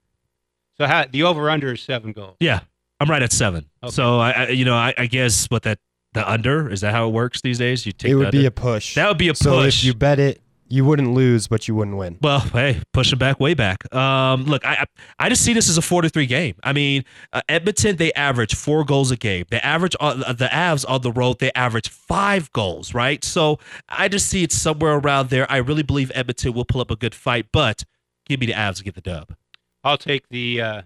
So 0.78 0.88
how, 0.88 1.06
the 1.12 1.24
over 1.24 1.50
under 1.50 1.74
is 1.74 1.82
seven 1.82 2.14
goals. 2.14 2.38
Yeah, 2.40 2.62
I'm 3.00 3.10
right 3.10 3.22
at 3.22 3.32
seven. 3.32 3.70
Okay. 3.84 3.92
So 3.92 4.20
I, 4.20 4.32
I 4.32 4.48
you 4.50 4.66
know, 4.66 4.76
I, 4.76 4.94
I 4.98 5.06
guess 5.08 5.46
what 5.48 5.64
that 5.64 5.80
the 6.14 6.30
under 6.30 6.70
is 6.70 6.82
that 6.82 6.94
how 6.94 7.08
it 7.08 7.12
works 7.12 7.42
these 7.42 7.58
days? 7.58 7.86
You 7.86 7.92
take 7.92 8.12
It 8.12 8.14
the 8.14 8.20
would 8.20 8.32
be 8.32 8.38
under? 8.40 8.48
a 8.48 8.52
push. 8.52 8.96
that 8.96 9.08
would 9.08 9.18
be 9.18 9.30
a 9.30 9.36
so 9.36 9.52
push. 9.62 9.80
if 9.80 9.86
you 9.86 9.94
bet 9.94 10.20
it, 10.20 10.42
you 10.74 10.84
wouldn't 10.84 11.14
lose, 11.14 11.48
but 11.48 11.68
you 11.68 11.76
wouldn't 11.76 11.98
win. 11.98 12.18
Well, 12.20 12.40
hey, 12.40 12.82
push 12.94 13.14
it 13.14 13.18
back, 13.18 13.40
way 13.40 13.54
back. 13.54 13.94
Um, 13.94 14.46
look, 14.46 14.66
I 14.66 14.74
I 14.74 14.86
I 15.20 15.30
just 15.30 15.44
see 15.46 15.54
this 15.54 15.70
as 15.70 15.78
a 15.78 15.84
four 15.84 16.02
to 16.02 16.10
three 16.10 16.26
game. 16.26 16.56
I 16.64 16.74
mean, 16.74 17.04
uh, 17.32 17.42
Edmonton 17.48 17.98
they 17.98 18.12
average 18.14 18.56
four 18.56 18.84
goals 18.84 19.12
a 19.12 19.16
game. 19.16 19.46
They 19.52 19.60
average 19.60 19.96
on 20.00 20.20
the 20.22 20.50
Avs 20.52 20.84
on 20.90 21.02
the 21.02 21.12
road 21.12 21.38
they 21.38 21.52
average 21.54 21.90
five 21.90 22.52
goals, 22.54 22.96
right? 22.96 23.24
So 23.24 23.60
I 23.88 24.08
just 24.08 24.28
see 24.28 24.42
it 24.42 24.52
somewhere 24.52 24.96
around 24.96 25.30
there. 25.30 25.46
I 25.52 25.58
really 25.58 25.84
believe 25.84 26.12
Edmonton 26.16 26.54
will 26.54 26.66
pull 26.66 26.82
up 26.82 26.90
a 26.90 26.96
good 26.96 27.14
fight, 27.14 27.46
but 27.52 27.84
give 28.26 28.40
me 28.40 28.48
the 28.48 28.54
Avs 28.54 28.78
to 28.78 28.84
get 28.84 28.96
the 28.96 29.02
dub. 29.02 29.36
I'll 29.84 30.00
take 30.00 30.28
the 30.30 30.60
uh, 30.60 30.82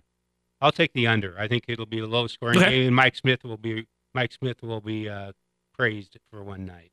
I'll 0.60 0.74
take 0.74 0.92
the 0.94 1.08
under. 1.08 1.40
I 1.40 1.48
think 1.48 1.64
it'll 1.70 1.86
be 1.86 2.00
a 2.00 2.08
low 2.08 2.28
scoring 2.28 2.58
Okay. 2.58 2.72
game, 2.72 2.88
and 2.88 2.96
Mike 2.96 3.16
Smith 3.16 3.46
will 3.46 3.56
be 3.58 3.88
Mike 4.14 4.34
Smith 4.34 4.62
will 4.62 4.82
be 4.82 5.08
uh, 5.08 5.32
praised 5.78 6.18
for 6.30 6.44
one 6.44 6.66
night. 6.66 6.92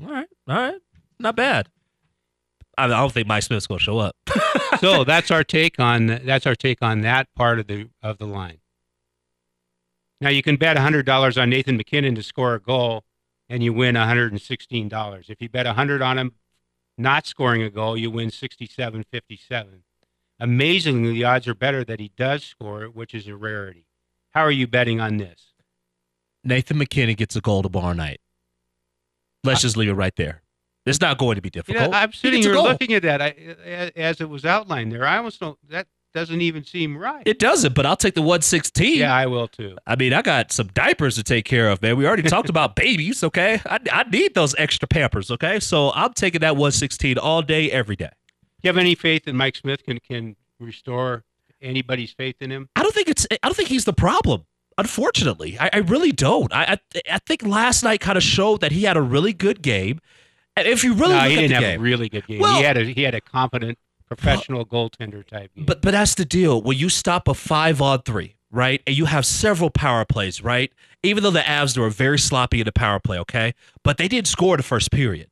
All 0.00 0.06
right, 0.08 0.28
all 0.46 0.54
right, 0.56 0.80
not 1.18 1.34
bad. 1.34 1.68
I, 2.78 2.84
I 2.84 2.88
don't 2.88 3.12
think 3.12 3.26
Mike 3.26 3.42
Smith's 3.42 3.66
going 3.66 3.78
to 3.78 3.84
show 3.84 3.98
up. 3.98 4.16
so 4.80 5.04
that's 5.04 5.30
our 5.30 5.44
take 5.44 5.78
on 5.78 6.06
that's 6.06 6.46
our 6.46 6.54
take 6.54 6.82
on 6.82 7.02
that 7.02 7.28
part 7.34 7.58
of 7.58 7.66
the 7.66 7.88
of 8.02 8.18
the 8.18 8.26
line. 8.26 8.58
Now 10.20 10.30
you 10.30 10.42
can 10.42 10.56
bet 10.56 10.76
hundred 10.78 11.06
dollars 11.06 11.36
on 11.36 11.50
Nathan 11.50 11.76
MacKinnon 11.76 12.14
to 12.14 12.22
score 12.22 12.54
a 12.54 12.60
goal, 12.60 13.04
and 13.48 13.62
you 13.62 13.72
win 13.72 13.94
hundred 13.94 14.32
and 14.32 14.40
sixteen 14.40 14.88
dollars. 14.88 15.26
If 15.28 15.40
you 15.40 15.48
bet 15.48 15.66
hundred 15.66 16.02
on 16.02 16.18
him 16.18 16.32
not 16.98 17.26
scoring 17.26 17.62
a 17.62 17.70
goal, 17.70 17.96
you 17.96 18.10
win 18.10 18.30
sixty-seven 18.30 19.04
fifty-seven. 19.10 19.82
Amazingly, 20.38 21.12
the 21.12 21.24
odds 21.24 21.46
are 21.46 21.54
better 21.54 21.84
that 21.84 22.00
he 22.00 22.10
does 22.16 22.42
score, 22.42 22.86
which 22.86 23.14
is 23.14 23.28
a 23.28 23.36
rarity. 23.36 23.86
How 24.30 24.40
are 24.42 24.50
you 24.50 24.66
betting 24.66 25.00
on 25.00 25.18
this? 25.18 25.52
Nathan 26.44 26.78
MacKinnon 26.78 27.14
gets 27.14 27.36
a 27.36 27.40
goal 27.40 27.62
tomorrow 27.62 27.92
night. 27.92 28.20
Let's 29.44 29.62
just 29.62 29.76
leave 29.76 29.90
it 29.90 29.94
right 29.94 30.14
there. 30.16 30.42
It's 30.86 31.00
not 31.00 31.18
going 31.18 31.36
to 31.36 31.42
be 31.42 31.48
You 31.48 31.62
difficult. 31.62 31.90
know, 31.92 31.96
I'm 31.96 32.12
sitting 32.12 32.42
here 32.42 32.54
looking 32.54 32.92
at 32.94 33.02
that 33.02 33.22
I, 33.22 33.28
as 33.96 34.20
it 34.20 34.28
was 34.28 34.44
outlined 34.44 34.92
there. 34.92 35.06
I 35.06 35.18
almost 35.18 35.38
don't. 35.40 35.56
That 35.68 35.86
doesn't 36.12 36.40
even 36.42 36.64
seem 36.64 36.96
right. 36.98 37.22
It 37.24 37.38
doesn't, 37.38 37.74
but 37.74 37.86
I'll 37.86 37.96
take 37.96 38.14
the 38.14 38.20
116. 38.20 38.98
yeah, 38.98 39.14
I 39.14 39.26
will 39.26 39.48
too. 39.48 39.76
I 39.86 39.96
mean, 39.96 40.12
I 40.12 40.20
got 40.22 40.52
some 40.52 40.66
diapers 40.74 41.14
to 41.14 41.22
take 41.22 41.44
care 41.46 41.70
of, 41.70 41.80
man. 41.80 41.96
We 41.96 42.06
already 42.06 42.22
talked 42.24 42.48
about 42.56 42.76
babies, 42.76 43.22
okay? 43.24 43.60
I, 43.64 43.78
I 43.90 44.02
need 44.10 44.34
those 44.34 44.54
extra 44.58 44.86
pampers, 44.88 45.30
okay? 45.30 45.58
So 45.60 45.90
I'm 45.94 46.12
taking 46.12 46.40
that 46.40 46.56
116 46.56 47.16
all 47.16 47.40
day, 47.42 47.70
every 47.70 47.96
day. 47.96 48.10
you 48.62 48.68
have 48.68 48.76
any 48.76 48.94
faith 48.94 49.24
that 49.24 49.34
Mike 49.34 49.56
Smith 49.56 49.84
can 49.84 50.00
can 50.00 50.36
restore 50.60 51.24
anybody's 51.62 52.12
faith 52.12 52.36
in 52.40 52.50
him? 52.50 52.68
I 52.76 52.82
don't 52.82 52.94
think 52.94 53.08
it's. 53.08 53.26
I 53.30 53.36
don't 53.48 53.54
think 53.56 53.68
he's 53.70 53.84
the 53.86 53.92
problem. 53.94 54.44
Unfortunately, 54.76 55.56
I, 55.58 55.70
I 55.72 55.78
really 55.78 56.12
don't. 56.12 56.52
I, 56.52 56.72
I 56.94 57.00
I 57.14 57.18
think 57.20 57.42
last 57.44 57.82
night 57.82 58.00
kind 58.00 58.16
of 58.18 58.22
showed 58.22 58.60
that 58.60 58.72
he 58.72 58.82
had 58.82 58.96
a 58.96 59.02
really 59.02 59.32
good 59.32 59.62
game. 59.62 60.00
And 60.56 60.66
if 60.68 60.84
you 60.84 60.94
really 60.94 61.14
no, 61.14 61.20
look 61.20 61.28
he 61.28 61.36
didn't 61.36 61.52
have 61.52 61.62
game, 61.62 61.80
a 61.80 61.82
really 61.82 62.08
good 62.08 62.26
game. 62.26 62.40
Well- 62.40 62.56
he 62.56 62.62
had 62.62 62.76
a 62.76 62.84
he 62.84 63.02
had 63.02 63.14
a 63.14 63.20
competent 63.20 63.78
professional 64.06 64.66
goaltender 64.66 65.26
type 65.26 65.50
game. 65.54 65.64
But 65.64 65.82
but 65.82 65.92
that's 65.92 66.14
the 66.14 66.24
deal. 66.24 66.60
When 66.60 66.76
you 66.76 66.88
stop 66.88 67.28
a 67.28 67.34
five 67.34 67.80
on 67.80 68.02
three, 68.02 68.36
right, 68.50 68.82
and 68.86 68.96
you 68.96 69.06
have 69.06 69.24
several 69.24 69.70
power 69.70 70.04
plays, 70.04 70.42
right? 70.42 70.72
Even 71.02 71.22
though 71.22 71.30
the 71.30 71.40
Avs 71.40 71.76
were 71.78 71.90
very 71.90 72.18
sloppy 72.18 72.60
in 72.60 72.64
the 72.64 72.72
power 72.72 73.00
play, 73.00 73.18
okay, 73.20 73.54
but 73.82 73.96
they 73.96 74.08
didn't 74.08 74.28
score 74.28 74.56
the 74.56 74.62
first 74.62 74.90
period. 74.90 75.28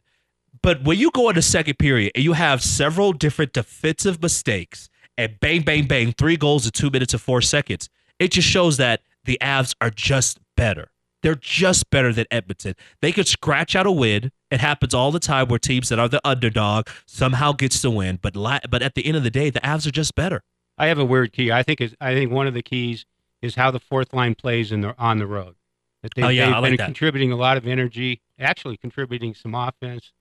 But 0.62 0.84
when 0.84 0.98
you 0.98 1.10
go 1.10 1.28
in 1.28 1.36
the 1.36 1.42
second 1.42 1.78
period 1.78 2.12
and 2.14 2.24
you 2.24 2.34
have 2.34 2.62
several 2.62 3.12
different 3.12 3.52
defensive 3.52 4.20
mistakes 4.22 4.88
and 5.16 5.38
bang 5.40 5.62
bang 5.62 5.86
bang, 5.86 6.12
three 6.12 6.36
goals 6.36 6.64
in 6.64 6.72
two 6.72 6.90
minutes 6.90 7.12
and 7.12 7.20
four 7.20 7.40
seconds, 7.42 7.88
it 8.18 8.32
just 8.32 8.48
shows 8.48 8.76
that 8.78 9.02
the 9.24 9.38
Avs 9.42 9.74
are 9.80 9.90
just 9.90 10.38
better. 10.56 10.90
They're 11.22 11.34
just 11.34 11.90
better 11.90 12.12
than 12.12 12.26
Edmonton. 12.30 12.74
They 13.02 13.12
could 13.12 13.28
scratch 13.28 13.76
out 13.76 13.86
a 13.86 13.92
win. 13.92 14.32
It 14.50 14.60
happens 14.60 14.94
all 14.94 15.12
the 15.12 15.20
time 15.20 15.48
where 15.48 15.58
teams 15.58 15.88
that 15.90 15.98
are 15.98 16.08
the 16.08 16.20
underdog 16.26 16.88
somehow 17.06 17.52
gets 17.52 17.82
the 17.82 17.90
win. 17.90 18.18
But 18.22 18.36
la- 18.36 18.60
but 18.70 18.82
at 18.82 18.94
the 18.94 19.04
end 19.04 19.16
of 19.16 19.22
the 19.22 19.30
day, 19.30 19.50
the 19.50 19.60
Avs 19.60 19.86
are 19.86 19.90
just 19.90 20.14
better. 20.14 20.42
I 20.78 20.86
have 20.86 20.98
a 20.98 21.04
weird 21.04 21.32
key. 21.32 21.52
I 21.52 21.62
think 21.62 21.80
is 21.80 21.94
I 22.00 22.14
think 22.14 22.30
one 22.32 22.46
of 22.46 22.54
the 22.54 22.62
keys 22.62 23.04
is 23.42 23.54
how 23.54 23.70
the 23.70 23.80
fourth 23.80 24.12
line 24.14 24.34
plays 24.34 24.72
in 24.72 24.80
the 24.80 24.94
on 24.98 25.18
the 25.18 25.26
road. 25.26 25.56
That 26.02 26.14
they, 26.14 26.22
Oh, 26.22 26.28
yeah, 26.28 26.46
they've 26.46 26.54
I 26.54 26.58
like 26.60 26.70
been 26.72 26.76
that. 26.78 26.84
contributing 26.86 27.30
a 27.32 27.36
lot 27.36 27.58
of 27.58 27.66
energy, 27.66 28.22
actually 28.38 28.78
contributing 28.78 29.34
some 29.34 29.54
offense, 29.54 30.12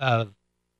uh, 0.00 0.24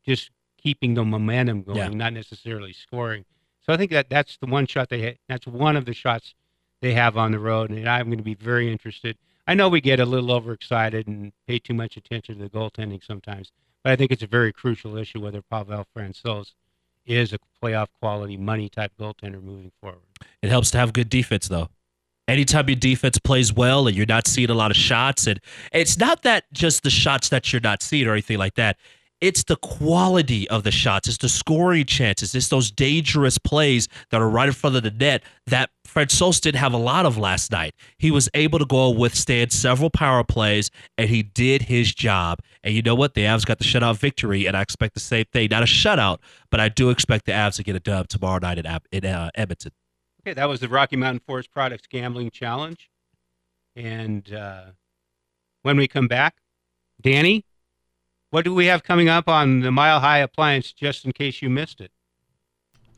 just 0.04 0.30
keeping 0.60 0.94
the 0.94 1.04
momentum 1.04 1.62
going, 1.62 1.78
Yeah. 1.78 1.88
not 1.90 2.12
necessarily 2.12 2.72
scoring. 2.72 3.24
So 3.64 3.72
I 3.72 3.76
think 3.76 3.92
that 3.92 4.08
that's 4.10 4.36
the 4.38 4.46
one 4.46 4.66
shot 4.66 4.88
they 4.88 5.02
ha- 5.10 5.18
that's 5.28 5.46
one 5.46 5.76
of 5.76 5.84
the 5.84 5.94
shots 5.94 6.34
they 6.80 6.94
have 6.94 7.16
on 7.16 7.30
the 7.32 7.38
road, 7.38 7.70
and 7.70 7.88
I'm 7.88 8.06
going 8.06 8.18
to 8.18 8.24
be 8.24 8.34
very 8.34 8.70
interested. 8.72 9.16
I 9.48 9.54
know 9.54 9.70
we 9.70 9.80
get 9.80 9.98
a 9.98 10.04
little 10.04 10.30
overexcited 10.30 11.06
and 11.06 11.32
pay 11.46 11.58
too 11.58 11.72
much 11.72 11.96
attention 11.96 12.36
to 12.36 12.44
the 12.44 12.50
goaltending 12.50 13.02
sometimes, 13.02 13.50
but 13.82 13.92
I 13.92 13.96
think 13.96 14.12
it's 14.12 14.22
a 14.22 14.26
very 14.26 14.52
crucial 14.52 14.98
issue 14.98 15.22
whether 15.22 15.40
Pavel 15.40 15.86
Francouz 15.96 16.52
is 17.06 17.32
a 17.32 17.38
playoff 17.62 17.86
quality 17.98 18.36
money 18.36 18.68
type 18.68 18.92
goaltender 19.00 19.42
moving 19.42 19.72
forward. 19.80 20.02
It 20.42 20.50
helps 20.50 20.70
to 20.72 20.78
have 20.78 20.92
good 20.92 21.08
defense, 21.08 21.48
though. 21.48 21.70
Anytime 22.28 22.68
your 22.68 22.76
defense 22.76 23.18
plays 23.18 23.50
well 23.50 23.88
and 23.88 23.96
you're 23.96 24.04
not 24.04 24.26
seeing 24.26 24.50
a 24.50 24.54
lot 24.54 24.70
of 24.70 24.76
shots, 24.76 25.26
and 25.26 25.40
it's 25.72 25.96
not 25.96 26.24
that 26.24 26.44
just 26.52 26.82
the 26.82 26.90
shots 26.90 27.30
that 27.30 27.50
you're 27.50 27.62
not 27.62 27.82
seeing 27.82 28.06
or 28.06 28.12
anything 28.12 28.36
like 28.36 28.56
that. 28.56 28.76
It's 29.20 29.42
the 29.42 29.56
quality 29.56 30.48
of 30.48 30.62
the 30.62 30.70
shots. 30.70 31.08
It's 31.08 31.18
the 31.18 31.28
scoring 31.28 31.86
chances. 31.86 32.34
It's 32.34 32.48
those 32.48 32.70
dangerous 32.70 33.36
plays 33.36 33.88
that 34.10 34.20
are 34.20 34.28
right 34.28 34.46
in 34.46 34.54
front 34.54 34.76
of 34.76 34.84
the 34.84 34.92
net 34.92 35.22
that 35.46 35.70
Francouz 35.86 36.40
didn't 36.40 36.60
have 36.60 36.72
a 36.72 36.78
lot 36.78 37.04
of 37.04 37.18
last 37.18 37.50
night. 37.50 37.74
He 37.98 38.12
was 38.12 38.28
able 38.34 38.60
to 38.60 38.64
go 38.64 38.90
withstand 38.90 39.52
several 39.52 39.90
power 39.90 40.22
plays, 40.22 40.70
and 40.96 41.08
he 41.08 41.24
did 41.24 41.62
his 41.62 41.92
job. 41.92 42.38
And 42.62 42.74
you 42.74 42.82
know 42.82 42.94
what? 42.94 43.14
The 43.14 43.22
Avs 43.22 43.44
got 43.44 43.58
the 43.58 43.64
shutout 43.64 43.96
victory, 43.96 44.46
and 44.46 44.56
I 44.56 44.62
expect 44.62 44.94
the 44.94 45.00
same 45.00 45.24
thing. 45.32 45.48
Not 45.50 45.62
a 45.64 45.66
shutout, 45.66 46.18
but 46.50 46.60
I 46.60 46.68
do 46.68 46.90
expect 46.90 47.26
the 47.26 47.32
Avs 47.32 47.56
to 47.56 47.64
get 47.64 47.74
a 47.74 47.80
dub 47.80 48.06
tomorrow 48.08 48.38
night 48.38 48.58
in 48.92 49.04
uh, 49.04 49.30
Edmonton. 49.34 49.72
Okay, 50.22 50.34
that 50.34 50.48
was 50.48 50.60
the 50.60 50.68
Rocky 50.68 50.96
Mountain 50.96 51.22
Forest 51.26 51.50
Products 51.50 51.86
Gambling 51.88 52.30
Challenge. 52.30 52.88
And 53.74 54.32
uh, 54.32 54.66
when 55.62 55.76
we 55.76 55.88
come 55.88 56.06
back, 56.06 56.36
Danny, 57.00 57.44
what 58.30 58.44
do 58.44 58.54
we 58.54 58.66
have 58.66 58.82
coming 58.82 59.08
up 59.08 59.28
on 59.28 59.60
the 59.60 59.70
Mile 59.70 60.00
High 60.00 60.18
Appliance 60.18 60.72
just 60.72 61.04
in 61.04 61.12
case 61.12 61.40
you 61.40 61.48
missed 61.48 61.80
it? 61.80 61.90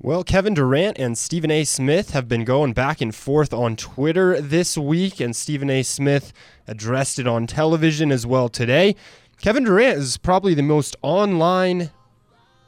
Well, 0.02 0.24
Kevin 0.24 0.54
Durant 0.54 0.98
and 0.98 1.16
Stephen 1.16 1.50
A. 1.50 1.64
Smith 1.64 2.12
have 2.12 2.26
been 2.26 2.44
going 2.44 2.72
back 2.72 3.02
and 3.02 3.14
forth 3.14 3.52
on 3.52 3.76
Twitter 3.76 4.40
this 4.40 4.78
week, 4.78 5.20
and 5.20 5.36
Stephen 5.36 5.68
A. 5.68 5.82
Smith 5.82 6.32
addressed 6.66 7.18
it 7.18 7.26
on 7.26 7.46
television 7.46 8.10
as 8.10 8.26
well 8.26 8.48
today. 8.48 8.96
Kevin 9.42 9.64
Durant 9.64 9.98
is 9.98 10.16
probably 10.16 10.54
the 10.54 10.62
most 10.62 10.96
online 11.02 11.90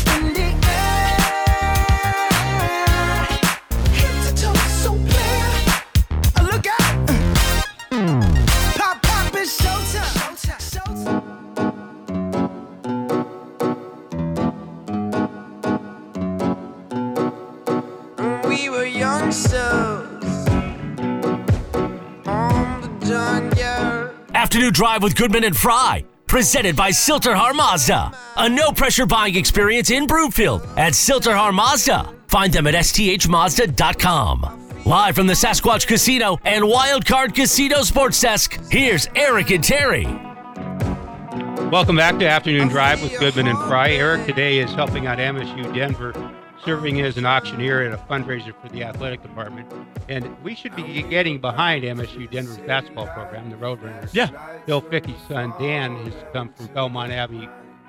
Afternoon 24.49 24.73
Drive 24.73 25.03
with 25.03 25.15
Goodman 25.15 25.43
and 25.43 25.55
Frei. 25.55 26.03
Presented 26.25 26.75
by 26.75 26.89
Sill-TerHar 26.89 27.53
Mazda. 27.53 28.11
A 28.37 28.49
no 28.49 28.71
pressure 28.71 29.05
buying 29.05 29.35
experience 29.35 29.91
in 29.91 30.07
Broomfield 30.07 30.67
at 30.75 30.95
Sill-TerHar 30.95 31.53
Mazda. 31.53 32.11
Find 32.25 32.51
them 32.51 32.65
at 32.65 32.73
sthmazda.com. 32.73 34.81
Live 34.87 35.13
from 35.13 35.27
the 35.27 35.33
Sasquatch 35.33 35.85
Casino 35.85 36.39
and 36.45 36.63
Wildcard 36.63 37.35
Casino 37.35 37.83
Sports 37.83 38.19
Desk, 38.19 38.59
here's 38.71 39.07
Eric 39.15 39.51
and 39.51 39.63
Terry. 39.63 40.05
Welcome 41.69 41.97
back 41.97 42.17
to 42.17 42.27
Afternoon 42.27 42.69
Drive 42.69 43.03
with 43.03 43.19
Goodman 43.19 43.49
and 43.49 43.59
Frei. 43.67 43.97
Eric 43.97 44.25
today 44.25 44.57
is 44.57 44.73
helping 44.73 45.05
out 45.05 45.19
MSU 45.19 45.71
Denver, 45.75 46.11
serving 46.65 46.99
as 47.01 47.17
an 47.17 47.25
auctioneer 47.25 47.81
at 47.83 47.93
a 47.93 47.97
fundraiser 47.97 48.53
for 48.61 48.69
the 48.69 48.83
athletic 48.83 49.21
department. 49.21 49.71
And 50.07 50.41
we 50.43 50.55
should 50.55 50.75
be 50.75 51.01
getting 51.03 51.39
behind 51.39 51.83
MSU 51.83 52.29
Denver's 52.29 52.57
basketball 52.59 53.07
program, 53.07 53.49
the 53.49 53.55
Roadrunners. 53.57 54.13
Yeah. 54.13 54.29
Bill 54.65 54.81
Ficky's 54.81 55.21
son, 55.27 55.53
Dan, 55.59 55.95
has 56.05 56.13
come 56.33 56.49
from 56.53 56.67
Belmont 56.67 57.11
Abbey, 57.11 57.47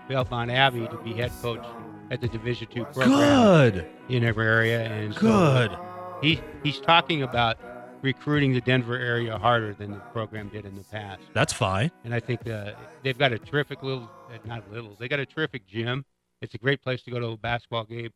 Belmont 0.08 0.50
Abbey 0.50 0.86
to 0.88 0.96
be 0.98 1.12
head 1.14 1.32
coach 1.42 1.64
at 2.10 2.20
the 2.20 2.28
Division 2.28 2.68
two 2.72 2.84
program 2.86 3.10
Good. 3.10 3.86
in 4.08 4.24
every 4.24 4.46
area. 4.46 4.82
And 4.84 5.14
so 5.14 5.20
Good. 5.20 5.76
he, 6.22 6.40
he's 6.62 6.80
talking 6.80 7.22
about 7.22 7.58
recruiting 8.02 8.52
the 8.54 8.60
Denver 8.62 8.96
area 8.96 9.36
harder 9.38 9.74
than 9.74 9.90
the 9.90 9.98
program 9.98 10.48
did 10.48 10.64
in 10.64 10.74
the 10.74 10.84
past 10.84 11.20
That's 11.34 11.52
fine. 11.52 11.90
and 12.04 12.14
I 12.14 12.20
think 12.20 12.48
uh, 12.48 12.72
they've 13.02 13.18
got 13.18 13.32
a 13.32 13.38
terrific 13.38 13.82
little, 13.82 14.10
uh, 14.32 14.38
not 14.46 14.70
little, 14.72 14.96
they 14.98 15.06
got 15.06 15.20
a 15.20 15.26
terrific 15.26 15.66
gym. 15.66 16.04
It's 16.40 16.54
a 16.54 16.58
great 16.58 16.80
place 16.82 17.02
to 17.02 17.10
go 17.10 17.20
to 17.20 17.26
a 17.26 17.36
basketball 17.36 17.84
game. 17.84 18.08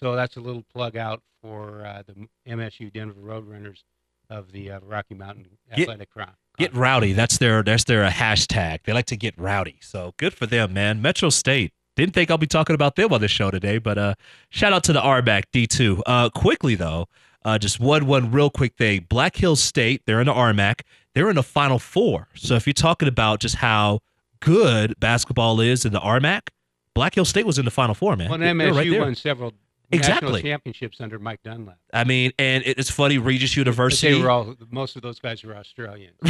So 0.00 0.14
that's 0.16 0.36
a 0.36 0.40
little 0.40 0.64
plug 0.72 0.96
out 0.96 1.22
for 1.42 1.84
uh, 1.84 2.02
the 2.06 2.26
MSU 2.50 2.92
Denver 2.92 3.20
Roadrunners 3.20 3.82
of 4.30 4.52
the 4.52 4.72
uh, 4.72 4.80
Rocky 4.82 5.14
Mountain 5.14 5.46
Get- 5.74 5.80
Athletic 5.88 6.10
Crown. 6.10 6.32
Get 6.56 6.72
rowdy. 6.74 7.12
That's 7.14 7.38
their 7.38 7.64
that's 7.64 7.82
their 7.82 8.08
hashtag. 8.08 8.84
They 8.84 8.92
like 8.92 9.06
to 9.06 9.16
get 9.16 9.36
rowdy. 9.36 9.78
So 9.80 10.14
good 10.18 10.32
for 10.34 10.46
them, 10.46 10.72
man. 10.72 11.02
Metro 11.02 11.28
State. 11.28 11.72
Didn't 11.96 12.14
think 12.14 12.30
I'll 12.30 12.38
be 12.38 12.46
talking 12.46 12.74
about 12.74 12.94
them 12.94 13.12
on 13.12 13.20
this 13.20 13.32
show 13.32 13.50
today, 13.50 13.78
but 13.78 13.98
uh 13.98 14.14
shout 14.50 14.72
out 14.72 14.84
to 14.84 14.92
the 14.92 15.00
RMAC 15.00 15.44
D2. 15.52 16.02
Uh 16.06 16.30
quickly 16.30 16.76
though, 16.76 17.06
uh 17.44 17.58
just 17.58 17.80
one 17.80 18.06
one 18.06 18.30
real 18.30 18.50
quick 18.50 18.76
thing. 18.76 19.04
Black 19.08 19.34
Hills 19.34 19.60
State, 19.60 20.02
they're 20.06 20.20
in 20.20 20.26
the 20.26 20.32
RMAC. 20.32 20.82
They're 21.16 21.28
in 21.28 21.34
the 21.34 21.42
final 21.42 21.80
four. 21.80 22.28
So 22.36 22.54
if 22.54 22.68
you're 22.68 22.72
talking 22.74 23.08
about 23.08 23.40
just 23.40 23.56
how 23.56 23.98
good 24.40 24.94
basketball 25.00 25.60
is 25.60 25.84
in 25.84 25.92
the 25.92 26.00
RMAC, 26.00 26.50
Black 26.94 27.16
Hills 27.16 27.28
State 27.30 27.46
was 27.46 27.58
in 27.58 27.64
the 27.64 27.70
final 27.72 27.96
four, 27.96 28.14
man. 28.14 28.30
Well, 28.30 28.40
and 28.40 28.60
MSU 28.60 28.74
right 28.92 29.00
won 29.00 29.14
several 29.16 29.52
Exactly. 29.94 30.26
national 30.28 30.42
championships 30.42 31.00
under 31.00 31.18
Mike 31.18 31.40
Dunlap. 31.42 31.78
I 31.92 32.04
mean, 32.04 32.32
and 32.38 32.62
it's 32.66 32.90
funny, 32.90 33.18
Regis 33.18 33.52
But 33.52 33.56
University. 33.58 34.12
they 34.12 34.22
were 34.22 34.30
all, 34.30 34.54
most 34.70 34.96
of 34.96 35.02
those 35.02 35.18
guys 35.18 35.42
were 35.42 35.56
Australian. 35.56 36.12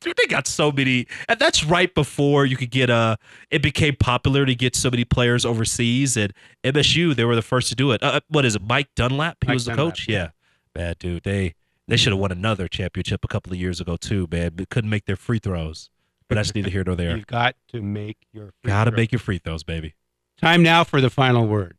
Dude, 0.00 0.16
they 0.16 0.26
got 0.28 0.46
so 0.46 0.70
many, 0.70 1.06
and 1.28 1.38
that's 1.38 1.64
right 1.64 1.94
before 1.94 2.46
you 2.46 2.56
could 2.56 2.70
get 2.70 2.90
a. 2.90 3.18
It 3.50 3.62
became 3.62 3.96
popular 3.96 4.44
to 4.46 4.54
get 4.54 4.76
so 4.76 4.90
many 4.90 5.04
players 5.04 5.44
overseas, 5.44 6.16
and 6.16 6.32
MSU 6.64 7.14
they 7.16 7.24
were 7.24 7.34
the 7.36 7.42
first 7.42 7.68
to 7.70 7.74
do 7.74 7.92
it. 7.92 8.02
Uh, 8.02 8.20
what 8.28 8.44
is 8.44 8.54
it, 8.56 8.62
Mike 8.62 8.88
Dunlap? 8.94 9.38
He 9.42 9.48
Mike 9.48 9.54
was 9.54 9.64
the 9.64 9.72
Dunlap, 9.74 9.94
coach. 9.94 10.08
Yeah, 10.08 10.30
bad 10.74 10.98
dude, 10.98 11.22
they 11.22 11.54
they 11.86 11.96
should 11.96 12.12
have 12.12 12.20
won 12.20 12.30
another 12.32 12.68
championship 12.68 13.24
a 13.24 13.28
couple 13.28 13.52
of 13.52 13.58
years 13.58 13.80
ago 13.80 13.96
too, 13.96 14.28
man. 14.30 14.52
But 14.54 14.68
couldn't 14.68 14.90
make 14.90 15.06
their 15.06 15.16
free 15.16 15.38
throws, 15.38 15.88
but 16.28 16.34
that's 16.34 16.54
neither 16.54 16.68
here 16.70 16.84
nor 16.84 16.94
there. 16.96 17.16
You've 17.16 17.26
got 17.26 17.56
to 17.68 17.80
make 17.80 18.18
your 18.32 18.52
free 18.62 18.68
Got 18.68 18.84
to 18.84 18.90
throw. 18.90 18.96
make 18.96 19.12
your 19.12 19.18
free 19.20 19.38
throws, 19.38 19.62
baby. 19.62 19.94
Time 20.40 20.62
now 20.62 20.84
for 20.84 21.00
the 21.00 21.10
final 21.10 21.46
word. 21.48 21.77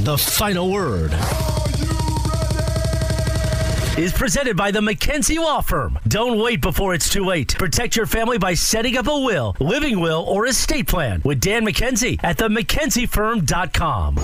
The 0.00 0.18
final 0.18 0.70
word 0.70 1.12
is 3.98 4.12
presented 4.12 4.56
by 4.56 4.70
the 4.70 4.80
McKenzie 4.80 5.38
Law 5.38 5.60
Firm. 5.60 5.98
Don't 6.08 6.38
wait 6.38 6.60
before 6.60 6.94
it's 6.94 7.08
too 7.08 7.24
late. 7.24 7.54
Protect 7.56 7.96
your 7.96 8.06
family 8.06 8.36
by 8.36 8.54
setting 8.54 8.96
up 8.96 9.06
a 9.06 9.18
will, 9.20 9.56
living 9.60 10.00
will, 10.00 10.24
or 10.28 10.46
estate 10.46 10.88
plan 10.88 11.22
with 11.24 11.40
Dan 11.40 11.64
McKenzie 11.64 12.18
at 12.22 12.36
themackenziefirm.com. 12.38 14.18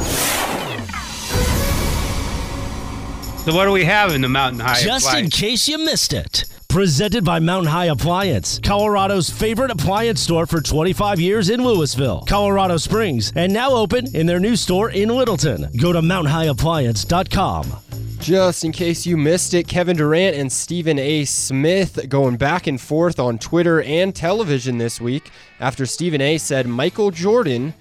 So 3.45 3.55
what 3.55 3.65
do 3.65 3.73
we 3.73 3.85
have 3.85 4.13
in 4.13 4.21
the 4.21 4.29
Mountain 4.29 4.61
High? 4.61 4.83
Just 4.83 5.15
in 5.15 5.31
case 5.31 5.67
you 5.67 5.79
missed 5.79 6.13
it. 6.13 6.45
Presented 6.71 7.25
by 7.25 7.41
Mountain 7.41 7.73
High 7.73 7.87
Appliance, 7.87 8.61
Colorado's 8.61 9.29
favorite 9.29 9.73
appliance 9.73 10.21
store 10.21 10.47
for 10.47 10.61
25 10.61 11.19
years 11.19 11.51
in 11.51 11.65
Louisville, 11.65 12.23
Colorado 12.29 12.77
Springs, 12.77 13.33
and 13.35 13.53
now 13.53 13.71
open 13.71 14.15
in 14.15 14.25
their 14.27 14.39
new 14.39 14.55
store 14.55 14.89
in 14.91 15.09
Littleton. 15.09 15.67
Go 15.77 15.93
to 15.93 16.01
mountainhighappliance.com. 16.01 17.73
Just 18.21 18.65
in 18.65 18.71
case 18.71 19.05
you 19.05 19.17
missed 19.17 19.53
it, 19.53 19.67
Kevin 19.67 19.97
Durant 19.97 20.37
and 20.37 20.53
Stephen 20.53 20.97
A. 21.01 21.25
Smith 21.25 22.09
going 22.09 22.37
back 22.37 22.69
and 22.69 22.81
forth 22.81 23.19
on 23.19 23.37
Twitter 23.37 23.83
and 23.83 24.15
television 24.15 24.79
this 24.79 25.01
week 25.01 25.33
after 25.59 25.85
Stephen 25.87 26.21
A. 26.21 26.39
said 26.39 26.69
Michael 26.69 27.11
Jordan 27.11 27.75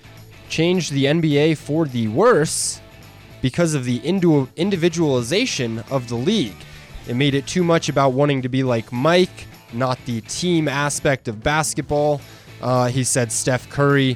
changed 0.50 0.94
the 0.94 1.06
NBA 1.06 1.58
for 1.58 1.86
the 1.86 2.08
worse 2.08 2.82
because 3.44 3.76
of 3.76 3.86
the 3.86 4.00
individualization 4.00 5.84
of 5.92 6.10
the 6.10 6.16
league. 6.16 6.58
It 7.10 7.16
made 7.16 7.34
it 7.34 7.48
too 7.48 7.64
much 7.64 7.90
about 7.90 8.14
wanting 8.14 8.44
to 8.44 8.50
be 8.50 8.62
like 8.62 8.92
Mike, 8.92 9.48
not 9.74 9.98
the 10.06 10.22
team 10.22 10.68
aspect 10.68 11.28
of 11.28 11.42
basketball. 11.42 12.22
Uh, 12.62 12.88
he 12.88 13.04
said 13.04 13.32
Steph 13.32 13.68
Curry 13.70 14.16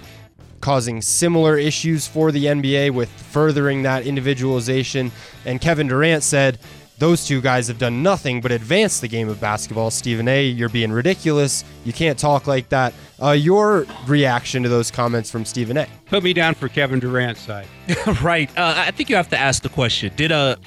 causing 0.61 1.01
similar 1.01 1.57
issues 1.57 2.07
for 2.07 2.31
the 2.31 2.45
NBA 2.45 2.91
with 2.91 3.09
furthering 3.09 3.81
that 3.81 4.05
individualization. 4.05 5.11
And 5.43 5.59
Kevin 5.59 5.87
Durant 5.87 6.21
said, 6.21 6.59
those 6.99 7.25
two 7.25 7.41
guys 7.41 7.67
have 7.67 7.79
done 7.79 8.03
nothing 8.03 8.39
but 8.39 8.51
advance 8.51 8.99
the 8.99 9.07
game 9.07 9.27
of 9.27 9.41
basketball. 9.41 9.89
Stephen 9.89 10.27
A., 10.27 10.45
you're 10.45 10.69
being 10.69 10.91
ridiculous. 10.91 11.65
You 11.85 11.93
can't 11.93 12.17
talk 12.17 12.45
like 12.45 12.69
that. 12.69 12.93
Uh, 13.21 13.31
your 13.31 13.87
reaction 14.05 14.61
to 14.63 14.69
those 14.69 14.91
comments 14.91 15.31
from 15.31 15.45
Stephen 15.45 15.77
A. 15.77 15.87
Put 16.05 16.23
me 16.23 16.33
down 16.33 16.53
for 16.53 16.69
Kevin 16.69 16.99
Durant's 16.99 17.41
side. 17.41 17.67
right. 18.21 18.49
Uh, 18.55 18.75
I 18.77 18.91
think 18.91 19.09
you 19.09 19.15
have 19.15 19.29
to 19.29 19.37
ask 19.37 19.63
the 19.63 19.69
question: 19.69 20.13
Did 20.15 20.31
uh 20.31 20.57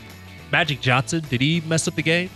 Magic 0.53 0.81
Johnson 0.81 1.25
did 1.29 1.41
he 1.41 1.61
mess 1.63 1.89
up 1.89 1.95
the 1.95 2.03
game? 2.03 2.31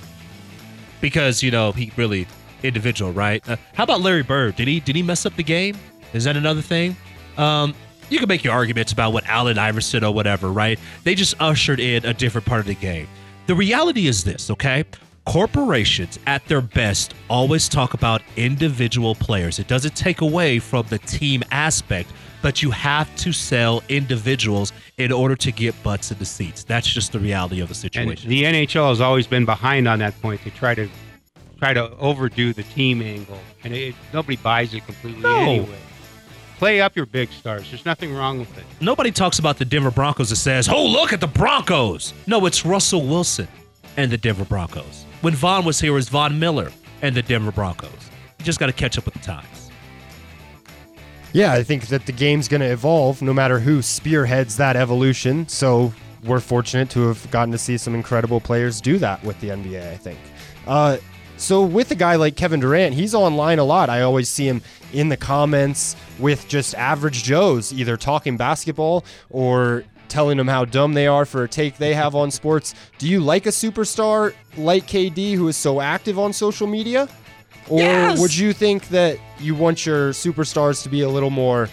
Because 1.01 1.43
you 1.43 1.51
know 1.51 1.73
he 1.73 1.93
really 1.97 2.27
individual, 2.63 3.13
right? 3.13 3.47
Uh, 3.49 3.57
how 3.75 3.85
about 3.85 4.01
Larry 4.01 4.23
Bird? 4.23 4.57
Did 4.57 4.69
he 4.69 4.81
did 4.81 4.97
he 4.97 5.03
mess 5.03 5.27
up 5.27 5.37
the 5.37 5.43
game? 5.43 5.77
Is 6.13 6.25
that 6.25 6.37
another 6.37 6.63
thing? 6.63 6.97
Um, 7.37 7.75
you 8.09 8.19
can 8.19 8.29
make 8.29 8.43
your 8.43 8.53
arguments 8.53 8.93
about 8.93 9.13
what 9.13 9.25
Allen 9.27 9.57
Iverson 9.57 10.03
or 10.05 10.13
whatever, 10.13 10.51
right? 10.51 10.79
They 11.05 11.15
just 11.15 11.41
ushered 11.41 11.79
in 11.79 12.05
a 12.05 12.13
different 12.13 12.47
part 12.47 12.61
of 12.61 12.67
the 12.67 12.75
game. 12.75 13.09
The 13.47 13.55
reality 13.55 14.09
is 14.09 14.25
this, 14.25 14.51
okay? 14.51 14.85
Corporations 15.27 16.19
at 16.27 16.45
their 16.47 16.61
best 16.61 17.15
always 17.29 17.69
talk 17.69 17.95
about 17.95 18.23
individual 18.37 19.15
players. 19.15 19.59
It 19.61 19.69
doesn't 19.69 19.95
take 19.95 20.23
away 20.23 20.59
from 20.59 20.87
the 20.89 20.99
team 20.99 21.45
aspect, 21.53 22.11
but 22.43 22.63
you 22.63 22.71
have 22.73 23.15
to 23.17 23.33
sell 23.33 23.83
individuals 23.89 24.73
in 25.01 25.13
order 25.13 25.35
to 25.37 25.51
get 25.51 25.81
butts 25.83 26.11
in 26.13 26.19
the 26.19 26.25
seats. 26.25 26.63
That's 26.65 26.87
just 26.87 27.13
the 27.13 27.19
reality 27.19 27.61
of 27.61 27.69
the 27.69 27.73
And 27.73 27.77
situation. 27.77 28.29
the 28.29 28.43
NHL 28.45 28.91
has 28.91 29.01
always 29.01 29.27
been 29.27 29.45
behind 29.45 29.89
on 29.89 29.99
that 30.01 30.21
point. 30.21 30.43
They 30.45 30.51
try 30.51 30.75
to 30.75 30.89
try 31.59 31.73
to 31.75 31.91
overdo 31.99 32.53
the 32.53 32.63
team 32.63 33.03
angle, 33.03 33.39
and 33.65 33.75
it, 33.75 33.95
nobody 34.13 34.37
buys 34.37 34.73
it 34.75 34.85
completely 34.87 35.23
No. 35.23 35.37
anyway. 35.41 35.79
Play 36.59 36.81
up 36.83 36.95
your 36.95 37.07
big 37.07 37.31
stars. 37.33 37.69
There's 37.71 37.87
nothing 37.87 38.15
wrong 38.15 38.39
with 38.39 38.57
it. 38.59 38.65
Nobody 38.81 39.11
talks 39.11 39.39
about 39.39 39.57
the 39.59 39.65
Denver 39.65 39.91
Broncos 39.91 40.29
that 40.31 40.37
says, 40.37 40.69
"Oh, 40.69 40.87
look 40.87 41.13
at 41.15 41.21
the 41.21 41.27
Broncos." 41.27 42.13
No, 42.27 42.45
it's 42.47 42.67
Russell 42.67 43.03
Wilson 43.07 43.49
and 43.97 44.11
the 44.11 44.19
Denver 44.19 44.45
Broncos. 44.45 45.05
When 45.23 45.35
Von 45.35 45.65
was 45.65 45.81
here, 45.81 45.93
it 45.93 45.95
was 45.95 46.09
Von 46.11 46.39
Miller 46.39 46.71
and 47.03 47.15
the 47.15 47.23
Denver 47.23 47.51
Broncos. 47.53 47.91
You 48.39 48.45
just 48.45 48.59
got 48.59 48.67
to 48.67 48.73
catch 48.75 48.99
up 48.99 49.05
with 49.07 49.15
the 49.15 49.21
times. 49.21 49.60
Yeah, 51.33 51.53
I 51.53 51.63
think 51.63 51.87
that 51.89 52.07
the 52.07 52.13
game's 52.13 52.49
going 52.49 52.61
to 52.61 52.67
evolve 52.67 53.23
no 53.23 53.33
matter 53.33 53.61
who 53.61 53.83
spearheads 53.83 54.57
that 54.57 54.75
evolution. 54.77 55.47
So 55.49 55.93
we're 56.25 56.41
fortunate 56.41 56.91
to 56.91 57.07
have 57.07 57.31
gotten 57.31 57.53
to 57.53 57.59
see 57.59 57.79
some 57.79 57.95
incredible 57.95 58.41
players 58.41 58.81
do 58.81 58.99
that 58.99 59.23
with 59.23 59.41
the 59.41 59.51
NBA, 59.51 59.93
I 59.93 59.97
think. 59.97 60.19
Uh, 60.67 60.99
so 61.37 61.63
with 61.63 61.91
a 61.93 61.95
guy 61.95 62.17
like 62.17 62.37
Kevin 62.37 62.61
Durant, 62.61 62.95
he's 62.95 63.15
online 63.15 63.61
a 63.61 63.65
lot. 63.65 63.89
I 63.89 64.03
always 64.03 64.29
see 64.29 64.47
him 64.47 64.61
in 64.93 65.09
the 65.09 65.17
comments 65.17 65.95
with 66.19 66.49
just 66.49 66.75
average 66.75 67.23
Joes, 67.23 67.73
either 67.73 67.97
talking 67.97 68.37
basketball 68.37 69.05
or 69.31 69.85
telling 70.09 70.37
them 70.37 70.49
how 70.49 70.65
dumb 70.65 70.93
they 70.93 71.07
are 71.07 71.25
for 71.25 71.45
a 71.45 71.49
take 71.49 71.79
they 71.79 71.95
have 71.95 72.17
on 72.17 72.31
sports. 72.31 72.75
Do 72.99 73.09
you 73.09 73.21
like 73.21 73.47
a 73.47 73.51
superstar 73.51 74.35
like 74.57 74.87
KD 74.87 75.35
who 75.37 75.47
is 75.47 75.57
so 75.57 75.81
active 75.81 76.19
on 76.19 76.33
social 76.33 76.67
media? 76.67 77.09
Or 77.69 77.79
Yes! 77.81 78.21
would 78.21 78.37
you 78.37 78.53
think 78.53 78.89
that 78.89 79.19
you 79.39 79.55
want 79.55 79.87
your 79.87 80.11
superstars 80.11 80.83
to 80.83 80.89
be 80.89 81.03
a 81.03 81.09
little 81.09 81.31
more 81.31 81.69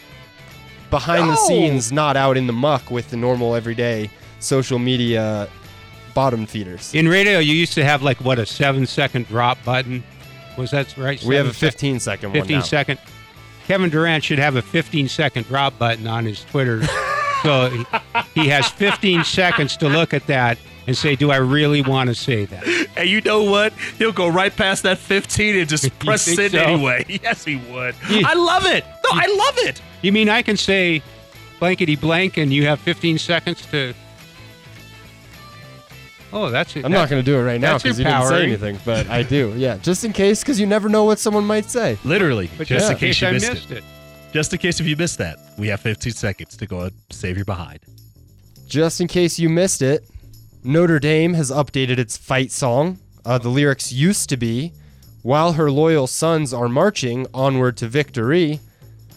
behind 0.90 1.30
the 1.30 1.36
scenes, 1.36 1.92
not 1.92 2.16
out 2.16 2.38
in 2.38 2.48
the 2.48 2.54
muck 2.54 2.90
with 2.92 3.10
the 3.10 3.18
normal 3.18 3.56
everyday 3.56 4.10
social 4.40 4.80
media 4.80 5.50
bottom 6.14 6.46
feeders? 6.46 6.94
In 6.94 7.08
radio, 7.08 7.40
you 7.40 7.54
used 7.54 7.74
to 7.74 7.84
have 7.84 8.04
like 8.04 8.18
what 8.22 8.40
a 8.40 8.46
seven 8.46 8.86
second 8.86 9.28
drop 9.28 9.58
button. 9.64 10.04
Was 10.58 10.72
that 10.72 10.96
right? 10.98 11.22
we 11.24 11.36
have 11.36 11.46
a 11.48 11.54
Seven 11.54 11.72
sec- 11.72 11.74
15 11.74 12.00
second 12.00 12.30
one 12.30 12.40
15 12.42 12.58
now. 12.58 12.64
second. 12.64 13.00
Kevin 13.68 13.90
Durant 13.90 14.24
should 14.24 14.40
have 14.40 14.56
a 14.56 14.62
15 14.62 15.08
second 15.10 15.46
drop 15.48 15.78
button 15.78 16.08
on 16.08 16.26
his 16.26 16.44
Twitter. 16.46 16.84
so 17.44 17.70
he, 17.70 17.86
he 18.44 18.48
has 18.50 18.68
15 18.70 19.24
seconds 19.24 19.76
to 19.78 19.90
look 19.90 20.14
at 20.14 20.26
that 20.28 20.58
and 20.88 20.98
say, 20.98 21.16
Do 21.16 21.30
I 21.32 21.38
really 21.38 21.82
want 21.82 22.08
to 22.10 22.16
say 22.16 22.46
that? 22.46 22.88
And 22.98 23.08
you 23.10 23.22
know 23.22 23.44
what? 23.44 23.74
He'll 23.98 24.12
go 24.14 24.28
right 24.28 24.56
past 24.56 24.84
that 24.84 24.98
15 24.98 25.56
and 25.58 25.70
just 25.70 25.98
press 26.00 26.26
think 26.26 26.38
send 26.40 26.52
so? 26.54 26.60
anyway. 26.60 27.06
Yes, 27.22 27.44
he 27.46 27.58
would. 27.58 27.94
You- 28.10 28.24
I 28.26 28.34
love 28.34 28.66
it. 28.66 28.84
No, 28.86 29.10
I 29.12 29.28
love 29.28 29.58
it. 29.70 29.82
You 30.02 30.12
mean 30.12 30.30
I 30.30 30.42
can 30.42 30.58
say 30.58 31.02
blankety 31.60 31.96
blank 31.96 32.38
and 32.38 32.52
you 32.54 32.66
have 32.66 32.80
15 32.80 33.18
seconds 33.20 33.66
to. 33.68 33.94
Oh, 36.34 36.50
that's 36.50 36.76
it. 36.76 36.84
I'm 36.84 36.92
not 36.92 37.10
going 37.10 37.24
to 37.24 37.26
do 37.26 37.38
it 37.40 37.44
right 37.44 37.60
now 37.60 37.78
because 37.78 37.98
you 37.98 38.04
didn't 38.06 38.28
say 38.28 38.44
anything, 38.44 38.80
but 38.84 39.10
I 39.10 39.24
do. 39.38 39.54
Yeah, 39.56 39.78
just 39.78 40.04
in 40.04 40.12
case, 40.12 40.42
because 40.42 40.60
you 40.60 40.68
never 40.68 40.90
know 40.90 41.06
what 41.06 41.20
someone 41.20 41.46
might 41.46 41.66
say. 41.70 41.98
Literally, 42.04 42.50
But 42.58 42.68
just 42.68 42.88
just 42.88 42.92
in 42.92 42.96
in 42.96 43.00
case 43.00 43.16
case 43.16 43.22
you 43.22 43.28
I 43.28 43.32
missed, 43.32 43.52
missed 43.54 43.72
it. 43.72 43.78
it. 43.78 43.84
Just 44.34 44.52
in 44.54 44.60
case 44.60 44.80
if 44.82 44.86
you 44.88 44.98
missed 44.98 45.18
that, 45.20 45.38
we 45.58 45.70
have 45.70 45.80
15 45.80 46.12
seconds 46.12 46.58
to 46.58 46.68
go 46.68 46.82
and 46.82 46.92
save 47.12 47.38
your 47.38 47.46
behind. 47.46 47.80
Just 48.68 49.00
in 49.00 49.08
case 49.08 49.40
you 49.40 49.48
missed 49.48 49.82
it, 49.82 50.06
Notre 50.64 51.00
Dame 51.00 51.34
has 51.34 51.52
updated 51.52 51.98
its 51.98 52.18
fight 52.18 52.52
song. 52.52 53.00
Uh, 53.26 53.38
the 53.38 53.50
lyrics 53.50 53.92
used 53.92 54.30
to 54.30 54.38
be, 54.38 54.74
"While 55.22 55.54
her 55.54 55.72
loyal 55.72 56.08
sons 56.08 56.54
are 56.54 56.70
marching 56.70 57.28
onward 57.34 57.78
to 57.78 57.88
victory." 57.88 58.60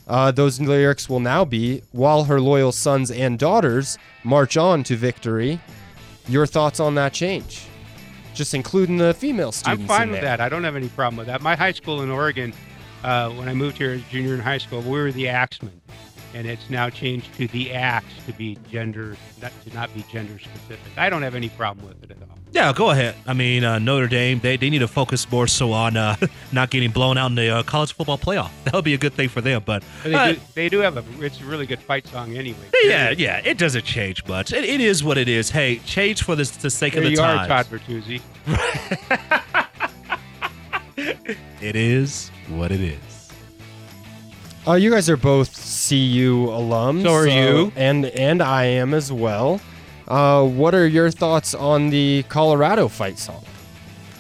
Uh, 0.07 0.33
those 0.33 0.61
lyrics 0.61 1.09
will 1.09 1.21
now 1.21 1.45
be, 1.45 1.83
"While 1.93 2.25
her 2.25 2.41
loyal 2.41 2.73
sons 2.73 3.11
and 3.11 3.39
daughters 3.39 3.99
march 4.25 4.57
on 4.57 4.83
to 4.85 4.97
victory." 4.97 5.61
Your 6.29 6.47
thoughts 6.47 6.79
on 6.81 6.95
that 6.97 7.13
change? 7.13 7.63
Just 8.35 8.55
including 8.55 8.99
the 8.99 9.15
female 9.15 9.53
students. 9.53 9.83
I'm 9.83 9.89
fine 9.89 10.09
in 10.09 10.13
with 10.13 10.21
that. 10.23 10.41
I 10.41 10.49
don't 10.49 10.63
have 10.65 10.77
any 10.77 10.89
problem 10.89 11.17
with 11.17 11.27
that. 11.27 11.43
My 11.43 11.57
high 11.57 11.73
school 11.73 12.03
in 12.03 12.11
Oregon, 12.11 12.53
uh, 13.03 13.31
when 13.31 13.49
I 13.49 13.55
moved 13.55 13.79
here 13.79 13.91
as 13.93 14.03
junior 14.11 14.35
in 14.35 14.41
high 14.41 14.59
school, 14.59 14.81
we 14.83 14.91
were 14.91 15.11
the 15.11 15.29
Axemen, 15.29 15.81
and 16.35 16.47
it's 16.47 16.69
now 16.71 16.89
changed 16.91 17.35
to 17.35 17.47
the 17.49 17.73
Axe 17.73 18.13
to 18.27 18.33
be 18.33 18.59
gender, 18.71 19.17
not, 19.43 19.53
to 19.65 19.75
not 19.75 19.93
be 19.95 20.05
gender 20.11 20.39
specific. 20.39 20.93
I 20.97 21.11
don't 21.11 21.23
have 21.23 21.35
any 21.35 21.49
problem 21.51 21.89
with 21.89 22.03
it 22.03 22.11
at 22.11 22.17
all. 22.23 22.37
Yeah, 22.53 22.73
go 22.73 22.91
ahead. 22.91 23.15
I 23.29 23.33
mean, 23.33 23.63
uh, 23.63 23.79
Notre 23.79 24.09
Dame, 24.09 24.41
they, 24.41 24.57
they 24.57 24.71
need 24.71 24.81
to 24.81 24.89
focus 24.89 25.31
more 25.31 25.47
so 25.47 25.73
on 25.73 25.97
uh, 25.97 26.17
not 26.53 26.71
getting 26.71 26.91
blown 26.91 27.17
out 27.17 27.27
in 27.27 27.37
the 27.37 27.49
uh, 27.49 27.63
college 27.63 27.93
football 27.93 28.19
playoff. 28.19 28.51
That 28.65 28.75
would 28.75 28.85
be 28.85 28.95
a 28.95 28.99
good 28.99 29.15
thing 29.15 29.29
for 29.29 29.41
them. 29.41 29.63
But, 29.65 29.83
But 30.03 30.09
they, 30.11 30.15
uh, 30.15 30.33
do, 30.33 30.41
they 30.55 30.69
do 30.69 30.79
have 30.81 30.97
a. 30.97 31.05
It's 31.25 31.41
a 31.41 31.45
really 31.45 31.67
good 31.67 31.81
fight 31.81 32.07
song 32.07 32.37
anyway. 32.37 32.59
yeah, 32.85 33.11
yeah, 33.11 33.41
it 33.45 33.57
doesn't 33.59 33.85
change 33.85 34.25
much. 34.27 34.53
It, 34.53 34.65
it 34.65 34.81
is 34.81 35.03
what 35.05 35.17
it 35.19 35.29
is. 35.29 35.51
Hey, 35.51 35.79
change 35.85 36.23
for 36.23 36.37
the, 36.37 36.45
the 36.61 36.71
sake 36.71 36.95
There 36.95 37.03
of 37.03 37.09
the 37.09 37.15
you 37.15 37.23
are. 37.23 37.47
Todd 37.47 37.67
Bertuzzi. 37.67 38.21
It 41.63 41.77
is 41.77 42.31
what 42.49 42.73
it 42.73 42.81
is. 42.81 43.10
Uh, 44.71 44.77
you 44.77 44.93
guys 44.93 45.11
are 45.11 45.17
both 45.17 45.53
CU 45.57 46.47
alums. 46.47 47.03
So 47.03 47.13
are 47.13 47.27
you. 47.27 47.73
and 47.75 48.07
and 48.07 48.41
I 48.41 48.67
am 48.67 48.95
as 48.95 49.13
well. 49.13 49.61
Uh, 50.07 50.47
what 50.47 50.77
are 50.77 50.87
your 50.87 51.11
thoughts 51.11 51.55
on 51.55 51.91
the 51.91 52.25
Colorado 52.29 52.87
fight 52.87 53.19
song? 53.19 53.43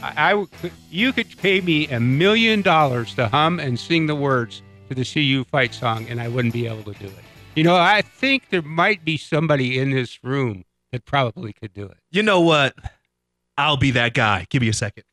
I, 0.03 0.33
I 0.33 0.47
you 0.91 1.13
could 1.13 1.39
pay 1.39 1.61
me 1.61 1.87
a 1.87 2.01
million 2.01 2.63
dollars 2.63 3.15
to 3.15 3.29
hum 3.29 3.61
and 3.61 3.79
sing 3.79 4.07
the 4.09 4.17
words 4.17 4.63
to 4.89 4.97
the 4.97 5.05
CU 5.05 5.45
fight 5.45 5.73
song, 5.73 6.09
and 6.09 6.21
I 6.21 6.27
wouldn't 6.27 6.53
be 6.53 6.67
able 6.67 6.83
to 6.93 6.99
do 6.99 7.07
it. 7.07 7.25
You 7.55 7.63
know, 7.63 7.77
I 7.77 8.03
think 8.03 8.49
there 8.51 8.61
might 8.61 9.05
be 9.05 9.17
somebody 9.19 9.79
in 9.79 9.93
this 9.93 10.19
room 10.25 10.65
that 10.91 11.05
probably 11.05 11.53
could 11.53 11.75
do 11.75 11.85
it. 11.85 11.99
You 12.11 12.25
know 12.25 12.41
what? 12.41 12.75
I'll 13.57 13.77
be 13.77 13.93
that 13.93 14.15
guy. 14.15 14.49
Give 14.51 14.63
me 14.63 14.69
a 14.69 14.73
second. 14.73 15.05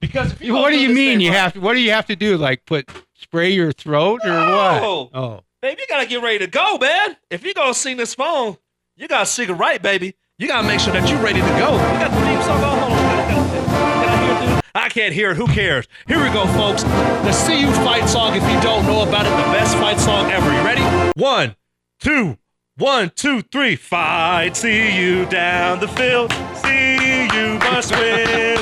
Because 0.00 0.30
what 0.40 0.70
don't 0.70 0.78
you 0.78 0.90
mean 0.90 1.20
you 1.20 1.32
have 1.32 1.54
to? 1.54 1.60
What 1.60 1.74
do 1.74 1.80
you 1.80 1.90
have 1.90 2.06
to 2.06 2.14
do? 2.14 2.36
Like 2.36 2.64
put 2.66 2.88
spray 3.20 3.50
your 3.50 3.72
throat 3.72 4.20
or 4.24 4.30
what? 4.30 4.82
Oh, 5.14 5.40
Baby, 5.62 5.82
you 5.82 5.86
gotta 5.88 6.06
get 6.06 6.22
ready 6.22 6.38
to 6.38 6.46
go, 6.46 6.78
man. 6.78 7.16
If 7.28 7.44
you're 7.44 7.52
gonna 7.54 7.74
sing 7.74 7.98
this 7.98 8.12
song, 8.12 8.56
you 8.96 9.06
gotta 9.08 9.26
sing 9.26 9.50
it 9.50 9.52
right, 9.52 9.80
baby. 9.82 10.14
You 10.38 10.48
gotta 10.48 10.66
make 10.66 10.80
sure 10.80 10.92
that 10.94 11.08
you're 11.10 11.22
ready 11.22 11.40
to 11.40 11.46
go. 11.48 11.72
You 11.72 11.98
got 12.00 12.10
the 12.10 12.16
theme 12.26 12.42
song 12.42 12.64
on. 12.64 12.78
Hold 12.78 12.92
on. 12.92 14.62
I? 14.74 14.84
I 14.86 14.88
can't 14.88 15.12
hear 15.12 15.32
it. 15.32 15.36
Who 15.36 15.46
cares? 15.48 15.86
Here 16.08 16.22
we 16.22 16.30
go, 16.32 16.46
folks. 16.54 16.82
The 16.82 17.44
CU 17.46 17.70
fight 17.84 18.08
song. 18.08 18.34
If 18.34 18.42
you 18.42 18.60
don't 18.62 18.86
know 18.86 19.02
about 19.06 19.26
it, 19.26 19.30
the 19.30 19.52
best 19.52 19.76
fight 19.76 19.98
song 20.00 20.30
ever. 20.30 20.50
You 20.50 20.60
ready? 20.62 20.82
One, 21.20 21.56
two, 21.98 22.38
one, 22.78 23.10
two, 23.14 23.42
three. 23.42 23.76
Fight. 23.76 24.56
See 24.56 24.98
you 24.98 25.26
down 25.26 25.80
the 25.80 25.88
field. 25.88 26.32
See 26.54 27.24
you 27.34 27.58
must 27.58 27.90
win. 27.90 28.56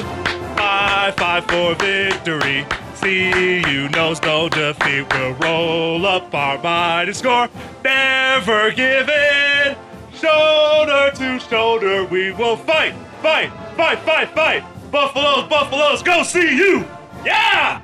Five, 0.57 1.15
five 1.15 1.45
for 1.45 1.75
victory. 1.77 2.67
See 3.01 3.61
you 3.71 3.89
knows 3.91 4.21
no 4.23 4.49
defeat. 4.49 5.07
We'll 5.13 5.35
roll 5.35 6.05
up 6.05 6.35
our 6.35 6.61
mighty 6.61 7.13
score. 7.13 7.49
Never 7.85 8.73
give 8.73 9.09
in. 9.09 9.77
Shoulder 10.13 11.13
to 11.15 11.39
shoulder, 11.39 12.05
we 12.05 12.33
will 12.33 12.57
fight, 12.57 12.95
fight, 13.23 13.53
fight, 13.77 14.01
fight, 14.01 14.31
fight. 14.35 14.91
Buffaloes, 14.91 15.49
Buffaloes, 15.49 16.03
go 16.03 16.25
see 16.25 16.57
you. 16.57 16.85
Yeah! 17.25 17.81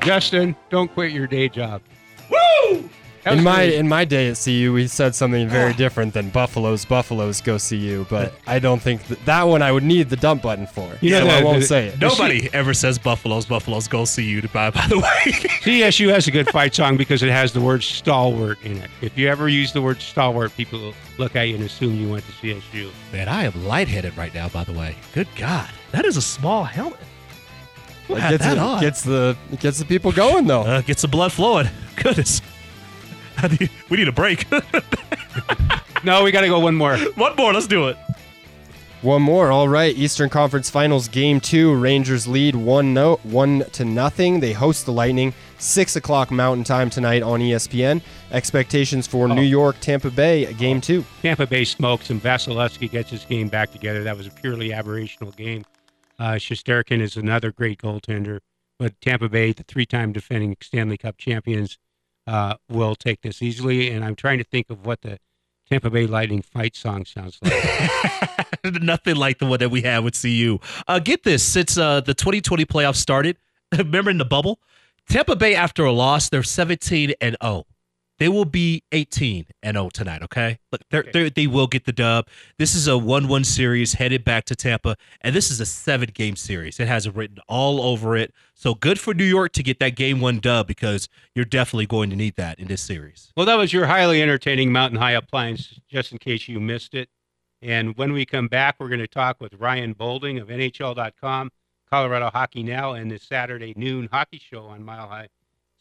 Justin, 0.00 0.56
don't 0.70 0.90
quit 0.94 1.12
your 1.12 1.26
day 1.26 1.50
job. 1.50 1.82
Woo! 2.30 2.88
That 3.26 3.38
In 3.38 3.42
my 3.44 3.56
great. 3.66 3.74
in 3.74 3.88
my 3.88 4.04
day 4.04 4.28
at 4.28 4.40
CU, 4.42 4.72
we 4.72 4.86
said 4.86 5.12
something 5.16 5.48
very 5.48 5.74
different 5.74 6.14
than 6.14 6.30
Buffaloes. 6.30 6.84
Buffaloes 6.84 7.40
go 7.40 7.58
CU, 7.58 8.06
but 8.08 8.32
I 8.46 8.60
don't 8.60 8.80
think 8.80 9.02
that, 9.08 9.24
that 9.24 9.42
one 9.42 9.62
I 9.62 9.72
would 9.72 9.82
need 9.82 10.10
the 10.10 10.16
dump 10.16 10.42
button 10.42 10.68
for. 10.68 10.88
You 11.00 11.10
know 11.10 11.20
so 11.26 11.30
I 11.30 11.42
won't 11.42 11.60
the- 11.60 11.66
say 11.66 11.86
it. 11.88 12.00
Nobody 12.00 12.48
ever 12.52 12.72
says 12.72 13.00
Buffaloes, 13.00 13.44
Buffaloes, 13.44 13.88
go 13.88 14.04
see 14.04 14.22
you. 14.24 14.42
By, 14.52 14.70
by 14.70 14.86
the 14.86 14.98
way. 15.00 15.32
CSU 15.66 16.08
has 16.10 16.28
a 16.28 16.30
good 16.30 16.48
fight 16.50 16.72
song 16.72 16.96
because 16.96 17.24
it 17.24 17.30
has 17.30 17.52
the 17.52 17.60
word 17.60 17.82
stalwart 17.82 18.62
in 18.62 18.76
it. 18.76 18.88
If 19.00 19.18
you 19.18 19.26
ever 19.28 19.48
use 19.48 19.72
the 19.72 19.82
word 19.82 20.00
stalwart, 20.00 20.56
people 20.56 20.78
will 20.78 20.94
look 21.18 21.34
at 21.34 21.48
you 21.48 21.56
and 21.56 21.64
assume 21.64 22.00
you 22.00 22.08
went 22.08 22.24
to 22.26 22.32
CSU. 22.32 22.90
Man, 23.12 23.28
I 23.28 23.42
am 23.42 23.64
lightheaded 23.66 24.16
right 24.16 24.32
now, 24.32 24.48
by 24.50 24.62
the 24.62 24.72
way. 24.72 24.94
Good 25.12 25.26
God. 25.34 25.68
That 25.90 26.04
is 26.04 26.16
a 26.16 26.22
small 26.22 26.62
helmet. 26.62 27.00
Who 28.06 28.14
It 28.14 28.20
had 28.20 28.30
gets, 28.30 28.44
that 28.44 28.56
it 28.56 28.60
on? 28.60 28.80
gets 28.80 29.02
the 29.02 29.36
it 29.50 29.58
gets 29.58 29.80
the 29.80 29.84
people 29.84 30.12
going 30.12 30.46
though. 30.46 30.62
Uh, 30.62 30.80
gets 30.82 31.02
the 31.02 31.08
blood 31.08 31.32
flowing. 31.32 31.68
Goodness. 31.96 32.40
I 33.38 33.68
we 33.90 33.96
need 33.96 34.08
a 34.08 34.12
break. 34.12 34.46
No, 36.06 36.22
we 36.22 36.30
got 36.30 36.42
to 36.42 36.46
go 36.46 36.60
one 36.60 36.76
more. 36.76 36.96
One 37.16 37.34
more. 37.34 37.52
Let's 37.52 37.66
do 37.66 37.88
it. 37.88 37.96
One 39.02 39.22
more. 39.22 39.50
All 39.50 39.68
right. 39.68 39.92
Eastern 39.96 40.28
Conference 40.28 40.70
Finals 40.70 41.08
Game 41.08 41.40
Two. 41.40 41.74
Rangers 41.74 42.28
lead 42.28 42.54
one 42.54 42.94
no 42.94 43.16
one 43.24 43.64
to 43.72 43.84
nothing. 43.84 44.38
They 44.38 44.52
host 44.52 44.86
the 44.86 44.92
Lightning. 44.92 45.34
Six 45.58 45.96
o'clock 45.96 46.30
Mountain 46.30 46.62
Time 46.62 46.90
tonight 46.90 47.24
on 47.24 47.40
ESPN. 47.40 48.02
Expectations 48.30 49.08
for 49.08 49.26
New 49.26 49.42
York 49.42 49.76
Tampa 49.80 50.10
Bay 50.10 50.52
Game 50.54 50.80
Two. 50.80 51.04
Tampa 51.22 51.46
Bay 51.46 51.64
smokes 51.64 52.10
and 52.10 52.22
Vasilevskiy 52.22 52.88
gets 52.88 53.10
his 53.10 53.24
game 53.24 53.48
back 53.48 53.72
together. 53.72 54.04
That 54.04 54.16
was 54.16 54.28
a 54.28 54.30
purely 54.30 54.68
aberrational 54.70 55.34
game. 55.34 55.64
Uh, 56.20 56.34
Shesterkin 56.34 57.00
is 57.00 57.16
another 57.16 57.50
great 57.50 57.80
goaltender, 57.80 58.38
but 58.78 58.98
Tampa 59.00 59.28
Bay, 59.28 59.52
the 59.52 59.64
three-time 59.64 60.12
defending 60.12 60.56
Stanley 60.62 60.96
Cup 60.96 61.18
champions, 61.18 61.78
uh, 62.26 62.56
will 62.68 62.94
take 62.94 63.22
this 63.22 63.42
easily. 63.42 63.90
And 63.90 64.04
I'm 64.04 64.14
trying 64.14 64.38
to 64.38 64.44
think 64.44 64.70
of 64.70 64.84
what 64.84 65.02
the 65.02 65.18
Tampa 65.68 65.90
Bay 65.90 66.06
Lightning 66.06 66.42
fight 66.42 66.76
song 66.76 67.04
sounds 67.04 67.38
like. 67.42 67.52
Nothing 68.82 69.16
like 69.16 69.38
the 69.38 69.46
one 69.46 69.58
that 69.58 69.70
we 69.70 69.82
had 69.82 70.04
with 70.04 70.20
CU. 70.20 70.58
Uh, 70.86 70.98
get 70.98 71.24
this: 71.24 71.42
since 71.42 71.76
uh, 71.76 72.00
the 72.00 72.14
2020 72.14 72.64
playoffs 72.64 72.96
started, 72.96 73.36
remember 73.76 74.10
in 74.10 74.18
the 74.18 74.24
bubble, 74.24 74.60
Tampa 75.08 75.36
Bay 75.36 75.54
after 75.54 75.84
a 75.84 75.92
loss, 75.92 76.28
they're 76.28 76.42
17 76.42 77.14
and 77.20 77.36
0. 77.42 77.64
They 78.18 78.28
will 78.28 78.44
be 78.44 78.82
18 78.92 79.46
and 79.62 79.76
0 79.76 79.90
tonight. 79.90 80.22
Okay, 80.22 80.58
look, 80.72 80.80
they're, 80.90 81.04
they're, 81.12 81.30
they 81.30 81.46
will 81.46 81.66
get 81.66 81.84
the 81.84 81.92
dub. 81.92 82.26
This 82.58 82.74
is 82.74 82.88
a 82.88 82.92
1-1 82.92 83.44
series 83.44 83.94
headed 83.94 84.24
back 84.24 84.44
to 84.46 84.56
Tampa, 84.56 84.96
and 85.20 85.34
this 85.34 85.50
is 85.50 85.60
a 85.60 85.66
seven-game 85.66 86.36
series. 86.36 86.80
It 86.80 86.88
has 86.88 87.06
it 87.06 87.14
written 87.14 87.38
all 87.48 87.80
over 87.80 88.16
it. 88.16 88.32
So 88.54 88.74
good 88.74 88.98
for 88.98 89.12
New 89.12 89.24
York 89.24 89.52
to 89.52 89.62
get 89.62 89.78
that 89.80 89.96
game 89.96 90.20
one 90.20 90.38
dub 90.38 90.66
because 90.66 91.08
you're 91.34 91.44
definitely 91.44 91.86
going 91.86 92.08
to 92.10 92.16
need 92.16 92.36
that 92.36 92.58
in 92.58 92.68
this 92.68 92.80
series. 92.80 93.32
Well, 93.36 93.46
that 93.46 93.58
was 93.58 93.72
your 93.72 93.86
highly 93.86 94.22
entertaining 94.22 94.72
Mountain 94.72 94.98
High 94.98 95.12
Appliance, 95.12 95.78
just 95.88 96.12
in 96.12 96.18
case 96.18 96.48
you 96.48 96.58
missed 96.58 96.94
it. 96.94 97.10
And 97.60 97.96
when 97.96 98.12
we 98.12 98.24
come 98.24 98.48
back, 98.48 98.76
we're 98.78 98.88
going 98.88 99.00
to 99.00 99.06
talk 99.06 99.40
with 99.40 99.54
Ryan 99.54 99.92
Boulding 99.92 100.38
of 100.38 100.48
NHL.com, 100.48 101.50
Colorado 101.90 102.30
Hockey 102.30 102.62
Now, 102.62 102.92
and 102.92 103.10
this 103.10 103.24
Saturday 103.24 103.74
noon 103.76 104.08
hockey 104.10 104.38
show 104.38 104.64
on 104.66 104.82
Mile 104.82 105.08
High 105.08 105.28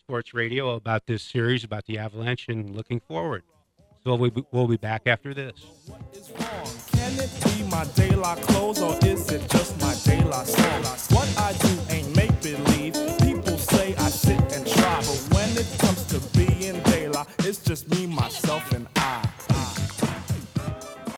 Sports 0.08 0.36
Radio 0.36 0.76
about 0.76 1.08
this 1.08 1.24
series, 1.24 1.64
about 1.64 1.84
the 1.88 1.98
Avalanche, 1.98 2.46
and 2.48 2.76
looking 2.76 3.00
forward. 3.00 3.42
So 4.04 4.14
we'll 4.14 4.30
be, 4.30 4.46
we'll 4.52 4.68
be 4.68 4.78
back 4.78 5.08
after 5.08 5.34
this. 5.34 5.66
Can 6.92 7.14
it 7.18 7.32
be 7.44 7.64
my 7.72 7.86
daylight 7.96 8.38
clothes 8.44 8.84
or 8.84 8.96
is 9.04 9.32
it 9.32 9.50
just 9.50 9.82
my 9.82 9.96
daylight? 10.06 10.48
What 11.10 11.28
I 11.40 11.54
do 11.54 11.80
ain't 11.90 12.16
make 12.16 12.40
believe. 12.40 12.94
People 13.22 13.58
say 13.58 13.96
I 13.96 14.10
sit 14.10 14.40
and 14.54 14.68
try, 14.68 14.98
but 14.98 15.28
when 15.34 15.50
it 15.58 15.68
comes 15.80 16.04
to 16.14 16.20
being 16.38 16.80
daylight, 16.84 17.26
it's 17.40 17.58
just 17.58 17.90
me, 17.90 18.06
myself, 18.06 18.45